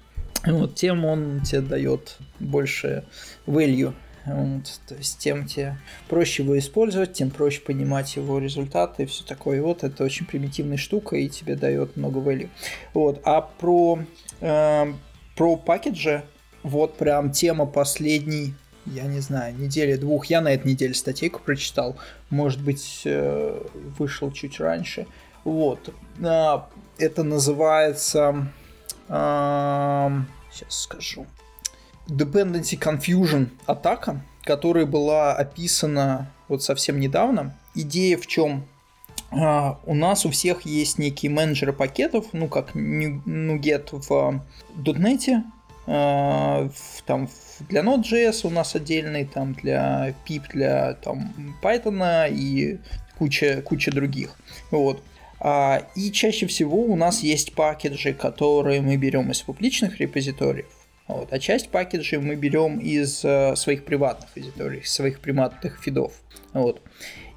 [0.47, 3.05] вот, тем он тебе дает больше
[3.47, 3.93] value
[4.27, 5.77] вот, то есть тем тебе
[6.09, 9.61] проще его использовать, тем проще понимать его результаты и все такое.
[9.63, 12.49] Вот это очень примитивная штука и тебе дает много value.
[12.95, 14.01] Вот, а про,
[14.41, 14.93] э,
[15.37, 16.25] про пакеджи,
[16.63, 18.55] вот прям тема последней
[18.87, 20.27] я не знаю, недели двух.
[20.27, 21.97] Я на этой неделе статейку прочитал.
[22.29, 23.67] Может быть, э,
[23.99, 25.07] вышел чуть раньше.
[25.45, 25.89] Вот.
[26.23, 26.69] А,
[26.99, 28.49] это называется...
[29.09, 31.27] Сейчас скажу.
[32.09, 37.57] Dependency Confusion атака, которая была описана вот совсем недавно.
[37.75, 38.67] Идея в чем?
[39.31, 44.41] Uh, у нас у всех есть некие менеджеры пакетов, ну как NuGet в
[44.77, 45.43] .NET,
[45.87, 47.29] uh, в, там
[47.69, 52.79] для Node.js у нас отдельный, там для pip, для там Python и
[53.19, 54.37] куча, куча других.
[54.71, 55.03] Вот.
[55.41, 60.67] Uh, и чаще всего у нас есть пакеджи, которые мы берем из публичных репозиториев,
[61.07, 61.33] вот.
[61.33, 66.15] А часть пакеджей мы берем из э, своих приватных репозиторий, своих приватных фидов.
[66.53, 66.81] Вот.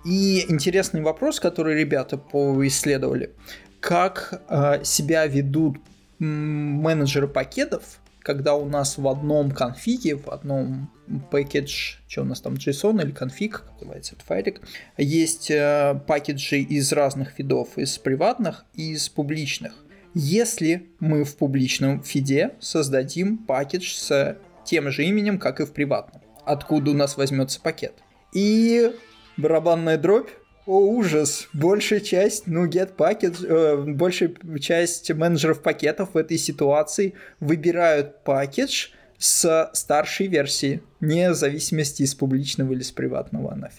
[0.06, 3.32] И интересный вопрос, который ребята поисследовали,
[3.80, 5.78] как э, себя ведут
[6.20, 10.90] менеджеры пакетов, когда у нас в одном конфиге, в одном
[11.32, 14.62] пакетж, что у нас там, JSON или конфиг, как называется этот файлик,
[14.98, 19.74] есть э, пакеджи из разных фидов, из приватных и из публичных.
[20.20, 24.36] Если мы в публичном фиде создадим пакет с
[24.66, 27.94] тем же именем, как и в приватном, откуда у нас возьмется пакет.
[28.34, 28.92] И
[29.38, 30.30] барабанная дробь,
[30.66, 31.48] о, ужас!
[31.54, 38.72] Большая часть, ну, get package, э, большая часть менеджеров пакетов в этой ситуации выбирают пакет
[39.20, 43.70] с старшей версии, вне зависимости из публичного или с приватного на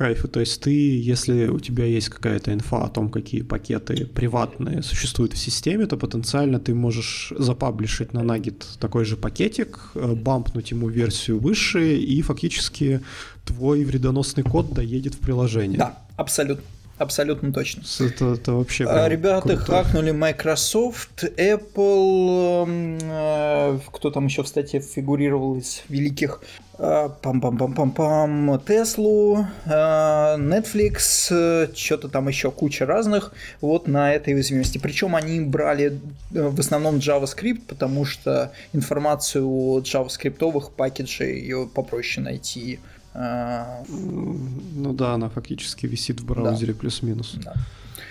[0.00, 0.14] фида.
[0.14, 0.28] Кайф.
[0.30, 5.34] То есть ты, если у тебя есть какая-то инфа о том, какие пакеты приватные существуют
[5.34, 10.88] в системе, то потенциально ты можешь запаблишить на Nugget такой же пакетик, э, бампнуть ему
[10.88, 13.00] версию выше, и фактически
[13.44, 15.78] твой вредоносный код доедет в приложение.
[15.78, 16.64] Да, абсолютно.
[17.00, 17.82] Абсолютно точно.
[17.98, 19.64] Это, это вообще а, Ребята круто.
[19.64, 26.42] хакнули Microsoft, Apple, эм, э, кто там еще в статье фигурировал из великих
[26.78, 33.32] э, пам-пам-пам-пам-пам, Теслу, э, Netflix, что-то там еще куча разных
[33.62, 34.76] вот на этой уязвимости.
[34.76, 35.98] Причем они брали
[36.30, 45.14] в основном JavaScript, потому что информацию о JavaScript пакеджей ее попроще найти а, ну да,
[45.14, 46.78] она фактически висит в браузере да.
[46.78, 47.34] плюс-минус.
[47.44, 47.54] Да.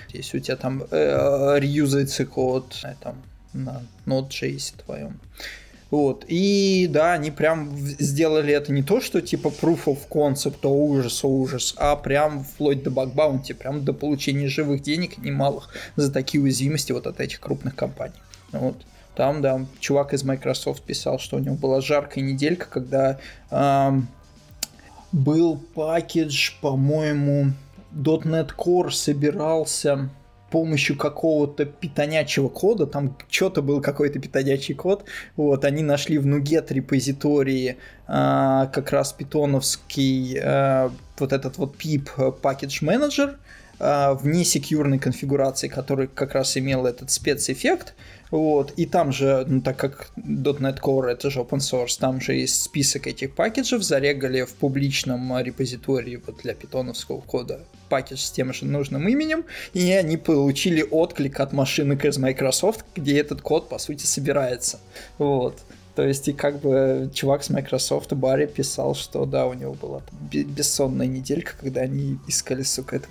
[0.09, 3.15] Если у тебя там э, реюзается код на, там,
[3.53, 5.19] на Node.js твоем.
[5.91, 6.25] Вот.
[6.27, 11.23] И да, они прям сделали это не то, что типа proof of concept, о ужас,
[11.23, 16.43] о ужас, а прям вплоть до баг-баунти, прям до получения живых денег немалых за такие
[16.43, 18.13] уязвимости вот от этих крупных компаний.
[18.51, 18.75] Вот.
[19.15, 23.19] Там, да, чувак из Microsoft писал, что у него была жаркая неделька, когда
[23.49, 24.07] эм,
[25.11, 27.53] был пакетж, по-моему,
[27.93, 30.09] .NET Core собирался
[30.49, 35.05] помощью какого-то питонячего кода, там что-то был какой-то питонячий код,
[35.35, 37.77] вот, они нашли в NuGet репозитории
[38.07, 42.09] а, как раз питоновский а, вот этот вот pip
[42.41, 43.35] package manager
[43.79, 47.93] а, в несекьюрной конфигурации, который как раз имел этот спецэффект,
[48.31, 52.33] вот, и там же, ну, так как .NET Core это же open source, там же
[52.33, 58.53] есть список этих пакетов, зарегали в публичном репозитории вот для питоновского кода пакет с тем
[58.53, 63.79] же нужным именем, и они получили отклик от машинок из Microsoft, где этот код, по
[63.79, 64.79] сути, собирается.
[65.17, 65.57] Вот.
[65.95, 70.01] То есть, и как бы чувак с Microsoft Барри писал, что да, у него была
[70.31, 73.07] бессонная неделька, когда они искали, сука, это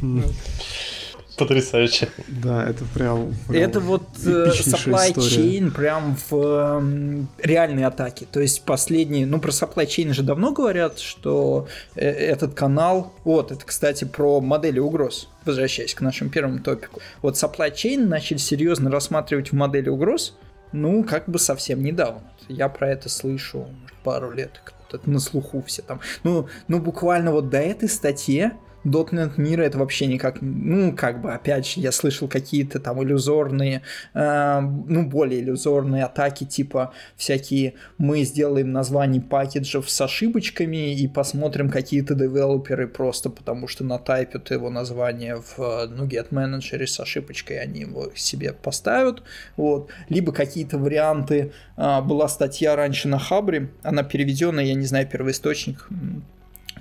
[1.42, 2.08] Потрясающе.
[2.28, 3.34] Да, это прям...
[3.48, 5.58] прям это вот э, supply история.
[5.58, 8.26] chain прям в э, реальной атаке.
[8.30, 9.26] То есть последние...
[9.26, 11.66] Ну, про supply chain же давно говорят, что
[11.96, 13.12] э, этот канал...
[13.24, 15.28] Вот, это, кстати, про модели угроз.
[15.44, 17.00] Возвращаясь к нашему первому топику.
[17.22, 20.36] Вот supply chain начали серьезно рассматривать в модели угроз,
[20.72, 22.22] ну, как бы совсем недавно.
[22.48, 23.66] Я про это слышу
[24.04, 24.60] пару лет.
[25.06, 26.00] На слуху все там.
[26.22, 28.50] Ну, ну буквально вот до этой статьи
[28.84, 33.82] .NET мира это вообще никак, ну, как бы, опять же, я слышал какие-то там иллюзорные,
[34.14, 41.70] э, ну, более иллюзорные атаки, типа всякие, мы сделаем название пакеджев с ошибочками и посмотрим
[41.70, 47.80] какие-то девелоперы просто потому что натайпят его название в, ну, Get Manager с ошибочкой, они
[47.80, 49.22] его себе поставят,
[49.56, 55.06] вот, либо какие-то варианты, э, была статья раньше на Хабре, она переведенная, я не знаю,
[55.06, 55.88] первоисточник,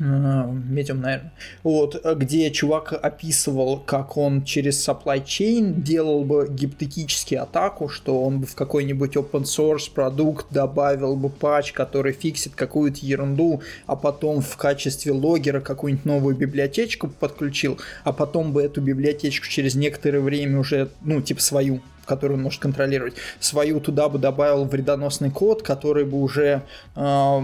[0.02, 1.32] Медиум, наверное.
[1.62, 8.40] Вот, где чувак описывал, как он через supply chain делал бы гипотетически атаку, что он
[8.40, 14.42] бы в какой-нибудь open source продукт добавил бы патч, который фиксит какую-то ерунду, а потом
[14.42, 20.60] в качестве логера какую-нибудь новую библиотечку подключил, а потом бы эту библиотечку через некоторое время
[20.60, 26.04] уже, ну, типа свою, которую он может контролировать, свою туда бы добавил вредоносный код, который
[26.04, 26.62] бы уже
[26.96, 27.40] э,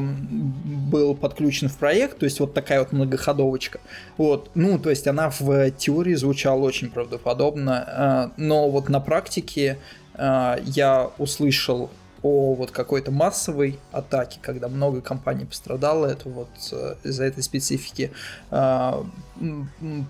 [0.91, 3.79] был подключен в проект, то есть вот такая вот многоходовочка.
[4.17, 9.77] Вот, ну, то есть она в теории звучала очень правдоподобно, э, но вот на практике
[10.15, 11.89] э, я услышал
[12.23, 18.11] о вот какой-то массовой атаке, когда много компаний пострадало, это вот э, из-за этой специфики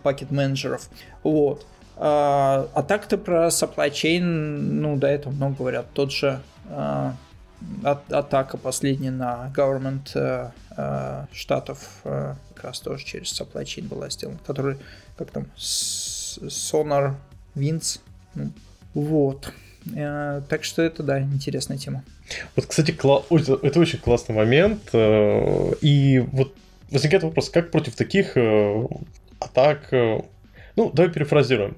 [0.04, 0.90] пакет-менеджеров.
[1.22, 1.68] Вот.
[2.00, 5.88] А, а так-то про supply chain, ну, до этого много говорят.
[5.94, 7.16] Тот же а,
[7.84, 14.10] атака последняя на government а, а, штатов а, как раз тоже через supply chain была
[14.10, 14.78] сделана, который,
[15.18, 17.16] как там, Sonar
[17.56, 18.00] Winds.
[18.36, 18.52] Ну,
[18.94, 19.52] вот.
[20.50, 22.04] Так что это, да, интересная тема.
[22.56, 23.24] Вот, кстати, кла...
[23.30, 24.90] это очень классный момент.
[24.94, 26.54] И вот
[26.92, 28.36] возникает вопрос, как против таких
[29.40, 29.88] атак...
[30.76, 31.78] Ну, давай перефразируем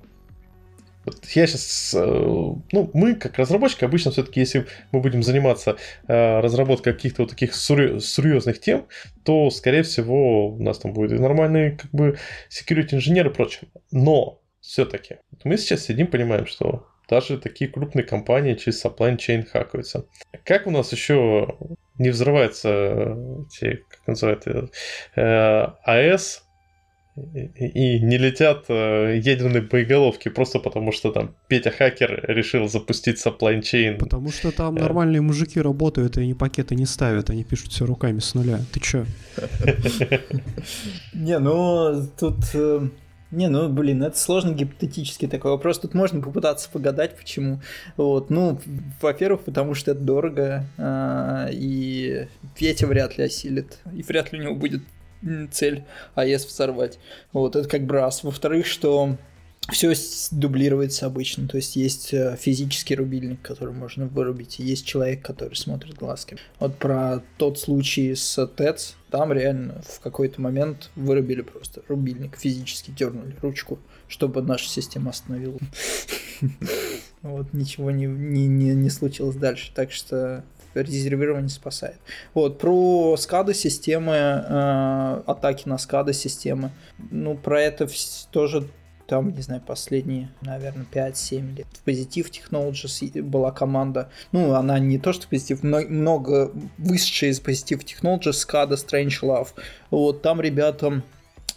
[1.10, 5.78] вот я сейчас, э, ну, мы как разработчики обычно все-таки, если мы будем заниматься
[6.08, 8.88] э, разработкой каких-то вот таких серьезных тем,
[9.24, 12.18] то, скорее всего, у нас там будет и нормальный как бы
[12.50, 13.70] security инженер и прочее.
[13.92, 20.06] Но все-таки мы сейчас сидим, понимаем, что даже такие крупные компании через supply chain хакаются.
[20.44, 21.58] Как у нас еще
[21.98, 23.18] не взрывается
[23.48, 26.44] эти, как называют, э, АЭС,
[27.16, 33.98] и не летят э, ядерные боеголовки просто потому, что там Петя Хакер решил запустить chain.
[33.98, 34.80] Потому что там э.
[34.80, 38.60] нормальные мужики работают, и они пакеты не ставят, они пишут все руками с нуля.
[38.72, 39.06] Ты чё?
[41.14, 42.38] Не, ну тут...
[42.54, 42.88] Э,
[43.32, 45.78] не, ну, блин, это сложно гипотетически такой вопрос.
[45.78, 47.62] Тут можно попытаться погадать, почему.
[47.96, 48.60] Вот, ну,
[49.02, 50.66] во-первых, потому что это дорого,
[51.52, 52.26] и
[52.58, 54.82] Петя вряд ли осилит, и вряд ли у него будет
[55.52, 55.86] цель
[56.16, 57.00] АЭС взорвать.
[57.34, 58.24] Вот, это как бы раз.
[58.24, 59.18] Во-вторых, что
[59.72, 59.94] все
[60.32, 65.54] дублируется обычно, то есть есть э, физический рубильник, который можно вырубить, и есть человек, который
[65.54, 66.42] смотрит глазками.
[66.60, 72.92] Вот про тот случай с ТЭЦ, там реально в какой-то момент вырубили просто рубильник, физически
[72.92, 75.60] дернули ручку, чтобы наша система остановила.
[77.22, 81.98] Вот, ничего не, не, не, не случилось дальше, так что резервирование спасает.
[82.34, 86.72] Вот, про скады системы, э, атаки на скады системы,
[87.12, 87.88] ну, про это
[88.32, 88.68] тоже
[89.10, 91.68] там, не знаю, последние, наверное, 5-7 лет.
[91.84, 97.42] В Positive Technologies была команда, ну, она не то, что Positive, но много высшая из
[97.42, 99.48] Positive Technologies, SCADA, Strange Love.
[99.90, 101.02] Вот, там ребята,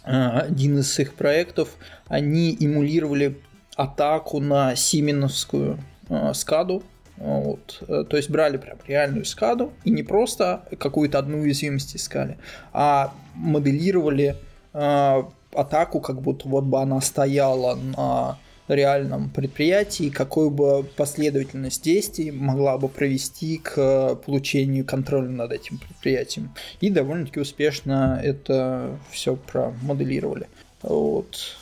[0.03, 1.69] э, один из их проектов,
[2.07, 3.39] они эмулировали
[3.75, 5.77] атаку на Сименовскую
[6.09, 6.83] э, скаду,
[7.17, 7.83] вот.
[7.87, 12.37] Э, то есть брали прям реальную скаду и не просто какую-то одну уязвимость искали,
[12.71, 14.35] а моделировали
[14.73, 15.23] э,
[15.53, 18.37] атаку, как будто вот бы она стояла на
[18.67, 26.53] реальном предприятии, какую бы последовательность действий могла бы провести к получению контроля над этим предприятием.
[26.79, 30.47] И довольно-таки успешно это все промоделировали.
[30.81, 31.57] Вот.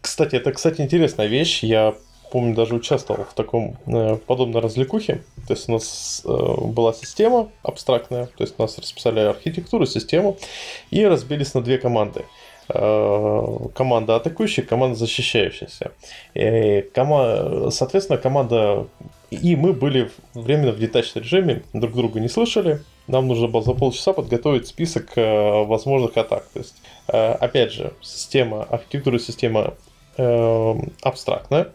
[0.00, 1.62] Кстати, это, кстати, интересная вещь.
[1.62, 1.94] Я
[2.30, 5.22] помню, даже участвовал в таком э, подобной развлекухе.
[5.46, 10.36] То есть у нас э, была система абстрактная, то есть у нас расписали архитектуру, систему,
[10.90, 12.24] и разбились на две команды.
[12.68, 15.92] Э, команда атакующая, команда защищающаяся.
[16.34, 17.70] И кома...
[17.70, 18.86] Соответственно, команда
[19.30, 22.82] и мы были временно в детач режиме, друг друга не слышали.
[23.06, 26.46] Нам нужно было за полчаса подготовить список э, возможных атак.
[26.52, 26.74] То есть,
[27.08, 29.74] э, опять же, система, архитектура системы
[30.16, 31.68] э, абстрактная,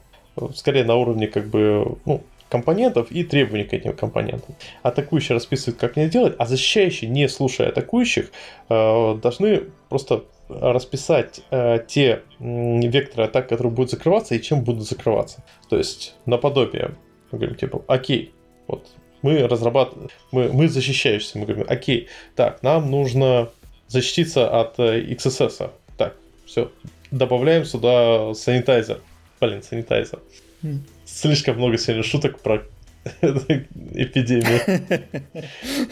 [0.56, 4.56] скорее на уровне как бы, ну, компонентов и требований к этим компонентам.
[4.84, 8.32] Атакующий расписывает, как не делать, а защищающие, не слушая атакующих,
[8.70, 15.44] э, должны просто расписать э, те векторы атак, которые будут закрываться и чем будут закрываться.
[15.70, 16.92] То есть, наподобие,
[17.32, 18.32] мы говорим, типа, окей,
[18.68, 18.88] вот
[19.22, 23.50] мы разрабатываем, мы, мы защищающиеся, мы говорим, окей, так, нам нужно
[23.88, 25.72] защититься от э, XSS.
[25.98, 26.72] Так, все,
[27.10, 29.02] добавляем сюда санитайзер
[29.40, 30.20] Блин, санитайзер.
[31.06, 32.64] Слишком много сегодня шуток про
[33.22, 34.62] эпидемию.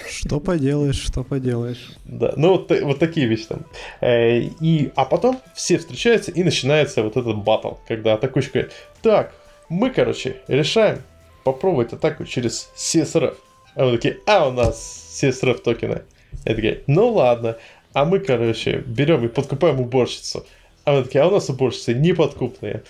[0.10, 1.92] Что поделаешь, что поделаешь.
[2.06, 3.66] Да, ну вот, вот такие вещи там.
[4.02, 9.36] Э, и, а потом все встречаются и начинается вот этот батл, когда атакующий говорит, так,
[9.70, 11.04] мы, короче, решаем
[11.44, 13.36] попробовать атаку через CSRF.
[13.76, 16.04] А мы такие, а у нас CSRF токены.
[16.46, 17.58] Я такие, ну ладно.
[17.94, 20.46] А мы, короче, берем и подкупаем уборщицу.
[20.86, 22.84] А мы такие, а у нас уборщицы неподкупные.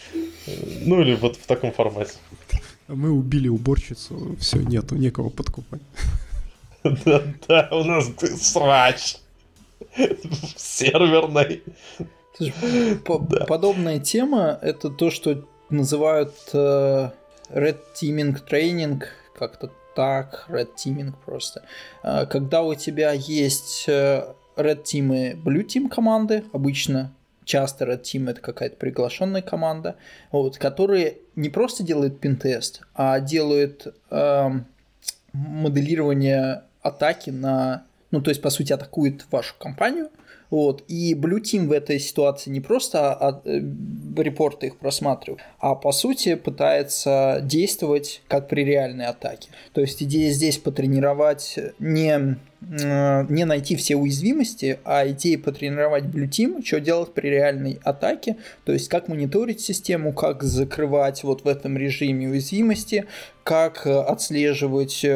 [0.82, 2.14] Ну или вот в таком формате.
[2.88, 5.82] Мы убили уборщицу, все, нету, некого подкупать.
[6.84, 8.12] Да, да, у нас
[8.42, 9.18] срач.
[10.58, 11.64] Серверный.
[13.48, 17.10] Подобная тема это то, что называют э,
[17.50, 19.04] Red Teaming Training,
[19.38, 21.64] как-то так, Red Teaming просто.
[22.02, 27.14] А, когда у тебя есть э, Red Team и Blue Team команды, обычно
[27.46, 29.96] часто Red Team это какая-то приглашенная команда,
[30.32, 34.50] вот, которые не просто делают пинтест, а делают э,
[35.34, 40.10] моделирование атаки на, ну то есть по сути атакует вашу компанию,
[40.54, 40.84] вот.
[40.88, 43.60] И Blue Team в этой ситуации не просто от, э,
[44.18, 49.50] репорты их просматривает, а по сути пытается действовать как при реальной атаке.
[49.74, 52.38] То есть идея здесь потренировать не
[52.70, 58.72] не найти все уязвимости, а идея потренировать Blue Team, что делать при реальной атаке, то
[58.72, 63.06] есть как мониторить систему, как закрывать вот в этом режиме уязвимости,
[63.44, 65.14] как э, отслеживать э,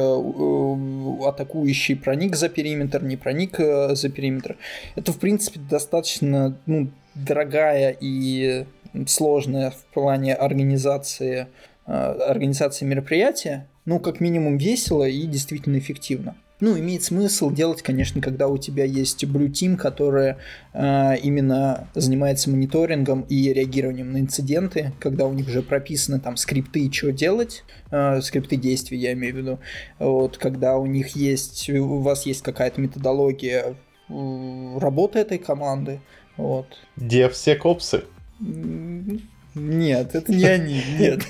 [1.25, 4.57] атакующий проник за периметр, не проник за периметр.
[4.95, 8.65] Это, в принципе, достаточно ну, дорогая и
[9.07, 11.47] сложная в плане организации,
[11.85, 16.35] организации мероприятия, ну, как минимум весело и действительно эффективно.
[16.59, 20.39] Ну, имеет смысл делать, конечно, когда у тебя есть Blue Team, которая
[20.73, 26.91] э, именно занимается мониторингом и реагированием на инциденты, когда у них уже прописаны там скрипты,
[26.91, 29.59] что делать, э, скрипты действий, я имею в виду.
[29.99, 33.75] Вот, когда у них есть, у вас есть какая-то методология
[34.09, 36.01] э, работы этой команды.
[36.37, 36.65] Вот.
[36.95, 38.03] Где все копсы?
[39.57, 41.25] Нет, это не они, нет.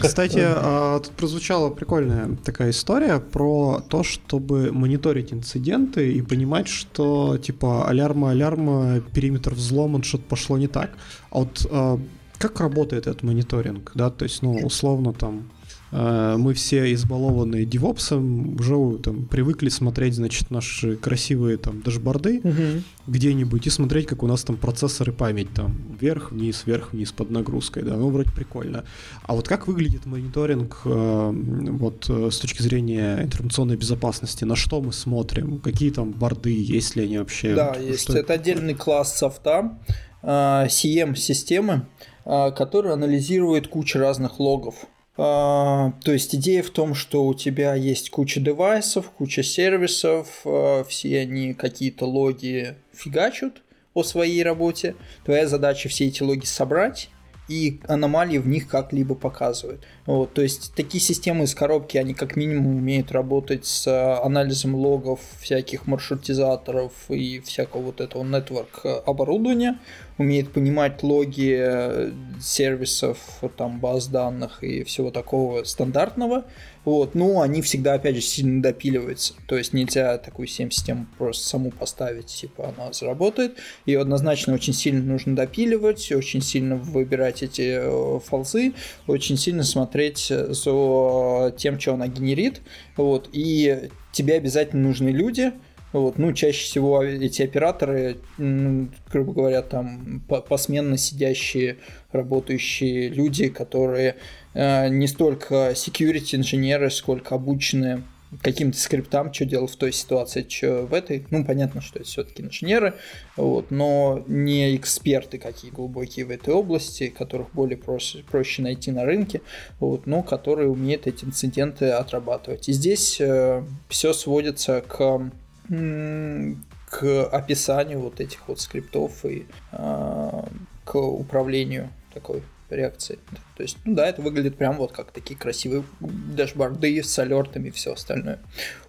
[0.00, 7.38] Кстати, а, тут прозвучала прикольная такая история про то, чтобы мониторить инциденты и понимать, что
[7.38, 10.90] типа алярма, алярма, периметр взломан, что-то пошло не так.
[11.30, 12.00] А вот а,
[12.38, 15.50] как работает этот мониторинг, да, то есть, ну, условно там
[15.92, 22.82] мы все избалованные девопсом уже там привыкли смотреть, значит, наши красивые там дашборды угу.
[23.08, 27.96] где-нибудь и смотреть, как у нас там процессоры память там вверх-вниз, вверх-вниз под нагрузкой, да,
[27.96, 28.84] ну вроде прикольно.
[29.24, 34.44] А вот как выглядит мониторинг э, вот э, с точки зрения информационной безопасности?
[34.44, 35.58] На что мы смотрим?
[35.58, 37.54] Какие там борды, есть ли они вообще?
[37.54, 38.08] Да, вот, есть.
[38.08, 39.78] Это, это отдельный класс софта,
[40.22, 41.86] CM-системы,
[42.24, 44.86] который анализирует кучу разных логов.
[45.22, 50.82] А, то есть идея в том, что у тебя есть куча девайсов, куча сервисов, а,
[50.84, 54.96] все они какие-то логи фигачут о своей работе.
[55.26, 57.10] Твоя задача все эти логи собрать
[57.50, 59.82] и аномалии в них как-либо показывают.
[60.06, 64.76] Вот, то есть такие системы из коробки, они как минимум умеют работать с а, анализом
[64.76, 69.80] логов всяких маршрутизаторов и всякого вот этого network оборудования,
[70.16, 73.18] умеет понимать логи э, сервисов,
[73.56, 76.44] там, баз данных и всего такого стандартного.
[76.84, 79.34] Вот, но они всегда, опять же, сильно допиливаются.
[79.46, 83.58] То есть нельзя такую 7-систему просто саму поставить, типа она заработает.
[83.84, 88.72] Ее однозначно очень сильно нужно допиливать, очень сильно выбирать эти э, фолзы,
[89.06, 92.62] очень сильно смотреть за тем, что она генерит.
[92.96, 95.52] Вот, и тебе обязательно нужны люди,
[95.92, 101.78] вот, ну, чаще всего эти операторы, грубо говоря, там посменно сидящие,
[102.12, 104.16] работающие люди, которые
[104.54, 108.02] э, не столько security инженеры, сколько обученные
[108.42, 111.26] каким-то скриптам, что делать в той ситуации, что в этой.
[111.30, 112.94] Ну, понятно, что это все-таки инженеры,
[113.36, 119.04] вот, но не эксперты какие глубокие в этой области, которых более проще, проще найти на
[119.04, 119.42] рынке,
[119.80, 122.68] вот, но которые умеют эти инциденты отрабатывать.
[122.68, 125.30] И здесь э, все сводится к
[125.70, 130.42] к описанию вот этих вот скриптов и э,
[130.84, 132.42] к управлению такой
[132.74, 133.18] реакции.
[133.56, 137.70] То есть, ну да, это выглядит прям вот как такие красивые дашборды с алертами и
[137.70, 138.38] все остальное.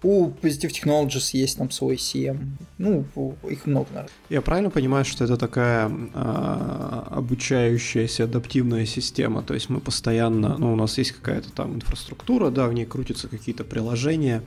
[0.02, 2.38] У Positive Technologies есть там свой CM.
[2.78, 3.04] Ну,
[3.48, 4.12] их много, наверное.
[4.28, 9.42] Я правильно понимаю, что это такая а, обучающаяся адаптивная система?
[9.42, 13.28] То есть мы постоянно, ну, у нас есть какая-то там инфраструктура, да, в ней крутятся
[13.28, 14.42] какие-то приложения,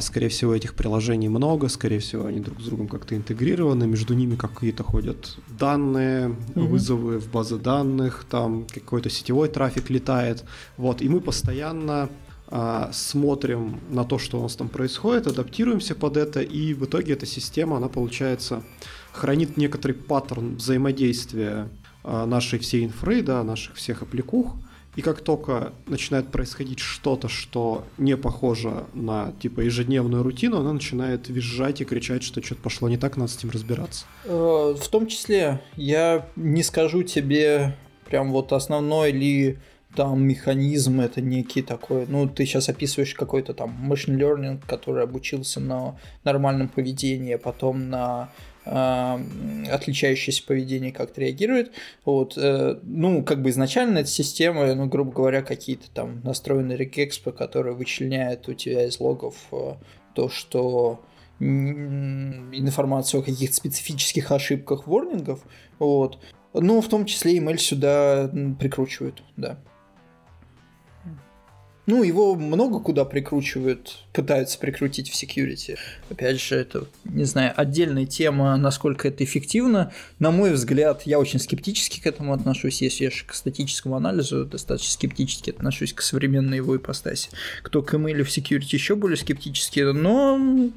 [0.00, 4.36] скорее всего, этих приложений много, скорее всего, они друг с другом как-то интегрированы, между ними
[4.36, 6.66] какие-то ходят данные, mm-hmm.
[6.66, 10.44] вызовы в базы данных, там какой-то сетевой трафик летает.
[10.76, 12.10] Вот, и мы постоянно
[12.54, 17.14] а, смотрим на то, что у нас там происходит, адаптируемся под это, и в итоге
[17.14, 18.62] эта система, она получается,
[19.10, 21.70] хранит некоторый паттерн взаимодействия
[22.04, 24.54] а, нашей всей инфры, да, наших всех аппликух,
[24.94, 31.28] и как только начинает происходить что-то, что не похоже на типа ежедневную рутину, она начинает
[31.28, 34.04] визжать и кричать, что что-то пошло не так, надо с этим разбираться.
[34.24, 39.58] Э, в том числе, я не скажу тебе прям вот основной ли
[39.94, 45.60] там механизм это некий такой, ну, ты сейчас описываешь какой-то там machine learning, который обучился
[45.60, 48.30] на нормальном поведении, а потом на
[48.64, 51.72] отличающееся поведение как-то реагирует.
[52.04, 57.32] Вот, э, ну, как бы изначально эта система, ну, грубо говоря, какие-то там настроенные рекекспы,
[57.32, 59.74] которые вычленяют у тебя из логов э,
[60.14, 61.00] то, что
[61.40, 65.40] информацию о каких-то специфических ошибках ворнингов,
[65.80, 66.18] вот.
[66.54, 68.30] Ну, в том числе email сюда
[68.60, 69.58] прикручивают, да.
[71.86, 75.78] Ну, его много куда прикручивают, пытаются прикрутить в security.
[76.10, 79.92] Опять же, это, не знаю, отдельная тема, насколько это эффективно.
[80.18, 84.92] На мой взгляд, я очень скептически к этому отношусь, если я к статическому анализу достаточно
[84.92, 87.30] скептически отношусь к современной его ипостаси.
[87.62, 90.70] Кто к email в security еще более скептически, но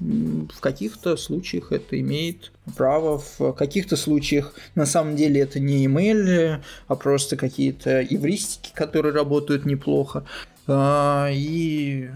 [0.00, 6.60] в каких-то случаях это имеет право, в каких-то случаях на самом деле это не email,
[6.88, 10.24] а просто какие-то эвристики, которые работают неплохо.
[10.70, 12.08] А, и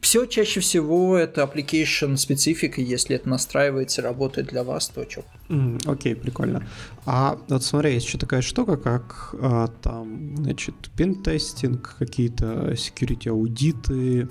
[0.00, 5.24] все чаще всего это application специфика, если это настраивается, работает для вас, то что.
[5.48, 6.66] Окей, okay, прикольно.
[7.06, 14.28] А вот смотри, есть еще такая штука, как а, там, значит, пентестинг, какие-то security аудиты,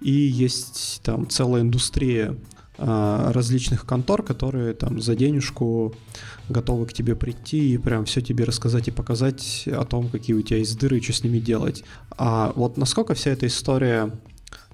[0.00, 2.36] и есть там целая индустрия
[2.78, 5.94] различных контор, которые там за денежку
[6.48, 10.42] готовы к тебе прийти и прям все тебе рассказать и показать о том, какие у
[10.42, 11.84] тебя есть дыры и что с ними делать.
[12.16, 14.12] А вот насколько вся эта история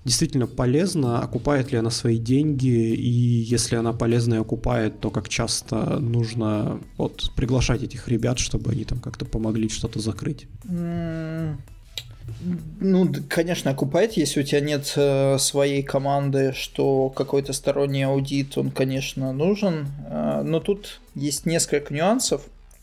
[0.05, 5.29] действительно полезна, окупает ли она свои деньги, и если она полезна и окупает, то как
[5.29, 10.47] часто нужно вот приглашать этих ребят, чтобы они там как-то помогли что-то закрыть?
[12.81, 18.71] Ну, конечно, окупает, если у тебя нет э, своей команды, что какой-то сторонний аудит, он,
[18.71, 19.89] конечно, нужен.
[20.07, 22.43] Э, но тут есть несколько нюансов.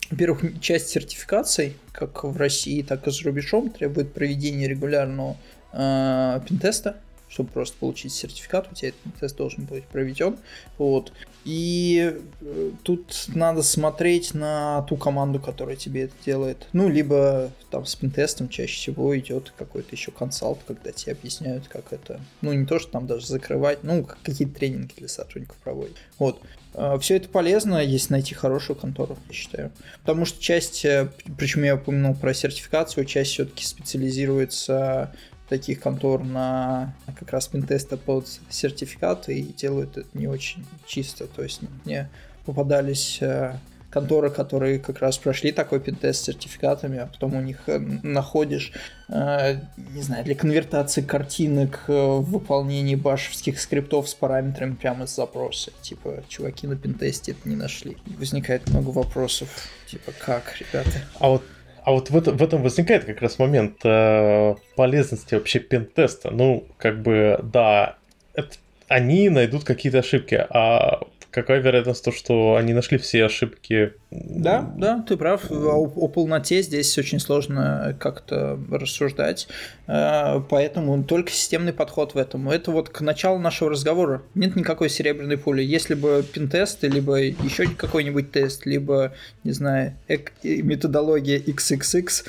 [0.09, 5.37] Во-первых, часть сертификаций, как в России, так и за рубежом, требует проведения регулярного
[5.73, 6.97] э, пентеста
[7.31, 10.37] чтобы просто получить сертификат, у тебя этот тест должен быть проведен.
[10.77, 11.13] Вот.
[11.43, 16.67] И э, тут надо смотреть на ту команду, которая тебе это делает.
[16.71, 21.93] Ну, либо там с пентестом чаще всего идет какой-то еще консалт, когда тебе объясняют, как
[21.93, 22.21] это.
[22.41, 25.95] Ну, не то, что там даже закрывать, ну, какие-то тренинги для сотрудников проводят.
[26.19, 26.41] Вот.
[26.73, 29.71] А, Все это полезно, если найти хорошую контору, я считаю.
[30.01, 35.13] Потому что часть, э, причем я упомянул про сертификацию, часть все-таки специализируется
[35.51, 41.27] таких контор на как раз пентеста под сертификаты и делают это не очень чисто.
[41.27, 42.09] То есть мне
[42.45, 43.57] попадались э,
[43.89, 48.71] конторы, которые как раз прошли такой пентест с сертификатами, а потом у них э, находишь,
[49.09, 55.71] э, не знаю, для конвертации картинок в выполнении башевских скриптов с параметрами прямо из запроса.
[55.81, 57.97] Типа, чуваки на пентесте это не нашли.
[58.17, 59.49] Возникает много вопросов.
[59.85, 61.01] Типа, как, ребята?
[61.19, 61.43] А вот
[61.83, 66.31] а вот в, это, в этом возникает как раз момент э, полезности вообще пентеста.
[66.31, 67.97] Ну, как бы, да,
[68.33, 68.55] это,
[68.87, 71.01] они найдут какие-то ошибки, а
[71.31, 73.93] какая вероятность то, что они нашли все ошибки?
[74.11, 75.49] Да, да, ты прав.
[75.49, 79.47] О, о полноте здесь очень сложно как-то рассуждать,
[79.87, 82.49] э, поэтому только системный подход в этом.
[82.49, 84.21] Это вот к началу нашего разговора.
[84.35, 85.63] Нет никакой серебряной пули.
[85.63, 89.13] Если бы пин-тест, либо еще какой-нибудь тест, либо,
[89.43, 89.95] не знаю,
[90.43, 92.25] методология XXX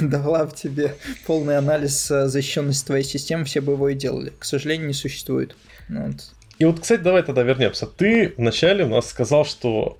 [0.00, 0.94] дала в тебе
[1.26, 4.32] полный анализ э, защищенности твоей системы, все бы его и делали.
[4.38, 5.54] К сожалению, не существует.
[5.90, 6.32] Вот.
[6.58, 7.86] И вот, кстати, давай тогда вернемся.
[7.86, 9.98] Ты вначале у нас сказал, что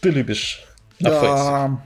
[0.00, 0.66] ты любишь
[1.00, 1.80] да.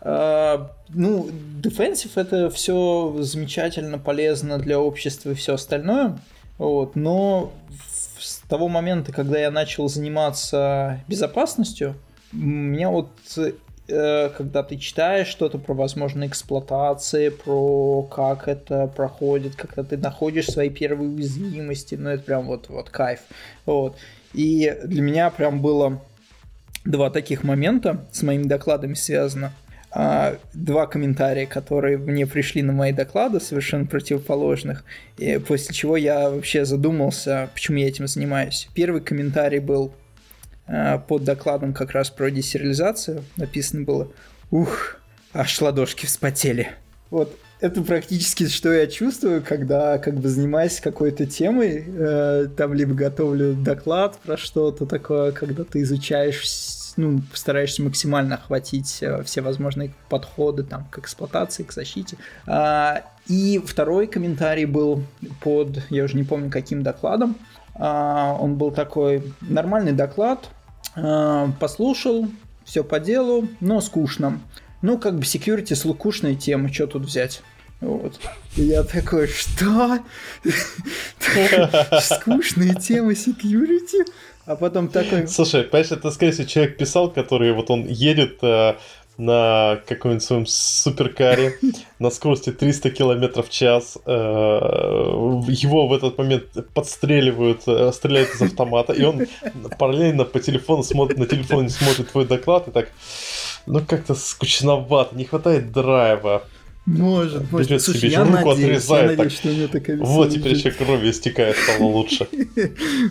[0.00, 1.30] Uh, ну,
[1.60, 6.18] defensive это все замечательно, полезно для общества и все остальное.
[6.58, 7.52] Вот, но
[8.20, 11.94] с того момента, когда я начал заниматься безопасностью,
[12.32, 13.10] меня вот
[13.86, 20.70] когда ты читаешь что-то про возможные эксплуатации, про как это проходит, когда ты находишь свои
[20.70, 23.20] первые уязвимости, ну это прям вот, вот кайф.
[23.66, 23.96] Вот.
[24.34, 26.00] И для меня прям было
[26.84, 29.52] два таких момента с моими докладами связано.
[29.94, 34.84] А, два комментария, которые мне пришли на мои доклады, совершенно противоположных,
[35.18, 38.68] и после чего я вообще задумался, почему я этим занимаюсь.
[38.74, 40.01] Первый комментарий был Э,
[41.08, 44.08] под докладом как раз про десериализацию написано было
[44.50, 44.96] «Ух,
[45.34, 46.70] аж ладошки вспотели».
[47.10, 52.92] Вот это практически что я чувствую, когда как бы занимаюсь какой-то темой, э, там либо
[52.92, 56.42] готовлю доклад про что-то такое, когда ты изучаешь,
[56.96, 62.16] ну, стараешься максимально охватить э, все возможные подходы там к эксплуатации, к защите.
[62.46, 65.04] А, и второй комментарий был
[65.40, 67.36] под, я уже не помню каким докладом,
[67.74, 70.48] а, он был такой нормальный доклад,
[70.94, 72.28] послушал,
[72.64, 74.40] все по делу, но скучно.
[74.82, 77.42] Ну, как бы security скучная тема, что тут взять?
[77.80, 78.20] Вот.
[78.56, 79.98] И я такой, что?
[82.00, 84.06] Скучная тема security?
[84.44, 85.28] А потом такой...
[85.28, 88.74] Слушай, понимаешь, это, скорее всего, человек писал, который вот он едет э,
[89.18, 91.58] на каком-нибудь своем суперкаре
[91.98, 93.98] на скорости 300 км в час.
[94.06, 94.12] Э,
[95.48, 96.44] его в этот момент
[96.74, 99.26] подстреливают, э, стреляют из автомата, и он
[99.78, 102.88] параллельно по телефону смотрит, на телефоне смотрит твой доклад и так,
[103.66, 106.44] ну как-то скучновато, не хватает драйва.
[106.84, 107.68] Может, может.
[107.68, 110.30] Берет Слушай, себе я руку надеюсь, отрезает, я надеюсь, так, что у меня такая Вот
[110.30, 112.26] теперь еще кровью истекает, стало лучше.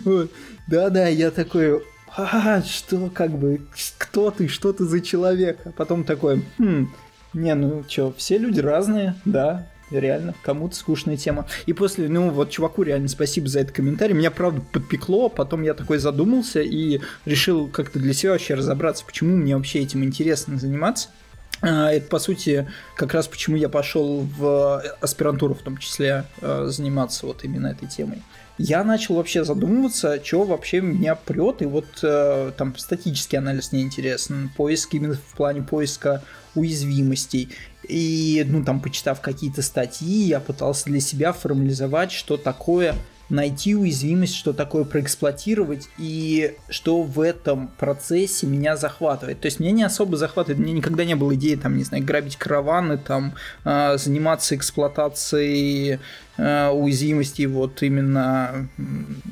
[0.68, 1.82] Да-да, я такой,
[2.16, 3.60] а, что, как бы,
[3.98, 5.58] кто ты, что ты за человек?
[5.64, 6.92] А потом такой, хм,
[7.32, 11.46] не, ну чё, все люди разные, да, реально, кому-то скучная тема.
[11.66, 15.74] И после, ну вот чуваку реально спасибо за этот комментарий, меня правда подпекло, потом я
[15.74, 21.08] такой задумался и решил как-то для себя вообще разобраться, почему мне вообще этим интересно заниматься.
[21.60, 26.66] А, Это, по сути, как раз почему я пошел в аспирантуру, в том числе, э,
[26.68, 28.22] заниматься вот именно этой темой.
[28.58, 33.82] Я начал вообще задумываться, что вообще меня прет, и вот э, там статический анализ мне
[33.82, 36.22] интересен, поиск именно в плане поиска
[36.54, 37.48] уязвимостей.
[37.88, 42.94] И, ну, там, почитав какие-то статьи, я пытался для себя формализовать, что такое
[43.32, 49.40] найти уязвимость, что такое проэксплуатировать и что в этом процессе меня захватывает.
[49.40, 52.36] То есть меня не особо захватывает, меня никогда не было идеи, там, не знаю, грабить
[52.36, 53.34] караваны, там,
[53.64, 55.98] э, заниматься эксплуатацией
[56.36, 58.68] э, уязвимостей вот именно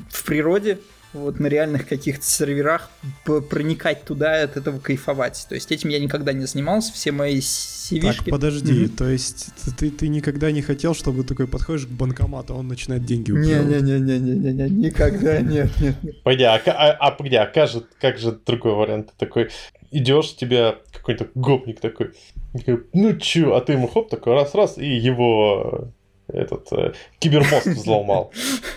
[0.09, 0.79] в природе,
[1.13, 2.89] вот на реальных каких-то серверах
[3.25, 5.45] проникать туда и от этого кайфовать.
[5.49, 8.01] То есть этим я никогда не занимался, все мои CV-шки...
[8.17, 8.89] Так, подожди, Мгм.
[8.95, 9.47] то есть
[9.77, 13.65] ты, ты никогда не хотел, чтобы такой подходишь к банкомату, а он начинает деньги убивать?
[13.65, 15.95] Не-не-не-не-не-не, никогда нет, нет.
[16.23, 19.07] Погоди, а, а, а погоди, а как же, как же другой вариант?
[19.07, 19.49] Ты такой,
[19.91, 22.11] идешь, тебя какой-то гопник такой,
[22.53, 25.89] такой, ну чё, а ты ему хоп, такой раз-раз, и его
[26.29, 28.31] э, этот э, кибермозг взломал.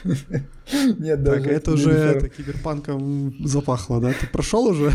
[0.98, 4.12] Нет, Так, даже это уже это киберпанком запахло, да?
[4.18, 4.90] Ты прошел уже?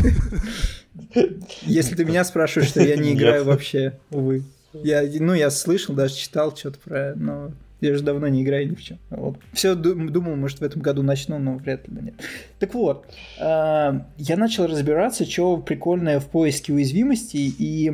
[1.62, 4.44] Если ты меня спрашиваешь, что я не играю вообще, увы.
[4.72, 8.74] Я, ну, я слышал, даже читал что-то про, но я же давно не играю ни
[8.74, 8.98] в чем.
[9.10, 9.36] Вот.
[9.52, 12.14] Все думал, может, в этом году начну, но вряд ли, да нет.
[12.58, 13.06] Так вот,
[13.40, 17.92] а, я начал разбираться, что прикольное в поиске уязвимостей и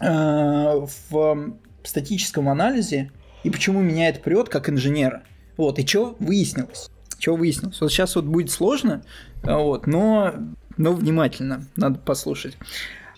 [0.00, 1.52] а, в
[1.82, 3.10] статическом анализе,
[3.44, 5.22] и почему меня это прет как инженера.
[5.56, 6.88] Вот, и что выяснилось?
[7.18, 7.80] Что выяснилось?
[7.80, 9.02] Вот сейчас вот будет сложно,
[9.42, 10.34] а, вот, но,
[10.76, 12.56] но внимательно надо послушать.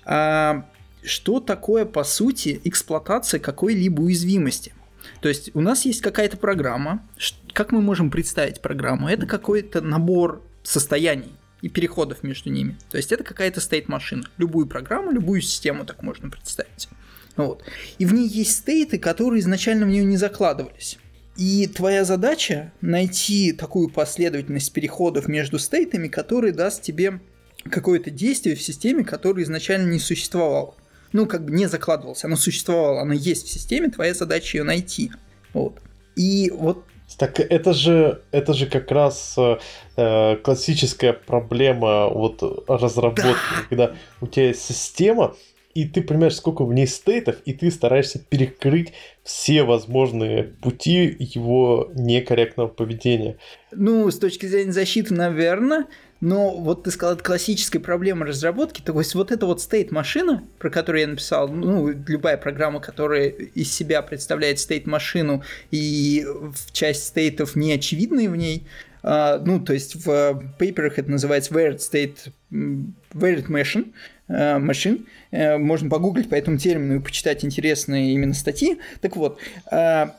[0.04, 0.66] А,
[1.02, 4.72] что такое, по сути, эксплуатация какой-либо уязвимости?
[5.20, 7.06] То есть у нас есть какая-то программа.
[7.52, 9.08] Как мы можем представить программу?
[9.08, 11.32] Это какой-то набор состояний
[11.62, 12.76] и переходов между ними.
[12.90, 14.24] То есть это какая-то стейт-машина.
[14.38, 16.88] Любую программу, любую систему так можно представить.
[17.36, 17.62] Вот.
[17.98, 20.98] И в ней есть стейты, которые изначально в нее не закладывались.
[21.36, 27.20] И твоя задача найти такую последовательность переходов между стейтами, которая даст тебе
[27.64, 30.74] какое-то действие в системе, которое изначально не существовало.
[31.12, 35.10] Ну, как бы не закладывалось, оно существовало, оно есть в системе, твоя задача ее найти.
[35.52, 35.80] Вот.
[36.14, 36.84] И вот
[37.18, 39.58] Так это же, это же как раз э,
[39.96, 43.36] э, классическая проблема вот разработки,
[43.68, 45.34] когда у тебя есть система,
[45.74, 48.92] и ты понимаешь, сколько в ней стейтов, и ты стараешься перекрыть
[49.22, 53.36] все возможные пути его некорректного поведения.
[53.70, 55.86] Ну, с точки зрения защиты, наверное.
[56.20, 58.82] Но вот ты сказал, это классическая проблема разработки.
[58.82, 63.72] То есть вот эта вот стейт-машина, про которую я написал, ну, любая программа, которая из
[63.72, 68.66] себя представляет стейт-машину, и в часть стейтов не очевидные в ней,
[69.02, 73.92] а, ну, то есть в пейперах это называется varied state, varied machine,
[74.30, 75.06] э, machine.
[75.30, 78.78] Э, Можно погуглить по этому термину и почитать интересные именно статьи.
[79.00, 79.38] Так вот,
[79.70, 80.16] а,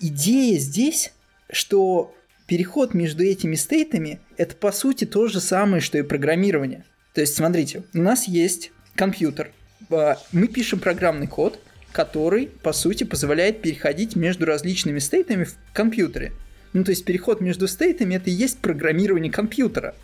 [0.00, 1.12] идея здесь,
[1.50, 2.14] что
[2.46, 6.84] переход между этими стейтами это по сути то же самое, что и программирование.
[7.12, 9.52] То есть, смотрите, у нас есть компьютер,
[9.88, 11.60] мы пишем программный код,
[11.92, 16.32] который, по сути, позволяет переходить между различными стейтами в компьютере.
[16.72, 19.94] Ну, то есть переход между стейтами это и есть программирование компьютера.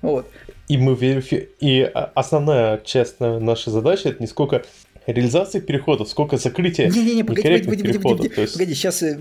[0.00, 0.32] Вот.
[0.68, 1.48] И мы верифи...
[1.60, 4.62] И а, основная часть на- нашей задачи это не сколько
[5.06, 8.18] реализации переходов, сколько закрытия Не-не-не, погоди, погоди, погоди, погоди, переходов.
[8.18, 9.18] погоди, То есть- погоди, сейчас э,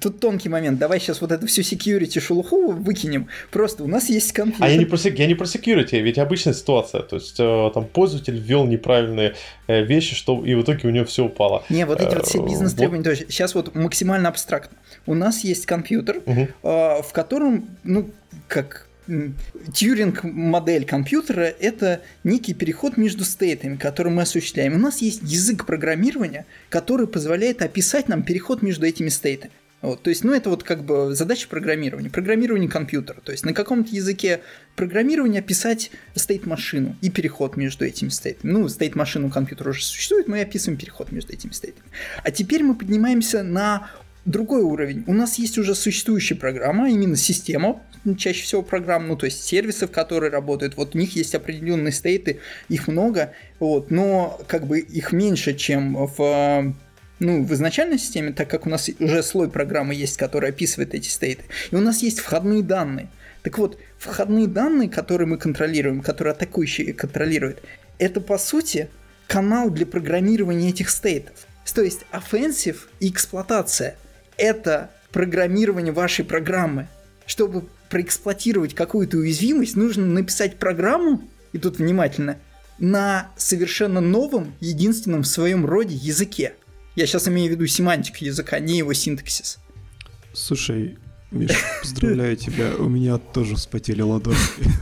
[0.00, 0.78] тут тонкий момент.
[0.78, 3.28] Давай сейчас вот эту всю security шелуху выкинем.
[3.50, 4.64] Просто у нас есть компьютер.
[4.64, 7.02] А я не про, я не про security, ведь обычная ситуация.
[7.02, 9.34] То есть э, там пользователь ввел неправильные
[9.66, 11.64] э, вещи, что и в итоге у него все упало.
[11.68, 13.26] Не, вот эти вот все бизнес-требования тоже.
[13.28, 14.78] Сейчас вот максимально абстрактно.
[15.06, 16.22] У нас есть компьютер,
[16.62, 18.08] а, в котором, ну,
[18.46, 24.74] как Тьюринг-модель компьютера– это некий переход между стейтами, который мы осуществляем.
[24.74, 29.52] У нас есть язык программирования, который позволяет описать нам переход между этими стейтами.
[29.82, 33.20] Вот, то есть, ну, это вот как бы задача программирования, программирование компьютера.
[33.20, 34.40] То есть, на каком-то языке
[34.76, 38.52] программирования описать стейт-машину и переход между этими стейтами.
[38.52, 41.88] Ну, стейт-машину компьютера уже существует, мы описываем переход между этими стейтами.
[42.22, 43.90] А теперь мы поднимаемся на
[44.24, 45.04] другой уровень.
[45.06, 47.82] У нас есть уже существующая программа, именно система,
[48.16, 52.40] чаще всего программ, ну, то есть сервисов, которые работают, вот у них есть определенные стейты,
[52.68, 56.74] их много, вот, но как бы их меньше, чем в
[57.18, 61.08] ну, в изначальной системе, так как у нас уже слой программы есть, который описывает эти
[61.08, 63.08] стейты, и у нас есть входные данные.
[63.42, 67.62] Так вот, входные данные, которые мы контролируем, которые атакующий контролирует,
[67.98, 68.88] это по сути
[69.28, 71.46] канал для программирования этих стейтов.
[71.72, 73.96] То есть offensive и эксплуатация–
[74.42, 76.88] это программирование вашей программы.
[77.26, 82.38] Чтобы проэксплуатировать какую-то уязвимость, нужно написать программу, и тут внимательно,
[82.78, 86.54] на совершенно новом, единственном в своем роде языке.
[86.96, 89.58] Я сейчас имею в виду семантику языка, не его синтаксис.
[90.32, 90.98] Слушай,
[91.30, 94.64] Миша, поздравляю тебя, у меня тоже вспотели ладошки.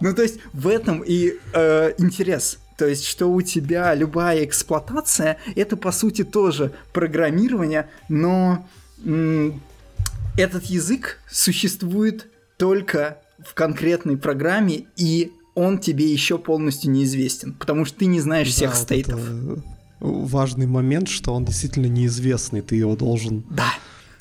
[0.00, 2.58] Ну, то есть в этом и э, интерес.
[2.76, 8.68] То есть, что у тебя любая эксплуатация, это по сути тоже программирование, но
[9.04, 17.98] этот язык существует только в конкретной программе, и он тебе еще полностью неизвестен, потому что
[17.98, 19.20] ты не знаешь всех да, стейтов.
[19.20, 23.72] Вот это важный момент, что он действительно неизвестный, ты его должен да.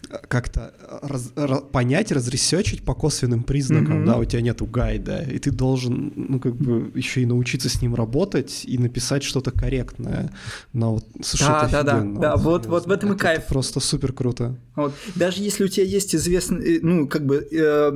[0.07, 4.05] Как-то раз, раз, понять, разресечить по косвенным признакам, mm-hmm.
[4.05, 7.81] да, у тебя нету гайда, и ты должен, ну, как бы, еще и научиться с
[7.81, 10.31] ним работать и написать что-то корректное.
[10.73, 13.47] Но вот, слушай, да, да, да, да, вот, вот в этом и кайф.
[13.47, 14.57] просто супер круто.
[14.75, 14.93] Вот.
[15.15, 17.91] Даже если у тебя есть известный, э, ну, как бы, э,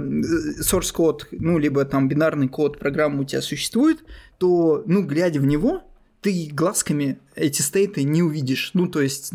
[0.62, 4.00] source код, ну, либо там бинарный код программы у тебя существует,
[4.38, 5.84] то, ну, глядя в него,
[6.22, 8.72] ты глазками эти стейты не увидишь.
[8.74, 9.32] Ну, то есть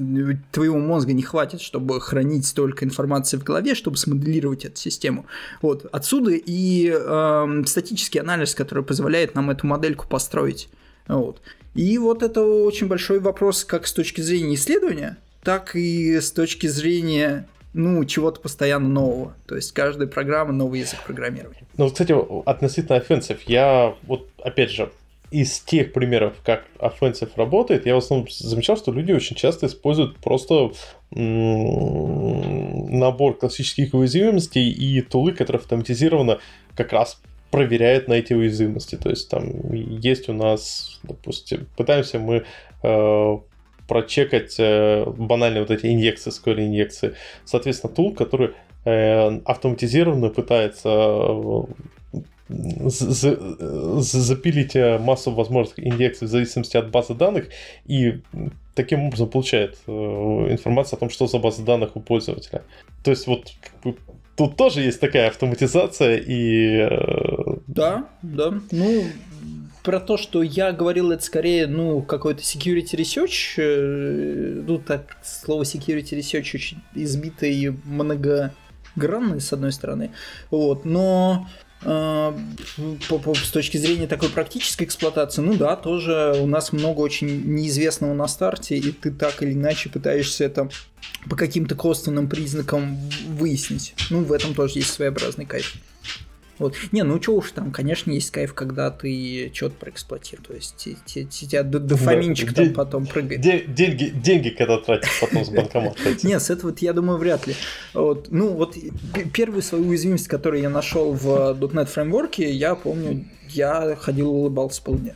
[0.52, 5.26] твоего мозга не хватит, чтобы хранить столько информации в голове, чтобы смоделировать эту систему.
[5.62, 5.86] Вот.
[5.92, 10.68] Отсюда и э, статический анализ, который позволяет нам эту модельку построить.
[11.08, 11.40] Вот.
[11.74, 16.66] И вот это очень большой вопрос как с точки зрения исследования, так и с точки
[16.66, 19.34] зрения ну, чего-то постоянно нового.
[19.46, 21.64] То есть каждая программа новый язык программирования.
[21.76, 22.14] Ну, кстати,
[22.48, 24.90] относительно offensive, я вот, опять же,
[25.34, 30.16] из тех примеров, как offensive работает, я в основном замечал, что люди очень часто используют
[30.18, 30.70] просто
[32.90, 36.38] набор классических уязвимостей и тулы, которые автоматизированно
[36.76, 37.20] как раз
[37.50, 38.94] проверяют на эти уязвимости.
[38.96, 42.44] То есть там есть у нас, допустим, пытаемся мы
[42.82, 43.38] э,
[43.88, 47.14] прочекать э, банальные вот эти инъекции, SQL инъекции.
[47.44, 48.52] Соответственно, тул, который
[48.84, 51.66] э, автоматизированно пытается
[54.00, 57.48] запилить э, массу возможных индексов в зависимости от базы данных
[57.86, 58.20] и
[58.74, 62.62] таким образом получает э, информацию о том, что за база данных у пользователя.
[63.02, 63.52] То есть вот
[64.36, 66.88] тут тоже есть такая автоматизация и...
[66.90, 68.54] Э, да, да.
[68.70, 69.04] Ну,
[69.82, 76.18] про то, что я говорил, это скорее, ну, какой-то security research, ну, так, слово security
[76.18, 80.10] research очень избитое и многогранное, с одной стороны,
[80.50, 81.46] вот, но
[81.84, 88.26] с точки зрения такой практической эксплуатации, ну да, тоже у нас много очень неизвестного на
[88.26, 90.68] старте, и ты так или иначе пытаешься это
[91.28, 92.98] по каким-то косвенным признакам
[93.28, 93.94] выяснить.
[94.10, 95.74] Ну, в этом тоже есть своеобразный кайф.
[96.58, 96.76] Вот.
[96.92, 100.44] Не, ну что уж там, конечно, есть кайф, когда ты что-то проэксплуатируешь.
[100.46, 103.40] То есть тебя дофаминчик там потом прыгает.
[103.40, 105.98] Деньги, деньги когда тратишь потом с банкомата.
[106.22, 107.54] Нет, с этого я думаю, вряд ли.
[107.92, 108.28] Вот.
[108.30, 108.76] Ну, вот
[109.32, 115.14] первую свою уязвимость, которую я нашел в .NET фреймворке, я помню, я ходил улыбался полдня.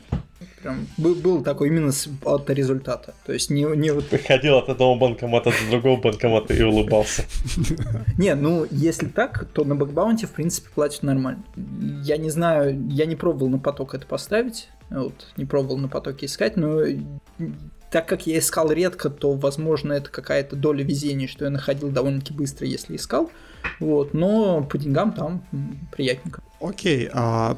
[0.63, 1.93] Прям был, был такой именно
[2.25, 3.15] от результата.
[3.25, 4.05] То есть не, не вот...
[4.27, 7.25] Ходил от одного банкомата до другого банкомата и улыбался.
[8.19, 11.43] Не, ну если так, то на бэкбаунте в принципе платят нормально.
[12.03, 16.27] Я не знаю, я не пробовал на поток это поставить, вот, не пробовал на потоке
[16.27, 16.83] искать, но
[17.91, 22.35] так как я искал редко, то, возможно, это какая-то доля везения, что я находил довольно-таки
[22.35, 23.31] быстро, если искал.
[23.81, 25.45] Вот, но по деньгам там
[25.93, 26.43] приятненько.
[26.61, 27.57] Окей, а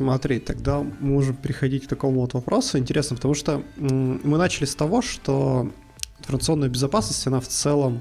[0.00, 2.78] Смотри, тогда мы можем переходить к такому вот вопросу.
[2.78, 5.70] Интересно, потому что мы начали с того, что
[6.20, 8.00] информационная безопасность, она в целом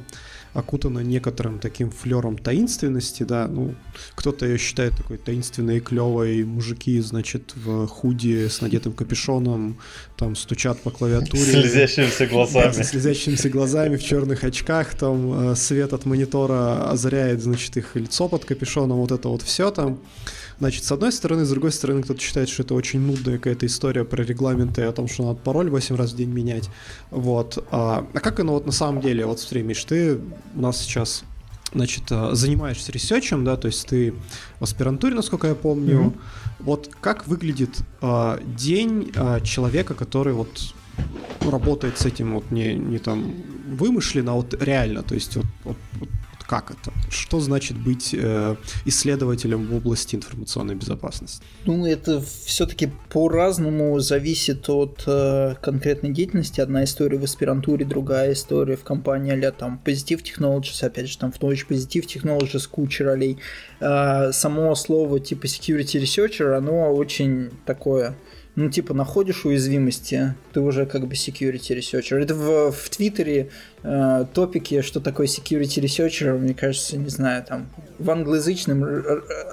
[0.53, 3.75] окутана некоторым таким флером таинственности, да, ну,
[4.15, 9.77] кто-то ее считает такой таинственной и клевой, мужики, значит, в худи с надетым капюшоном,
[10.15, 11.43] там, стучат по клавиатуре.
[11.43, 12.73] Слезящимися глазами.
[12.77, 18.29] Да, слезящимися глазами, в черных очках, там, э, свет от монитора озаряет, значит, их лицо
[18.29, 19.99] под капюшоном, вот это вот все там.
[20.59, 24.03] Значит, с одной стороны, с другой стороны, кто-то считает, что это очень нудная какая-то история
[24.03, 26.69] про регламенты, о том, что надо пароль 8 раз в день менять.
[27.11, 27.65] Вот.
[27.71, 29.25] А, а как оно вот на самом деле?
[29.25, 30.19] Вот смотри, Миш, ты
[30.55, 31.23] у нас сейчас
[31.73, 34.13] значит, занимаешься ресерчем, да, то есть ты
[34.59, 35.99] в аспирантуре, насколько я помню.
[35.99, 36.19] Mm-hmm.
[36.59, 40.73] Вот как выглядит э, день э, человека, который вот
[41.41, 43.33] работает с этим вот не, не там
[43.67, 46.09] вымышленно, а вот реально, то есть вот, вот, вот
[46.49, 46.91] как это?
[47.11, 48.55] Что значит быть э,
[48.85, 51.43] исследователем в области информационной безопасности?
[51.65, 56.59] Ну, это все-таки по-разному зависит от э, конкретной деятельности.
[56.59, 61.31] Одна история в аспирантуре, другая история в компании а там Positive Technologies, опять же, там
[61.31, 63.37] в ночь Positive Technologies куча ролей.
[63.79, 68.15] Э, само слово типа Security Researcher, оно очень такое
[68.59, 72.17] ну, типа, находишь уязвимости, ты уже как бы security researcher.
[72.17, 73.51] Это в, в Твиттере
[73.83, 77.69] э, топики, что такое security researcher, мне кажется, не знаю, там,
[77.99, 78.83] в англоязычном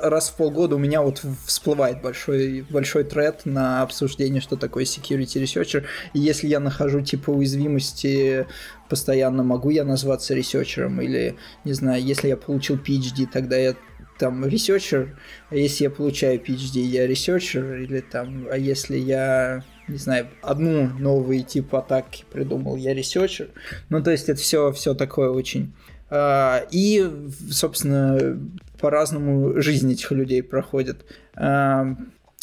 [0.02, 5.40] раз в полгода у меня вот всплывает большой, большой тред на обсуждение, что такое security
[5.40, 5.84] researcher.
[6.12, 8.48] И если я нахожу, типа, уязвимости
[8.88, 13.76] постоянно, могу я назваться researcher ом или, не знаю, если я получил PhD, тогда я
[14.18, 15.18] там researcher,
[15.50, 20.88] а если я получаю PhD, я researcher, или там, а если я, не знаю, одну
[20.98, 23.48] новый тип атаки придумал, я researcher.
[23.88, 25.74] Ну, то есть это все, все такое очень.
[26.08, 27.10] А, и,
[27.50, 28.40] собственно,
[28.78, 31.04] по-разному жизнь этих людей проходит.
[31.34, 31.96] А,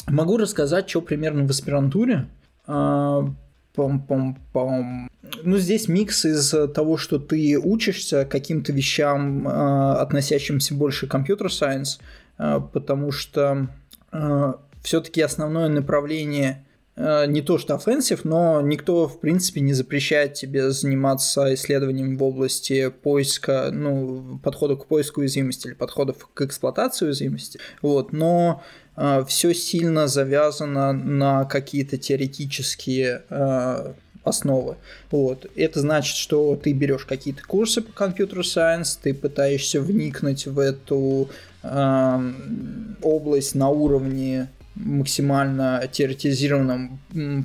[0.08, 2.28] могу рассказать, что примерно в аспирантуре.
[3.76, 5.10] Пом-пом-пом.
[5.44, 12.00] Ну, здесь микс из того, что ты учишься каким-то вещам, э, относящимся больше к компьютер-сайенс,
[12.38, 13.68] э, потому что
[14.12, 20.70] э, все-таки основное направление не то что offensive, но никто, в принципе, не запрещает тебе
[20.70, 27.60] заниматься исследованием в области поиска, ну, подхода к поиску уязвимости или подходов к эксплуатации уязвимости.
[27.82, 28.62] Вот, но
[29.28, 34.78] все сильно завязано на какие-то теоретические а, основы.
[35.12, 35.46] Вот.
[35.56, 41.30] Это значит, что ты берешь какие-то курсы по компьютер сайенс, ты пытаешься вникнуть в эту
[41.62, 42.32] э,
[43.02, 47.00] область на уровне максимально теоретизированном,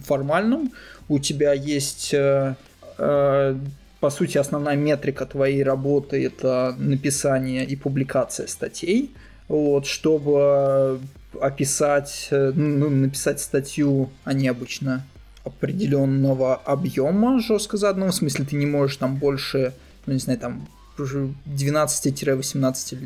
[0.04, 0.72] формальном.
[1.08, 2.54] У тебя есть, э,
[2.98, 3.56] э,
[4.00, 9.12] по сути, основная метрика твоей работы это написание и публикация статей.
[9.48, 11.00] Вот, чтобы
[11.40, 15.05] описать, э, ну, написать статью, они обычно
[15.44, 19.74] определенного объема жестко заданного, в смысле ты не можешь там больше,
[20.06, 20.68] ну не знаю, там
[21.04, 22.98] 12-18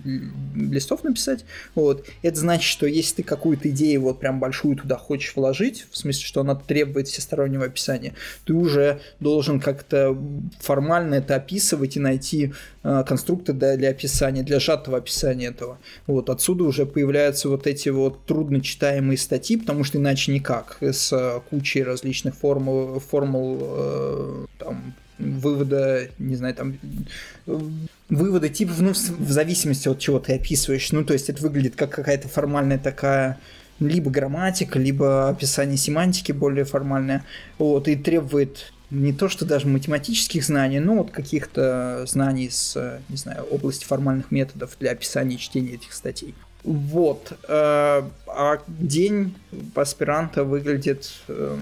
[0.54, 1.44] листов написать.
[1.74, 2.06] Вот.
[2.22, 6.24] Это значит, что если ты какую-то идею вот прям большую туда хочешь вложить, в смысле,
[6.24, 8.14] что она требует всестороннего описания,
[8.44, 10.16] ты уже должен как-то
[10.60, 12.52] формально это описывать и найти
[12.82, 15.78] э, конструкты для, для описания, для сжатого описания этого.
[16.06, 16.30] Вот.
[16.30, 22.34] Отсюда уже появляются вот эти вот трудночитаемые статьи, потому что иначе никак, с кучей различных
[22.34, 26.78] формул, формул э, там, вывода, не знаю, там
[28.08, 30.92] вывода типов, ну, в зависимости от чего ты описываешь.
[30.92, 33.38] Ну, то есть это выглядит как какая-то формальная такая
[33.80, 37.24] либо грамматика, либо описание семантики более формальное.
[37.58, 43.16] Вот, и требует не то, что даже математических знаний, но вот каких-то знаний с, не
[43.16, 46.34] знаю, области формальных методов для описания и чтения этих статей.
[46.64, 47.32] Вот.
[47.48, 49.34] Э, а день
[49.74, 51.58] аспиранта выглядит э,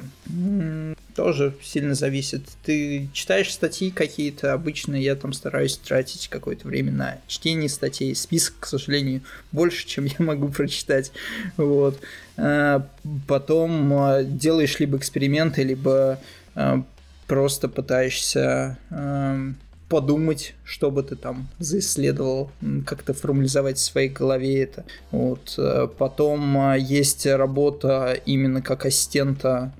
[1.16, 2.42] тоже сильно зависит.
[2.64, 8.14] Ты читаешь статьи какие-то, обычно я там стараюсь тратить какое-то время на чтение статей.
[8.14, 9.22] Список, к сожалению,
[9.52, 11.12] больше, чем я могу прочитать.
[11.56, 11.98] Вот.
[12.36, 12.80] Э,
[13.26, 13.92] потом
[14.36, 16.20] делаешь либо эксперименты, либо
[17.26, 18.76] просто пытаешься
[19.90, 22.50] подумать, что бы ты там заисследовал,
[22.86, 24.84] как-то формализовать в своей голове это.
[25.10, 25.54] Вот.
[25.58, 29.72] Э, потом э, есть работа именно как ассистента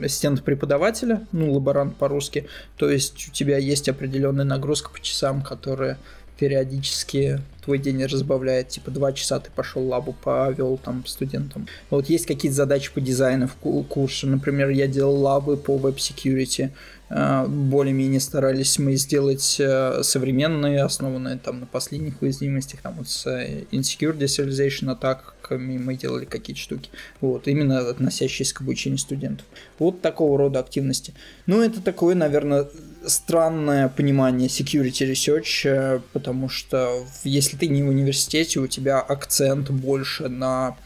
[0.00, 5.98] ассистент преподавателя, ну, лаборант по-русски, то есть у тебя есть определенная нагрузка по часам, которая
[6.38, 11.66] периодически твой день разбавляет, типа два часа ты пошел лабу повел там студентам.
[11.90, 16.72] Вот есть какие-то задачи по дизайну в курсе, например, я делал лабы по веб-секьюрити,
[17.10, 23.64] более-менее старались мы сделать э, современные, основанные там на последних уязвимостях, там вот с э,
[23.72, 26.88] Insecure Deserialization атаками мы делали какие-то штуки,
[27.20, 29.44] вот, именно относящиеся к обучению студентов.
[29.80, 31.12] Вот такого рода активности.
[31.46, 32.68] Ну, это такое, наверное,
[33.04, 40.28] странное понимание security research, потому что если ты не в университете, у тебя акцент больше
[40.28, 40.76] на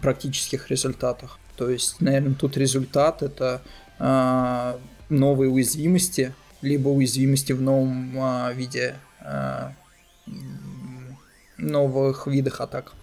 [0.00, 1.40] практических результатах.
[1.56, 3.62] То есть, наверное, тут результат это
[5.12, 9.72] новые уязвимости, либо уязвимости в новом а, виде а,
[11.58, 12.94] новых видах атак.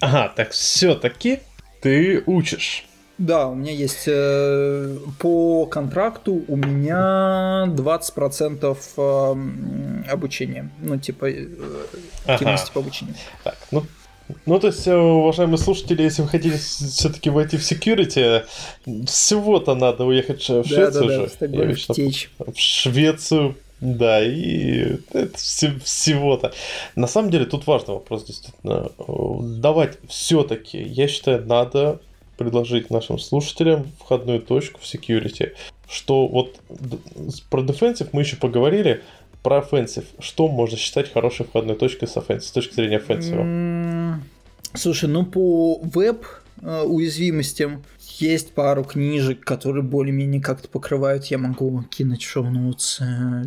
[0.00, 1.40] Ага, так все-таки
[1.80, 2.86] ты учишь.
[3.18, 10.70] Да, у меня есть э, по контракту у меня 20% э, обучения.
[10.80, 11.46] Ну, типа э,
[12.26, 12.72] активности ага.
[12.74, 13.14] по обучению.
[13.42, 13.84] Так, ну
[14.44, 18.44] ну, то есть, э, уважаемые слушатели, если вы хотите все-таки войти в security,
[19.06, 21.74] всего-то надо уехать в Швецию да, да, да.
[21.74, 22.30] В, течь.
[22.38, 25.36] в Швецию, да, и это
[25.84, 26.52] всего-то.
[26.94, 28.90] На самом деле, тут важный вопрос, действительно.
[29.60, 32.00] Давать все-таки, я считаю, надо
[32.36, 35.52] предложить нашим слушателям входную точку в security.
[35.88, 36.56] Что вот
[37.48, 39.02] про defensive мы еще поговорили,
[39.46, 40.06] про offensive.
[40.18, 44.20] Что можно считать хорошей входной точкой с, offensive, с точки зрения offensive?
[44.74, 46.26] Слушай, ну по веб
[46.60, 47.84] э, уязвимостям
[48.18, 51.26] есть пару книжек, которые более-менее как-то покрывают.
[51.26, 53.00] Я могу кинуть шоу-ноутс.
[53.00, 53.44] Э,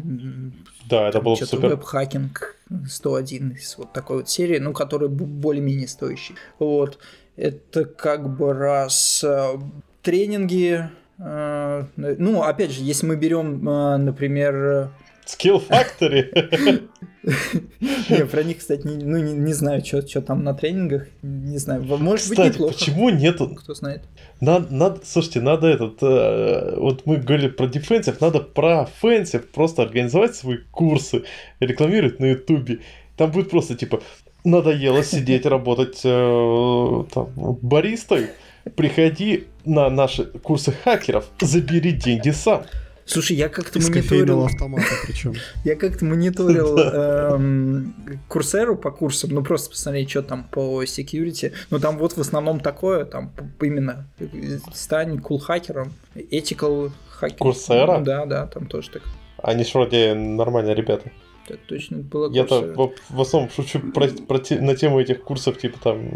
[0.89, 1.67] да, это было супер.
[1.67, 2.55] Web Hacking
[2.89, 6.35] 101 из вот такой вот серии, ну, который более-менее стоящий.
[6.59, 6.97] Вот.
[7.35, 9.59] Это как бы раз э,
[10.01, 10.89] тренинги.
[11.17, 14.93] Ну, опять же, если мы берем, например,
[15.29, 16.89] Skill Factory.
[18.09, 21.83] Не, про них, кстати, не, ну, не, не знаю, что там на тренингах, не знаю,
[21.83, 22.73] может кстати, быть неплохо.
[22.73, 23.49] почему нету?
[23.55, 24.03] Кто знает.
[24.39, 29.83] Надо, надо, слушайте, надо этот, э, вот мы говорили про defensive, надо про offensive просто
[29.83, 31.23] организовать свои курсы,
[31.59, 32.79] рекламировать на ютубе.
[33.17, 34.01] Там будет просто типа,
[34.43, 37.29] надоело сидеть, работать э, там,
[37.61, 38.27] баристой,
[38.75, 42.63] приходи на наши курсы хакеров, забери деньги сам.
[43.09, 44.45] Слушай, я как-то мониторил...
[44.45, 45.33] автомата причем.
[45.63, 47.95] Я как-то мониторил эм,
[48.27, 51.53] курсеру по курсам, ну просто посмотреть, что там по security.
[51.71, 53.31] Ну там вот в основном такое, там
[53.61, 54.07] именно
[54.73, 57.39] стань кул хакером, ethical хакером.
[57.39, 57.99] Курсера?
[57.99, 59.01] Да, да, там тоже так.
[59.41, 61.09] Они ж вроде нормальные ребята.
[61.49, 65.79] Так точно, было Я-то в, в основном шучу про, про, на тему этих курсов, типа
[65.79, 66.11] там...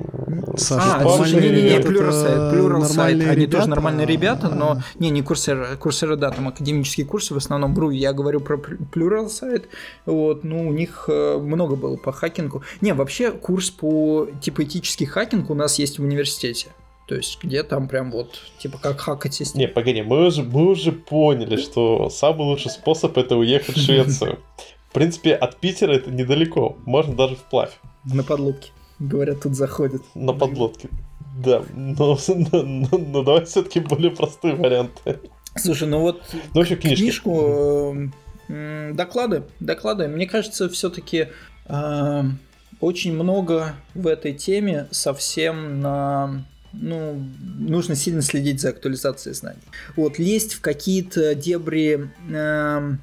[0.55, 4.83] Саша, а, слушай, не-не-не, Pluralsight, Pluralsight, они тоже нормальные ребята, но...
[4.99, 9.63] Не, не курсеры, курсеры, да, там академические курсы, в основном, бру, я говорю про Pluralsight,
[10.05, 12.61] вот, ну, у них э, много было по хакингу.
[12.81, 16.67] Не, вообще, курс по, типа, этический хакинг у нас есть в университете.
[17.07, 19.61] То есть, где там прям вот, типа, как хакать систему.
[19.61, 24.39] Не, погоди, мы уже, мы уже поняли, что самый лучший способ это уехать в Швецию.
[24.93, 26.77] В принципе, от Питера это недалеко.
[26.85, 27.79] Можно даже вплавь.
[28.05, 28.69] На подлодке.
[28.99, 30.03] Говорят, тут заходят.
[30.13, 30.87] На подлодке.
[31.35, 35.19] Да, но, но, но, но давай все-таки более простые варианты.
[35.55, 36.21] Слушай, ну вот
[36.53, 38.11] ну, еще книжку,
[38.49, 40.07] э, доклады, доклады.
[40.07, 41.29] Мне кажется, все-таки
[41.65, 42.23] э,
[42.79, 47.19] очень много в этой теме совсем на ну,
[47.57, 49.63] нужно сильно следить за актуализацией знаний.
[49.95, 52.97] Вот, лезть в какие-то дебри э,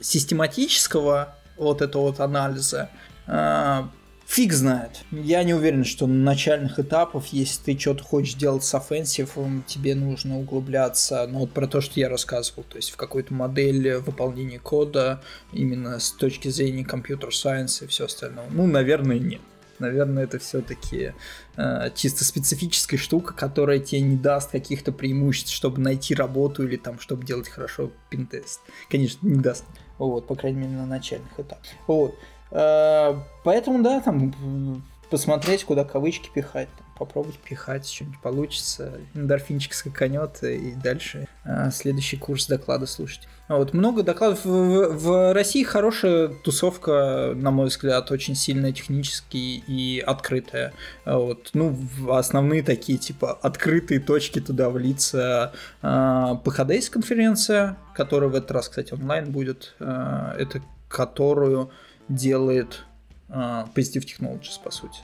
[0.00, 2.90] систематического вот этого вот анализа,
[3.26, 3.82] э,
[4.26, 5.02] фиг знает.
[5.10, 9.94] Я не уверен, что на начальных этапах, если ты что-то хочешь делать с offensive, тебе
[9.94, 14.58] нужно углубляться, ну вот про то, что я рассказывал, то есть в какую-то модель выполнения
[14.58, 15.20] кода
[15.52, 18.46] именно с точки зрения компьютер сайенса и все остальное.
[18.50, 19.40] Ну, наверное, нет.
[19.80, 21.14] Наверное, это все-таки
[21.56, 27.00] э, чисто специфическая штука, которая тебе не даст каких-то преимуществ, чтобы найти работу или там,
[27.00, 28.60] чтобы делать хорошо пинтест.
[28.90, 29.64] Конечно, не даст.
[30.00, 31.64] Вот, по крайней мере, на начальных этапах.
[31.86, 32.14] Вот.
[32.50, 33.14] Э,
[33.44, 36.68] поэтому, да, там посмотреть, куда кавычки пихать,
[37.00, 43.26] попробовать пихать, что-нибудь получится, эндорфинчик скаканет, и дальше а, следующий курс доклада слушать.
[43.48, 44.44] Вот, много докладов.
[44.44, 50.74] В, в России хорошая тусовка, на мой взгляд, очень сильная технически и открытая.
[51.06, 51.50] Вот.
[51.54, 51.76] Ну,
[52.10, 55.54] основные такие, типа, открытые точки туда влиться.
[55.80, 59.74] А, PHDS конференция, которая в этот раз, кстати, онлайн будет.
[59.80, 61.70] А, это которую
[62.08, 62.84] делает
[63.30, 65.00] а, Positive Technologies, по сути.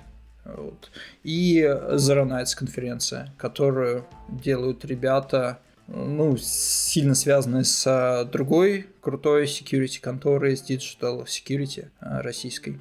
[0.57, 0.91] Вот.
[1.25, 5.59] И Zero Nights конференция, которую делают ребята,
[5.89, 12.81] ну, сильно связанные с другой крутой security конторой, с Digital Security а, российской.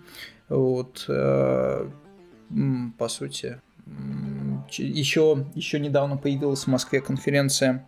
[0.49, 1.89] Вот, э,
[2.97, 3.59] по сути.
[4.69, 7.85] Еще, еще недавно появилась в Москве конференция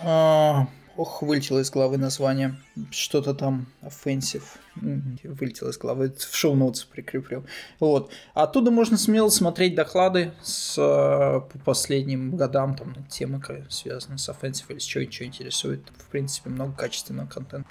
[0.00, 0.66] а,
[0.96, 2.54] Ох, вылетело из головы название.
[2.90, 4.44] Что-то там offensive.
[4.76, 6.12] Вылетело из головы.
[6.16, 7.44] В шоу-ноутс прикреплю.
[7.80, 8.10] Вот.
[8.34, 12.76] Оттуда можно смело смотреть доклады с, по последним годам.
[12.76, 15.82] Там темы связаны с offensive или с чего, что интересует.
[15.98, 17.68] В принципе, много качественного контента.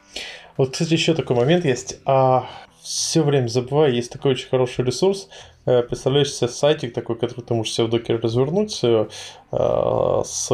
[0.58, 2.00] Вот, кстати, еще такой момент есть.
[2.06, 2.50] А,
[2.82, 5.28] все время забываю, есть такой очень хороший ресурс
[5.66, 9.08] Э, представляешь себе сайтик такой, который ты можешь себе в докере развернуть э,
[9.52, 10.48] с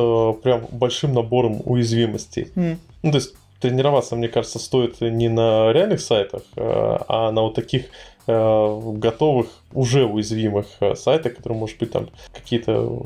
[0.43, 2.51] прям большим набором уязвимостей.
[2.55, 2.77] Mm.
[3.03, 6.61] Ну, то есть тренироваться, мне кажется, стоит не на реальных сайтах, э,
[7.07, 7.85] а на вот таких
[8.27, 12.99] э, готовых, уже уязвимых э, сайтах, которые, может быть, там какие-то...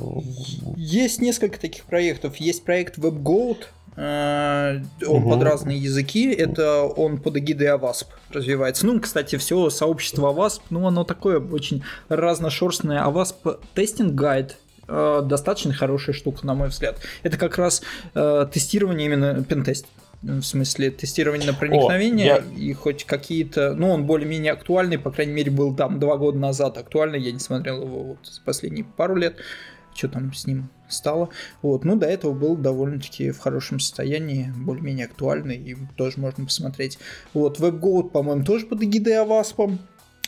[0.76, 2.38] Есть несколько таких проектов.
[2.38, 3.65] Есть проект WebGoat,
[3.98, 5.30] он угу.
[5.32, 8.86] под разные языки, это он под эгидой Avasp развивается.
[8.86, 13.03] Ну, кстати, все сообщество Avasp, ну, оно такое очень разношерстное.
[13.06, 14.57] Avasp тестинг гайд
[14.88, 16.99] достаточно хорошая штука, на мой взгляд.
[17.23, 17.82] Это как раз
[18.14, 19.86] э, тестирование именно пентест
[20.22, 22.57] в смысле тестирования на проникновение, О, я...
[22.57, 26.77] и хоть какие-то, ну, он более-менее актуальный, по крайней мере, был там два года назад
[26.77, 29.38] актуальный, я не смотрел его вот за последние пару лет,
[29.95, 31.30] что там с ним стало.
[31.61, 36.99] Вот, ну, до этого был довольно-таки в хорошем состоянии, более-менее актуальный, и тоже можно посмотреть.
[37.34, 39.80] Вот, WebGoat, по-моему, тоже под эгидой Аваспом.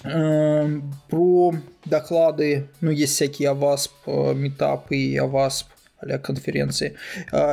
[0.03, 1.53] Эм, про
[1.85, 5.67] доклады, ну, есть всякие Авасп, э, метапы и Авасп
[6.09, 6.95] а конференции.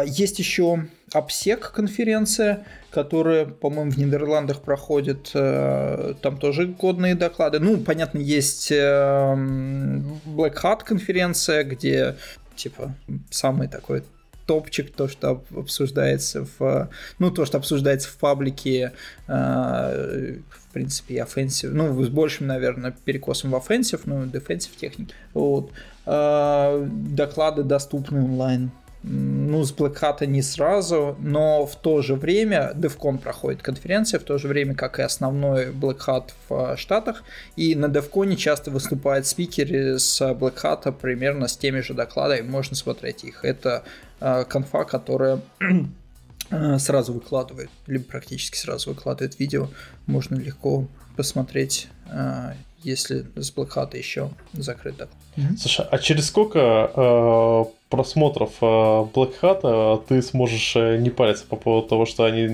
[0.06, 5.30] Есть еще обсек конференция, которая, по-моему, в Нидерландах проходит.
[5.34, 7.60] Э, там тоже годные доклады.
[7.60, 12.16] Ну, понятно, есть эм, Black Hat конференция, где
[12.56, 12.94] типа
[13.30, 14.02] самый такой
[14.46, 16.88] топчик, то, что обсуждается в...
[17.18, 18.92] Ну, то, что обсуждается в паблике,
[19.28, 25.14] э, в принципе, offensive, ну, с большим, наверное, перекосом в offensive, ну, defensive техники.
[25.34, 25.72] Вот.
[26.06, 28.70] Э, доклады доступны онлайн
[29.02, 34.24] ну, с Black Hat не сразу, но в то же время DevCon проходит конференция, в
[34.24, 37.22] то же время, как и основной Black Hat в Штатах,
[37.56, 42.76] и на DevCon часто выступают спикеры с Black Hat примерно с теми же докладами, можно
[42.76, 43.44] смотреть их.
[43.44, 43.84] Это
[44.20, 45.40] э, конфа, которая
[46.50, 49.68] э, сразу выкладывает, либо практически сразу выкладывает видео,
[50.06, 50.86] можно легко
[51.16, 52.52] посмотреть э,
[52.82, 55.08] если с Black Hat еще закрыто.
[55.58, 61.44] Слушай, а через сколько э, просмотров э, Black Hat э, ты сможешь э, не париться
[61.46, 62.46] по поводу того, что они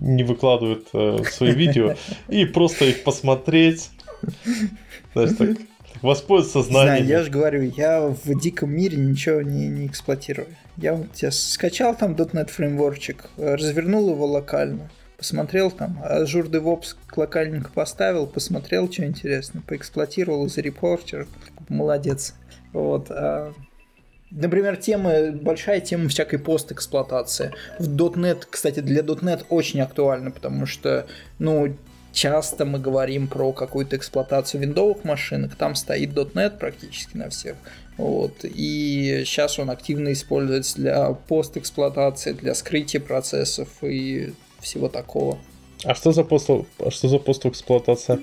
[0.00, 0.88] не выкладывают
[1.28, 1.96] свои видео,
[2.28, 3.90] и просто их посмотреть,
[5.12, 5.56] знаешь, так,
[6.02, 7.04] воспользоваться знанием.
[7.04, 10.48] Знаю, я же говорю, я в диком мире ничего не, не эксплуатирую.
[10.76, 17.70] Я вот тебя скачал там .NET фреймворчик, развернул его локально, посмотрел там, Azure DevOps локальненько
[17.72, 21.26] поставил, посмотрел, что интересно, поэксплуатировал, зарепортер,
[21.68, 22.34] молодец.
[22.72, 23.06] Вот.
[23.10, 23.52] А,
[24.30, 27.52] например, тема, большая тема всякой постэксплуатации.
[27.78, 31.06] В .NET, кстати, для .NET очень актуально, потому что,
[31.38, 31.74] ну,
[32.12, 37.56] часто мы говорим про какую-то эксплуатацию виндовых машинок, там стоит .NET практически на всех.
[37.96, 38.44] Вот.
[38.44, 45.38] И сейчас он активно используется для постэксплуатации, для скрытия процессов и всего такого.
[45.84, 48.20] А что за пост, а что за постэксплуатация?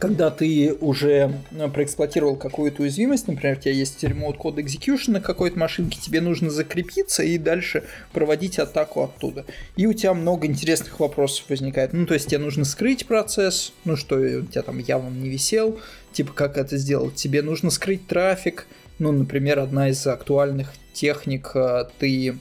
[0.00, 5.20] Когда ты уже э, проэксплуатировал какую-то уязвимость, например, у тебя есть remote код execution на
[5.20, 9.44] какой-то машинке, тебе нужно закрепиться и дальше проводить атаку оттуда.
[9.76, 11.92] И у тебя много интересных вопросов возникает.
[11.92, 15.78] Ну, то есть тебе нужно скрыть процесс, ну, что у тебя там явно не висел,
[16.12, 17.16] типа как это сделать.
[17.16, 18.66] Тебе нужно скрыть трафик,
[18.98, 22.38] ну, например, одна из актуальных техник, э, ты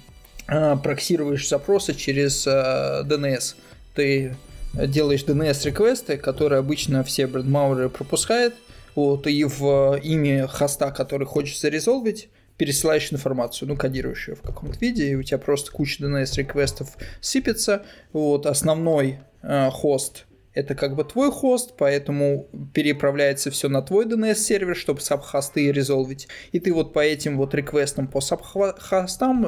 [0.48, 3.56] э, проксируешь запросы через DNS.
[3.96, 4.38] Ты
[4.74, 8.56] делаешь DNS-реквесты, которые обычно все брэндмауреры пропускают,
[8.96, 14.78] вот, и в имя хоста, который хочешь зарезолвить, пересылаешь информацию, ну, кодируешь ее в каком-то
[14.80, 17.86] виде, и у тебя просто куча DNS-реквестов сыпется.
[18.12, 24.76] Вот, основной э, хост это как бы твой хост, поэтому переправляется все на твой DNS-сервер,
[24.76, 26.28] чтобы сабхосты резолвить.
[26.52, 29.46] И ты вот по этим вот реквестам по сабхостам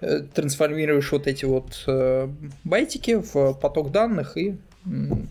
[0.00, 2.28] э, трансформируешь вот эти вот э,
[2.64, 4.56] байтики в поток данных и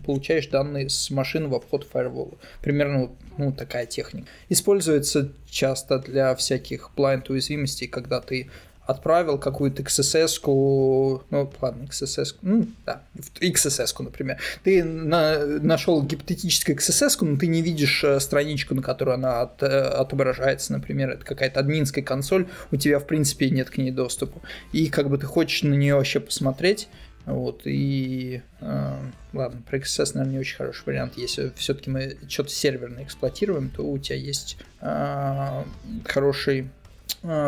[0.04, 2.38] получаешь данные с машины во вход в фаервол.
[2.62, 4.26] Примерно ну, такая техника.
[4.48, 8.50] Используется часто для всяких blind уязвимостей, когда ты
[8.86, 13.02] отправил какую-то XSS-ку, ну, ладно, XSS, ну, да,
[13.40, 14.38] XSS-ку, например.
[14.62, 19.62] Ты на, нашел гипотетическую XSS-ку, но ты не видишь э, страничку, на которую она от,
[19.62, 24.40] э, отображается, например, это какая-то админская консоль, у тебя, в принципе, нет к ней доступа.
[24.72, 26.88] И как бы ты хочешь на нее вообще посмотреть,
[27.26, 28.96] вот, и э,
[29.32, 31.14] ладно, про XSS, наверное, не очень хороший вариант.
[31.16, 35.64] Если все-таки мы что-то серверно эксплуатируем, то у тебя есть э,
[36.04, 36.68] хороший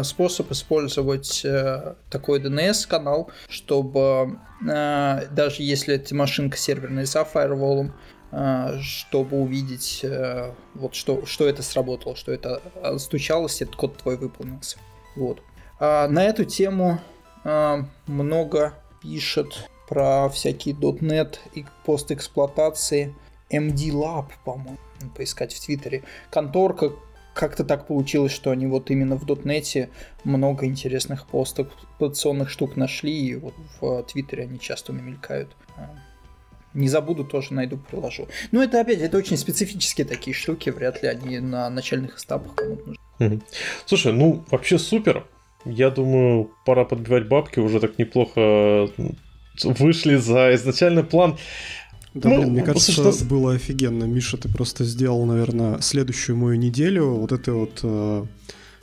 [0.02, 7.92] способ использовать э, такой DNS-канал, чтобы э, даже если эта машинка серверная за фаерволом,
[8.82, 10.04] чтобы увидеть,
[10.74, 12.60] вот что, что это сработало, что это
[12.98, 14.76] стучалось, этот код твой выполнился.
[15.16, 15.40] Вот.
[15.80, 17.00] А на эту тему
[18.06, 23.14] много пишет про всякие .NET и постэксплуатации
[23.50, 24.76] MD Lab, по-моему,
[25.16, 26.04] поискать в Твиттере.
[26.30, 26.92] Конторка,
[27.38, 29.90] как-то так получилось, что они вот именно в дотнете
[30.24, 31.68] много интересных постов,
[32.50, 35.56] штук нашли, и вот в Твиттере они часто мелькают.
[35.76, 35.88] А,
[36.74, 38.26] Не забуду, тоже найду, приложу.
[38.50, 42.96] Ну, это опять, это очень специфические такие штуки, вряд ли они на начальных этапах кому-то
[43.20, 43.40] нужны.
[43.86, 45.24] Слушай, ну, вообще супер.
[45.64, 48.88] Я думаю, пора подбивать бабки, уже так неплохо
[49.62, 51.38] вышли за изначальный план.
[52.20, 54.04] Да, ну, блин, мне кажется, что было офигенно.
[54.04, 58.26] Миша, ты просто сделал, наверное, следующую мою неделю вот этой вот э,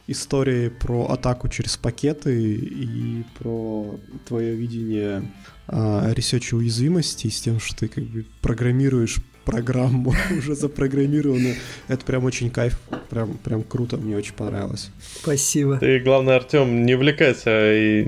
[0.08, 5.32] истории про атаку через пакеты и про твое видение
[5.68, 11.54] э, ресеча уязвимости с тем, что ты как бы программируешь программу уже запрограммирована.
[11.88, 14.90] Это прям очень кайф, прям, прям круто, мне очень понравилось.
[15.22, 15.78] Спасибо.
[15.78, 18.08] Ты, главное, Артем, не увлекайся, и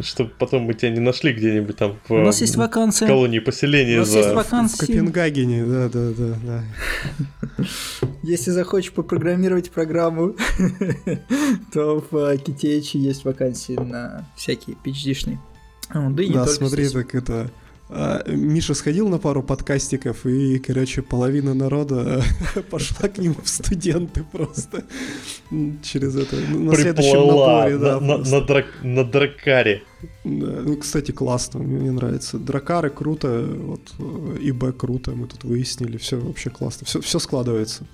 [0.00, 3.06] чтобы потом мы тебя не нашли где-нибудь там в, У нас есть вакансия.
[3.06, 3.96] колонии поселения.
[3.96, 4.18] У нас за...
[4.18, 4.76] есть вакансия.
[4.76, 6.64] В Копенгагене, да, да, да, да.
[8.22, 10.36] Если захочешь попрограммировать программу,
[11.72, 15.38] то в Китече есть вакансии на всякие PhD-шные.
[15.92, 17.50] Да, да смотри, так это а,
[18.26, 22.22] Миша сходил на пару подкастиков, и, короче, половина народа
[22.70, 24.84] пошла к нему в студенты просто
[25.82, 26.36] через это.
[26.36, 28.00] На следующем напоре, да.
[28.00, 29.82] На, на, драк, на дракаре.
[30.24, 32.38] Да, ну, кстати, классно, мне нравится.
[32.38, 33.92] Дракары круто, вот
[34.40, 37.86] ИБ круто, мы тут выяснили, все вообще классно, все, все складывается.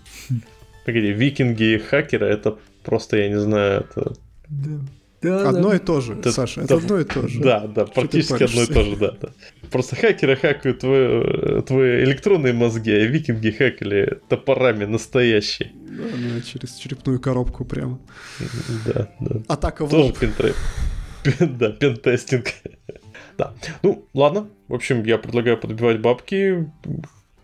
[0.86, 4.15] Погоди, викинги и хакеры, это просто, я не знаю, это...
[4.48, 4.81] Да.
[5.20, 5.77] Да, одно да.
[5.77, 7.40] и то же, это, Саша, это, это одно и то же.
[7.40, 9.28] Да, да, Что практически одно и то же, да, да.
[9.70, 15.73] Просто хакеры хакают твои, твои электронные мозги, а викинги хакали топорами настоящие.
[15.74, 18.01] Да, да, через черепную коробку прям.
[18.86, 19.40] Да, да.
[19.49, 20.19] Атака в Тоже лоб.
[20.19, 20.55] Пентре...
[21.40, 22.47] Да, пентестинг.
[23.36, 23.55] да.
[23.82, 24.49] Ну, ладно.
[24.69, 26.70] В общем, я предлагаю подбивать бабки.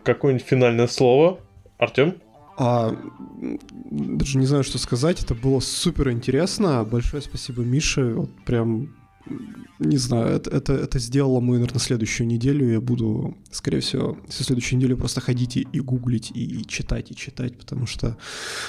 [0.03, 1.39] Какое-нибудь финальное слово.
[1.77, 2.15] Артем?
[2.57, 2.95] А,
[3.91, 5.23] даже не знаю, что сказать.
[5.23, 6.83] Это было супер интересно.
[6.83, 8.13] Большое спасибо Мише.
[8.13, 8.89] Вот прям
[9.79, 12.71] не знаю, это, это, это сделало мы, наверное, следующую неделю.
[12.71, 17.11] Я буду, скорее всего, всю следующую неделю просто ходить и, и гуглить, и, и читать,
[17.11, 18.17] и читать, потому что,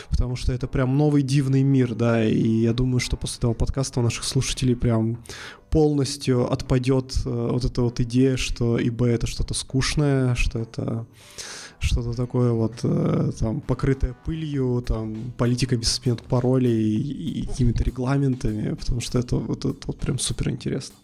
[0.08, 4.00] потому что это прям новый дивный мир, да, и я думаю, что после этого подкаста
[4.00, 5.22] у наших слушателей прям
[5.70, 11.06] полностью отпадет э, вот эта вот идея, что ИБ это что-то скучное, что это
[11.78, 17.84] что-то такое вот э, там покрытое пылью, там политика без смен паролей и, и какими-то
[17.84, 20.96] регламентами, потому что это вот, это вот прям супер интересно.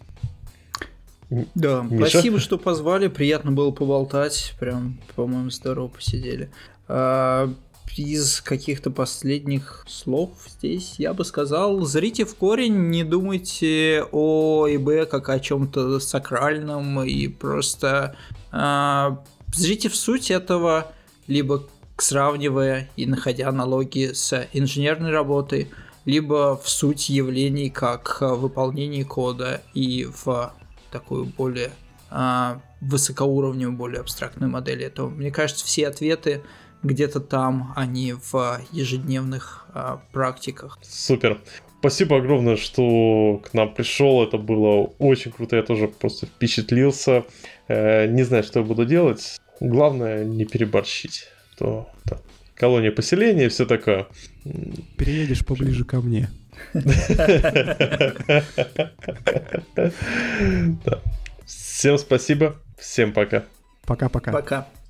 [1.55, 2.11] Да, Миша?
[2.11, 6.51] спасибо, что позвали, приятно было поболтать, прям, по-моему, здорово посидели.
[6.89, 7.51] А,
[7.97, 15.09] из каких-то последних слов здесь я бы сказал, зрите в корень, не думайте о ИБ
[15.09, 18.17] как о чем-то сакральном и просто
[18.51, 19.23] а,
[19.55, 20.93] Зрите в суть этого,
[21.27, 21.67] либо
[21.99, 25.69] сравнивая и находя аналогии с инженерной работой,
[26.05, 30.53] либо в суть явлений как выполнение кода и в
[30.91, 31.71] такую более
[32.11, 35.09] а, высокоуровневую, более абстрактную модель этого.
[35.09, 36.43] Мне кажется, все ответы
[36.83, 40.79] где-то там, они в ежедневных а, практиках.
[40.83, 41.41] Супер.
[41.79, 44.23] Спасибо огромное, что к нам пришел.
[44.23, 45.57] Это было очень круто.
[45.57, 47.25] Я тоже просто впечатлился.
[47.67, 49.41] Э, не знаю, что я буду делать.
[49.63, 51.29] Главное не переборщить.
[51.57, 51.89] То,
[52.57, 54.09] колония поселения и все такое.
[54.97, 56.31] Переедешь поближе ко мне.
[61.47, 62.57] Всем спасибо.
[62.77, 63.45] Всем пока.
[63.87, 64.33] Пока-пока.
[64.33, 64.57] Пока.
[64.57, 64.63] -пока.
[64.63, 64.82] пока.